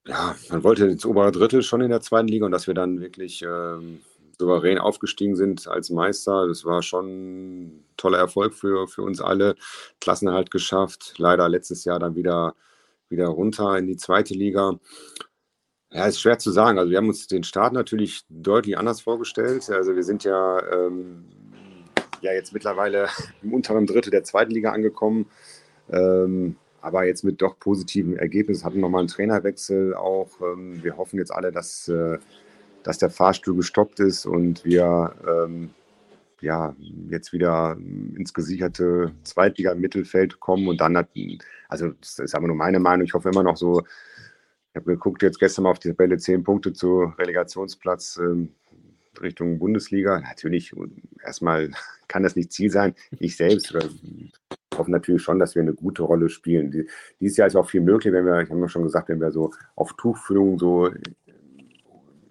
ja, 0.07 0.35
man 0.49 0.63
wollte 0.63 0.85
ins 0.85 1.05
obere 1.05 1.31
Drittel 1.31 1.61
schon 1.63 1.81
in 1.81 1.89
der 1.89 2.01
zweiten 2.01 2.27
Liga 2.29 2.45
und 2.45 2.51
dass 2.51 2.67
wir 2.67 2.73
dann 2.73 3.01
wirklich 3.01 3.43
ähm, 3.43 3.99
souverän 4.39 4.77
aufgestiegen 4.77 5.35
sind 5.35 5.67
als 5.67 5.89
Meister, 5.89 6.47
das 6.47 6.63
war 6.65 6.81
schon 6.81 7.07
ein 7.67 7.85
toller 7.97 8.17
Erfolg 8.17 8.53
für, 8.53 8.87
für 8.87 9.01
uns 9.01 9.21
alle. 9.21 9.55
Klassenerhalt 9.99 10.51
geschafft, 10.51 11.15
leider 11.17 11.49
letztes 11.49 11.83
Jahr 11.85 11.99
dann 11.99 12.15
wieder, 12.15 12.55
wieder 13.09 13.27
runter 13.27 13.77
in 13.77 13.87
die 13.87 13.97
zweite 13.97 14.33
Liga. 14.33 14.79
Ja, 15.91 16.05
ist 16.05 16.21
schwer 16.21 16.37
zu 16.37 16.51
sagen. 16.51 16.79
Also 16.79 16.91
wir 16.91 16.97
haben 16.97 17.07
uns 17.07 17.27
den 17.27 17.43
Start 17.43 17.73
natürlich 17.73 18.23
deutlich 18.29 18.77
anders 18.77 19.01
vorgestellt. 19.01 19.69
Also 19.69 19.95
wir 19.95 20.03
sind 20.03 20.23
ja, 20.23 20.59
ähm, 20.71 21.25
ja 22.21 22.33
jetzt 22.33 22.53
mittlerweile 22.53 23.07
im 23.43 23.53
unteren 23.53 23.85
Drittel 23.85 24.11
der 24.11 24.23
zweiten 24.23 24.51
Liga 24.51 24.71
angekommen. 24.71 25.27
Ähm, 25.89 26.55
aber 26.81 27.05
jetzt 27.05 27.23
mit 27.23 27.41
doch 27.41 27.59
positiven 27.59 28.17
Ergebnissen. 28.17 28.63
Hatten 28.63 28.79
nochmal 28.79 28.99
einen 28.99 29.09
Trainerwechsel 29.09 29.93
auch. 29.93 30.29
Ähm, 30.41 30.83
wir 30.83 30.97
hoffen 30.97 31.17
jetzt 31.17 31.31
alle, 31.31 31.51
dass, 31.51 31.87
äh, 31.87 32.17
dass 32.83 32.97
der 32.97 33.09
Fahrstuhl 33.09 33.55
gestoppt 33.55 33.99
ist 33.99 34.25
und 34.25 34.63
wir 34.63 35.15
ähm, 35.27 35.71
ja, 36.41 36.75
jetzt 37.09 37.33
wieder 37.33 37.77
ins 38.15 38.33
gesicherte 38.33 39.11
Zweitliga-Mittelfeld 39.23 40.39
kommen 40.39 40.67
und 40.67 40.79
dann 40.79 40.95
hat, 40.97 41.09
also 41.67 41.89
das 41.99 42.19
ist 42.19 42.35
aber 42.35 42.47
nur 42.47 42.55
meine 42.55 42.79
Meinung, 42.79 43.05
ich 43.05 43.13
hoffe 43.13 43.29
immer 43.29 43.43
noch 43.43 43.57
so, 43.57 43.81
ich 44.69 44.75
habe 44.75 44.93
geguckt 44.93 45.23
jetzt 45.23 45.39
gestern 45.39 45.63
mal 45.63 45.71
auf 45.71 45.79
die 45.79 45.89
Tabelle, 45.89 46.17
zehn 46.17 46.43
Punkte 46.43 46.73
zu 46.73 47.11
Relegationsplatz 47.17 48.19
ähm, 48.21 48.53
Richtung 49.21 49.59
Bundesliga. 49.59 50.19
Natürlich, 50.19 50.73
erstmal 51.23 51.71
kann 52.07 52.23
das 52.23 52.35
nicht 52.35 52.51
Ziel 52.51 52.71
sein. 52.71 52.95
Ich 53.19 53.37
selbst 53.37 53.73
oder 53.73 53.87
hoffe 54.77 54.91
natürlich 54.91 55.21
schon, 55.21 55.39
dass 55.39 55.55
wir 55.55 55.61
eine 55.61 55.73
gute 55.73 56.03
Rolle 56.03 56.29
spielen. 56.29 56.71
Die, 56.71 56.87
dieses 57.19 57.37
Jahr 57.37 57.47
ist 57.47 57.55
auch 57.55 57.69
viel 57.69 57.81
möglich, 57.81 58.13
wenn 58.13 58.25
wir, 58.25 58.41
ich 58.41 58.49
habe 58.49 58.61
ja 58.61 58.69
schon 58.69 58.83
gesagt, 58.83 59.09
wenn 59.09 59.19
wir 59.19 59.31
so 59.31 59.51
auf 59.75 59.93
Tuchfühlung 59.93 60.59
so 60.59 60.91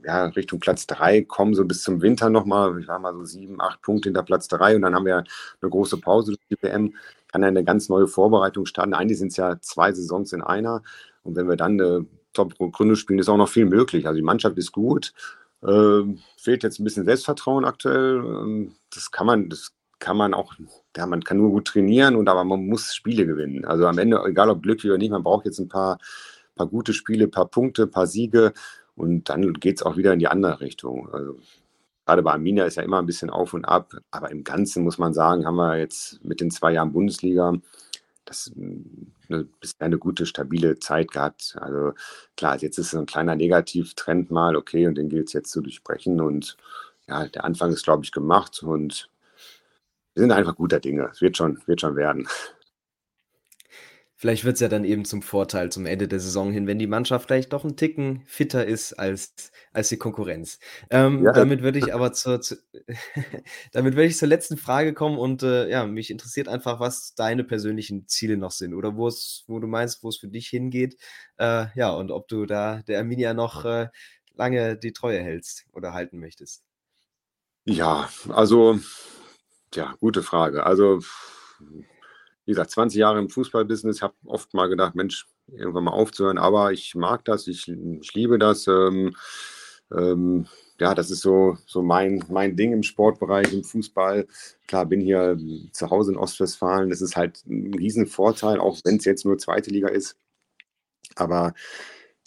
ja, 0.05 0.27
Richtung 0.27 0.61
Platz 0.61 0.87
3 0.87 1.23
kommen, 1.23 1.55
so 1.55 1.65
bis 1.65 1.83
zum 1.83 2.01
Winter 2.01 2.31
nochmal, 2.31 2.79
ich 2.79 2.87
war 2.87 3.01
mal 3.01 3.13
so 3.13 3.25
sieben, 3.25 3.61
acht 3.61 3.83
Punkte 3.83 4.09
hinter 4.09 4.23
Platz 4.23 4.47
3 4.49 4.77
und 4.77 4.83
dann 4.83 4.95
haben 4.95 5.05
wir 5.05 5.25
eine 5.61 5.71
große 5.71 5.99
Pause 5.99 6.33
durch 6.33 6.47
die 6.49 6.63
WM, 6.63 6.95
kann 7.33 7.43
eine 7.43 7.65
ganz 7.65 7.89
neue 7.89 8.07
Vorbereitung 8.07 8.67
starten. 8.67 8.95
Eigentlich 8.95 9.19
sind 9.19 9.29
es 9.29 9.37
ja 9.37 9.61
zwei 9.61 9.93
Saisons 9.93 10.33
in 10.33 10.43
einer 10.43 10.83
und 11.25 11.35
wenn 11.35 11.49
wir 11.49 11.57
dann 11.57 11.73
eine 11.73 12.07
Top-Gründe 12.33 12.95
spielen, 12.95 13.19
ist 13.19 13.29
auch 13.29 13.37
noch 13.37 13.49
viel 13.49 13.67
möglich. 13.67 14.07
Also 14.07 14.17
die 14.17 14.23
Mannschaft 14.23 14.57
ist 14.59 14.71
gut, 14.71 15.13
äh, 15.63 16.03
fehlt 16.37 16.63
jetzt 16.63 16.79
ein 16.79 16.85
bisschen 16.85 17.05
Selbstvertrauen 17.05 17.65
aktuell. 17.65 18.17
Ähm, 18.25 18.77
das 18.95 19.11
kann 19.11 19.27
man, 19.27 19.49
das 19.49 19.73
kann 19.99 20.17
man 20.17 20.35
auch, 20.35 20.55
ja, 20.97 21.07
man 21.07 21.25
kann 21.25 21.39
nur 21.39 21.51
gut 21.51 21.67
trainieren 21.69 22.17
und 22.17 22.29
aber 22.29 22.45
man 22.45 22.67
muss 22.67 22.95
Spiele 22.95 23.27
gewinnen. 23.27 23.65
Also 23.65 23.87
am 23.87 23.99
Ende, 23.99 24.23
egal 24.27 24.51
ob 24.51 24.63
glücklich 24.63 24.91
oder 24.91 24.99
nicht, 24.99 25.11
man 25.11 25.23
braucht 25.23 25.47
jetzt 25.47 25.59
ein 25.59 25.69
paar, 25.69 25.99
paar 26.55 26.67
gute 26.67 26.93
Spiele, 26.93 27.29
paar 27.29 27.49
Punkte, 27.49 27.87
paar 27.87 28.07
Siege 28.07 28.53
und 28.95 29.29
dann 29.29 29.55
geht 29.55 29.77
es 29.77 29.83
auch 29.83 29.97
wieder 29.97 30.13
in 30.13 30.19
die 30.19 30.29
andere 30.29 30.61
Richtung. 30.61 31.09
Also, 31.13 31.39
gerade 32.07 32.23
bei 32.23 32.33
Arminia 32.33 32.65
ist 32.67 32.77
ja 32.77 32.83
immer 32.83 32.99
ein 32.99 33.07
bisschen 33.07 33.31
auf 33.31 33.53
und 33.55 33.65
ab, 33.65 33.93
aber 34.11 34.31
im 34.31 34.45
Ganzen 34.45 34.85
muss 34.85 34.99
man 34.99 35.15
sagen, 35.15 35.47
haben 35.47 35.57
wir 35.57 35.79
jetzt 35.79 36.25
mit 36.25 36.41
den 36.41 36.51
zwei 36.51 36.73
Jahren 36.73 36.93
Bundesliga 36.93 37.55
das 38.27 38.53
eine, 38.57 39.45
bisher 39.61 39.87
eine 39.87 39.99
gute, 39.99 40.27
stabile 40.27 40.79
Zeit 40.79 41.13
gehabt. 41.13 41.57
Also 41.61 41.95
klar, 42.37 42.57
jetzt 42.59 42.79
ist 42.79 42.89
es 42.89 42.95
ein 42.95 43.07
kleiner 43.07 43.35
Negativtrend 43.35 44.31
mal, 44.31 44.57
okay, 44.57 44.87
und 44.87 44.97
den 44.97 45.09
gilt 45.09 45.29
es 45.29 45.33
jetzt 45.33 45.51
zu 45.51 45.61
durchbrechen. 45.63 46.21
Und 46.21 46.57
ja, 47.09 47.27
der 47.27 47.45
Anfang 47.45 47.73
ist, 47.73 47.85
glaube 47.85 48.05
ich, 48.05 48.13
gemacht 48.13 48.63
und 48.63 49.09
wir 50.15 50.23
sind 50.23 50.33
einfach 50.33 50.57
guter 50.57 50.81
Dinge. 50.81 51.09
Es 51.13 51.21
wird 51.21 51.37
schon, 51.37 51.61
wird 51.67 51.81
schon 51.81 51.97
werden. 51.97 52.29
Vielleicht 54.19 54.45
wird 54.45 54.55
es 54.55 54.61
ja 54.61 54.69
dann 54.69 54.85
eben 54.85 55.05
zum 55.05 55.21
Vorteil 55.21 55.71
zum 55.71 55.85
Ende 55.85 56.09
der 56.09 56.21
Saison 56.21 56.51
hin, 56.51 56.67
wenn 56.67 56.79
die 56.79 56.87
Mannschaft 56.87 57.27
vielleicht 57.27 57.53
doch 57.53 57.65
ein 57.65 57.77
Ticken 57.77 58.23
fitter 58.27 58.65
ist 58.65 58.95
als, 58.95 59.53
als 59.73 59.91
die 59.91 59.99
Konkurrenz. 59.99 60.59
Ähm, 60.89 61.23
ja. 61.23 61.33
Damit 61.33 61.63
würde 61.63 61.79
ich 61.79 61.95
aber 61.95 62.15
zur, 62.15 62.41
zu, 62.41 62.57
damit 63.73 63.95
würde 63.95 64.07
ich 64.07 64.17
zur 64.17 64.29
letzten 64.29 64.57
Frage 64.57 64.95
kommen 64.95 65.19
und 65.19 65.43
äh, 65.43 65.69
ja, 65.69 65.87
mich 65.87 66.11
interessiert 66.11 66.49
einfach, 66.49 66.81
was 66.81 67.15
deine 67.15 67.45
persönlichen 67.45 68.09
Ziele 68.09 68.39
noch 68.39 68.53
sind 68.53 68.73
oder 68.73 68.97
wo 68.97 69.07
es, 69.07 69.45
wo 69.49 69.61
du 69.61 69.67
meinst, 69.67 70.03
wo 70.03 70.09
es 70.09 70.17
für 70.17 70.29
dich 70.29 70.49
hingeht. 70.49 70.97
Äh, 71.37 71.67
ja, 71.75 71.91
und 71.91 72.11
ob 72.11 72.27
du 72.29 72.47
da 72.47 72.83
der 72.89 73.01
Arminia 73.01 73.35
noch 73.35 73.67
äh, 73.67 73.89
lange 74.35 74.79
die 74.79 74.93
Treue 74.93 75.21
hältst 75.21 75.67
oder 75.73 75.93
halten 75.93 76.19
möchtest. 76.19 76.63
Ja, 77.65 78.09
also 78.31 78.79
ja, 79.75 79.95
gute 80.01 80.23
Frage. 80.23 80.65
Also, 80.65 81.01
wie 82.47 82.53
gesagt, 82.53 82.71
20 82.71 82.99
Jahre 82.99 83.19
im 83.19 83.29
Fußballbusiness. 83.29 84.03
Habe 84.03 84.15
oft 84.25 84.55
mal 84.55 84.69
gedacht, 84.69 84.95
Mensch, 84.95 85.27
irgendwann 85.49 85.85
mal 85.85 85.93
aufzuhören. 85.93 86.39
Aber 86.39 86.73
ich 86.73 86.95
mag 86.95 87.25
das, 87.25 87.47
ich, 87.49 87.69
ich 87.69 88.15
liebe 88.15 88.39
das. 88.39 88.67
Ähm, 88.69 89.15
ähm, 89.93 90.47
ja, 90.79 90.95
das 90.95 91.11
ist 91.11 91.21
so, 91.21 91.57
so 91.67 91.83
mein, 91.83 92.25
mein 92.29 92.57
Ding 92.57 92.73
im 92.73 92.83
Sportbereich, 92.83 93.53
im 93.53 93.65
Fußball. 93.65 94.27
Klar, 94.67 94.87
bin 94.87 95.01
hier 95.01 95.39
zu 95.73 95.91
Hause 95.91 96.13
in 96.13 96.19
Ostwestfalen. 96.19 96.91
Das 96.91 97.01
ist 97.01 97.17
halt 97.17 97.45
ein 97.47 97.75
Riesenvorteil, 97.75 98.61
auch 98.61 98.79
wenn 98.85 98.97
es 98.97 99.05
jetzt 99.05 99.25
nur 99.25 99.39
zweite 99.39 99.71
Liga 99.71 99.89
ist. 99.89 100.17
Aber 101.17 101.55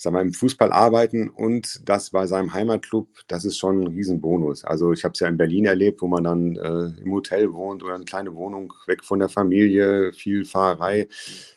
sag 0.02 0.14
mal, 0.14 0.22
im 0.22 0.34
Fußball 0.34 0.72
arbeiten 0.72 1.30
und 1.30 1.82
das 1.88 2.12
bei 2.12 2.26
seinem 2.26 2.54
Heimatclub, 2.54 3.10
das 3.28 3.43
ist 3.43 3.58
schon 3.58 3.82
ein 3.82 3.88
Riesenbonus. 3.88 4.64
Also 4.64 4.93
ich 4.93 5.04
habe 5.04 5.12
es 5.14 5.20
ja 5.20 5.28
in 5.28 5.36
Berlin 5.36 5.66
erlebt, 5.66 6.02
wo 6.02 6.08
man 6.08 6.24
dann 6.24 6.56
äh, 6.56 7.02
im 7.02 7.12
Hotel 7.12 7.52
wohnt 7.52 7.84
oder 7.84 7.95
eine 7.95 8.06
kleine 8.06 8.34
Wohnung 8.34 8.74
weg 8.88 9.04
von 9.04 9.20
der 9.20 9.28
Familie, 9.28 10.14
viel 10.14 10.45
Fahrerei. 10.45 11.10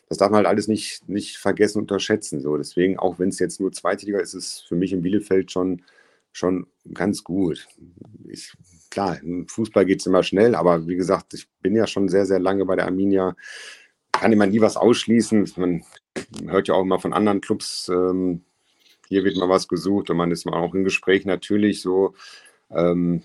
Das 0.09 0.17
darf 0.17 0.29
man 0.29 0.39
halt 0.39 0.47
alles 0.47 0.67
nicht, 0.67 1.07
nicht 1.07 1.37
vergessen, 1.37 1.79
unterschätzen. 1.79 2.41
So. 2.41 2.57
Deswegen, 2.57 2.99
auch 2.99 3.17
wenn 3.17 3.29
es 3.29 3.39
jetzt 3.39 3.61
nur 3.61 3.71
zweite 3.71 4.05
Liga 4.05 4.19
ist, 4.19 4.33
ist 4.33 4.45
es 4.45 4.59
für 4.61 4.75
mich 4.75 4.91
in 4.91 5.01
Bielefeld 5.01 5.49
schon, 5.49 5.81
schon 6.33 6.67
ganz 6.93 7.23
gut. 7.23 7.65
Ich, 8.27 8.53
klar, 8.91 9.21
im 9.23 9.47
Fußball 9.47 9.85
geht 9.85 10.01
es 10.01 10.05
immer 10.05 10.23
schnell, 10.23 10.55
aber 10.55 10.85
wie 10.87 10.97
gesagt, 10.97 11.33
ich 11.33 11.47
bin 11.61 11.75
ja 11.77 11.87
schon 11.87 12.09
sehr, 12.09 12.25
sehr 12.25 12.39
lange 12.39 12.65
bei 12.65 12.75
der 12.75 12.85
Arminia. 12.85 13.37
Kann 14.11 14.33
immer 14.33 14.47
nie 14.47 14.59
was 14.59 14.75
ausschließen. 14.75 15.49
Man 15.55 15.83
hört 16.45 16.67
ja 16.67 16.75
auch 16.75 16.81
immer 16.83 16.99
von 16.99 17.13
anderen 17.13 17.41
Clubs, 17.41 17.89
ähm, 17.89 18.43
hier 19.07 19.23
wird 19.23 19.37
mal 19.37 19.49
was 19.49 19.67
gesucht 19.67 20.09
und 20.09 20.17
man 20.17 20.31
ist 20.31 20.45
mal 20.45 20.57
auch 20.59 20.73
im 20.73 20.83
Gespräch 20.83 21.25
natürlich 21.25 21.81
so. 21.81 22.15
Ähm, 22.71 23.23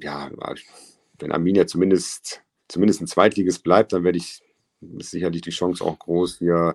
ja, 0.00 0.30
wenn 1.18 1.32
Arminia 1.32 1.66
zumindest, 1.66 2.42
zumindest 2.68 3.00
ein 3.00 3.06
Zweitliges 3.06 3.60
bleibt, 3.60 3.92
dann 3.92 4.04
werde 4.04 4.18
ich 4.18 4.42
ist 4.98 5.10
sicherlich 5.10 5.42
die 5.42 5.50
Chance 5.50 5.84
auch 5.84 5.98
groß, 5.98 6.38
hier 6.38 6.74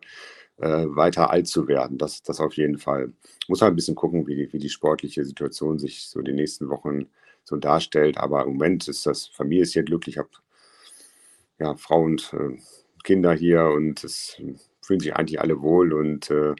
äh, 0.57 0.85
weiter 0.87 1.29
alt 1.29 1.47
zu 1.47 1.67
werden. 1.67 1.97
Das, 1.97 2.23
das 2.23 2.39
auf 2.39 2.53
jeden 2.53 2.77
Fall. 2.77 3.13
Muss 3.47 3.61
halt 3.61 3.73
ein 3.73 3.75
bisschen 3.75 3.95
gucken, 3.95 4.27
wie, 4.27 4.51
wie 4.51 4.59
die 4.59 4.69
sportliche 4.69 5.25
Situation 5.25 5.79
sich 5.79 6.05
so 6.05 6.21
die 6.21 6.33
nächsten 6.33 6.69
Wochen 6.69 7.07
so 7.43 7.55
darstellt. 7.55 8.17
Aber 8.17 8.43
im 8.43 8.53
Moment 8.53 8.87
ist 8.87 9.05
das, 9.05 9.27
Familie 9.27 9.63
ist 9.63 9.73
hier 9.73 9.83
glücklich. 9.83 10.15
Ich 10.15 10.19
habe 10.19 10.29
ja, 11.59 11.75
Frau 11.75 12.03
und 12.03 12.33
äh, 12.33 12.57
Kinder 13.03 13.33
hier 13.33 13.65
und 13.65 14.03
es 14.03 14.41
fühlen 14.89 14.99
sich 14.99 15.15
eigentlich 15.15 15.39
alle 15.39 15.61
wohl 15.61 15.93
und 15.93 16.31
äh, 16.31 16.55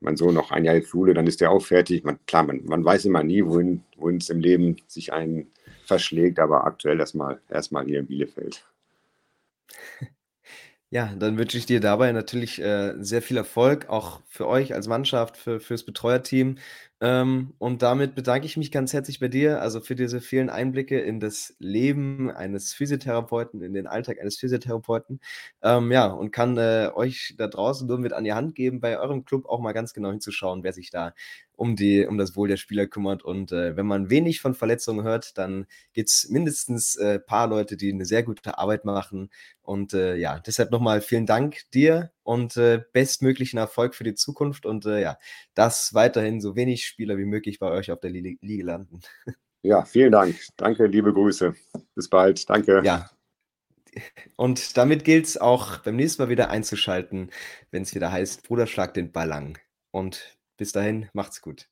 mein 0.00 0.16
Sohn 0.16 0.34
noch 0.34 0.50
ein 0.50 0.64
Jahr 0.64 0.74
in 0.74 0.84
Schule, 0.84 1.14
dann 1.14 1.28
ist 1.28 1.40
der 1.40 1.52
auch 1.52 1.64
fertig. 1.64 2.04
Man, 2.04 2.18
klar, 2.26 2.42
man, 2.42 2.64
man 2.64 2.84
weiß 2.84 3.04
immer 3.04 3.22
nie, 3.22 3.44
wohin, 3.44 3.84
es 4.18 4.30
im 4.30 4.40
Leben 4.40 4.76
sich 4.88 5.12
einen 5.12 5.52
verschlägt, 5.84 6.40
aber 6.40 6.64
aktuell 6.64 6.98
erstmal 6.98 7.40
erstmal 7.48 7.84
hier 7.84 8.00
in 8.00 8.06
Bielefeld. 8.06 8.64
Ja, 10.90 11.14
dann 11.18 11.36
wünsche 11.36 11.58
ich 11.58 11.66
dir 11.66 11.80
dabei 11.80 12.12
natürlich 12.12 12.62
äh, 12.62 12.94
sehr 12.98 13.20
viel 13.20 13.36
Erfolg, 13.36 13.90
auch 13.90 14.22
für 14.26 14.46
euch 14.46 14.72
als 14.74 14.88
Mannschaft, 14.88 15.36
für, 15.36 15.60
fürs 15.60 15.84
Betreuerteam. 15.84 16.56
Ähm, 17.00 17.54
und 17.58 17.82
damit 17.82 18.16
bedanke 18.16 18.46
ich 18.46 18.56
mich 18.56 18.72
ganz 18.72 18.92
herzlich 18.92 19.20
bei 19.20 19.28
dir, 19.28 19.62
also 19.62 19.80
für 19.80 19.94
diese 19.94 20.20
vielen 20.20 20.50
Einblicke 20.50 20.98
in 20.98 21.20
das 21.20 21.54
Leben 21.60 22.28
eines 22.28 22.72
Physiotherapeuten, 22.74 23.62
in 23.62 23.72
den 23.72 23.86
Alltag 23.86 24.20
eines 24.20 24.36
Physiotherapeuten. 24.38 25.20
Ähm, 25.62 25.92
ja, 25.92 26.06
und 26.06 26.32
kann 26.32 26.56
äh, 26.58 26.90
euch 26.92 27.34
da 27.38 27.46
draußen 27.46 27.86
nur 27.86 27.98
mit 27.98 28.12
an 28.12 28.24
die 28.24 28.32
Hand 28.32 28.56
geben, 28.56 28.80
bei 28.80 28.98
eurem 28.98 29.24
Club 29.24 29.46
auch 29.46 29.60
mal 29.60 29.72
ganz 29.72 29.94
genau 29.94 30.10
hinzuschauen, 30.10 30.64
wer 30.64 30.72
sich 30.72 30.90
da 30.90 31.14
um, 31.54 31.76
die, 31.76 32.04
um 32.04 32.18
das 32.18 32.36
Wohl 32.36 32.48
der 32.48 32.56
Spieler 32.56 32.86
kümmert. 32.88 33.22
Und 33.24 33.52
äh, 33.52 33.76
wenn 33.76 33.86
man 33.86 34.10
wenig 34.10 34.40
von 34.40 34.54
Verletzungen 34.54 35.04
hört, 35.04 35.38
dann 35.38 35.66
gibt 35.92 36.08
es 36.08 36.28
mindestens 36.28 36.98
ein 36.98 37.06
äh, 37.06 37.18
paar 37.20 37.46
Leute, 37.46 37.76
die 37.76 37.92
eine 37.92 38.06
sehr 38.06 38.24
gute 38.24 38.58
Arbeit 38.58 38.84
machen. 38.84 39.30
Und 39.62 39.94
äh, 39.94 40.16
ja, 40.16 40.40
deshalb 40.40 40.72
nochmal 40.72 41.00
vielen 41.00 41.26
Dank 41.26 41.58
dir 41.74 42.10
und 42.28 42.58
äh, 42.58 42.84
bestmöglichen 42.92 43.58
Erfolg 43.58 43.94
für 43.94 44.04
die 44.04 44.14
Zukunft. 44.14 44.66
Und 44.66 44.84
äh, 44.84 45.00
ja, 45.00 45.18
dass 45.54 45.94
weiterhin 45.94 46.42
so 46.42 46.56
wenig 46.56 46.84
Spieler 46.84 47.16
wie 47.16 47.24
möglich 47.24 47.58
bei 47.58 47.70
euch 47.70 47.90
auf 47.90 48.00
der 48.00 48.10
Liga 48.10 48.64
landen. 48.64 49.00
Ja, 49.62 49.84
vielen 49.84 50.12
Dank. 50.12 50.36
Danke, 50.56 50.86
liebe 50.86 51.12
Grüße. 51.12 51.52
Bis 51.96 52.08
bald. 52.08 52.48
Danke. 52.48 52.80
Ja. 52.84 53.10
Und 54.36 54.76
damit 54.76 55.04
gilt 55.04 55.26
es 55.26 55.36
auch 55.36 55.78
beim 55.78 55.96
nächsten 55.96 56.22
Mal 56.22 56.28
wieder 56.28 56.50
einzuschalten, 56.50 57.30
wenn 57.72 57.82
es 57.82 57.94
wieder 57.94 58.12
heißt, 58.12 58.46
Bruder, 58.46 58.68
schlag 58.68 58.94
den 58.94 59.10
Ball 59.10 59.26
lang. 59.26 59.58
Und 59.90 60.38
bis 60.56 60.70
dahin, 60.70 61.08
macht's 61.14 61.42
gut. 61.42 61.68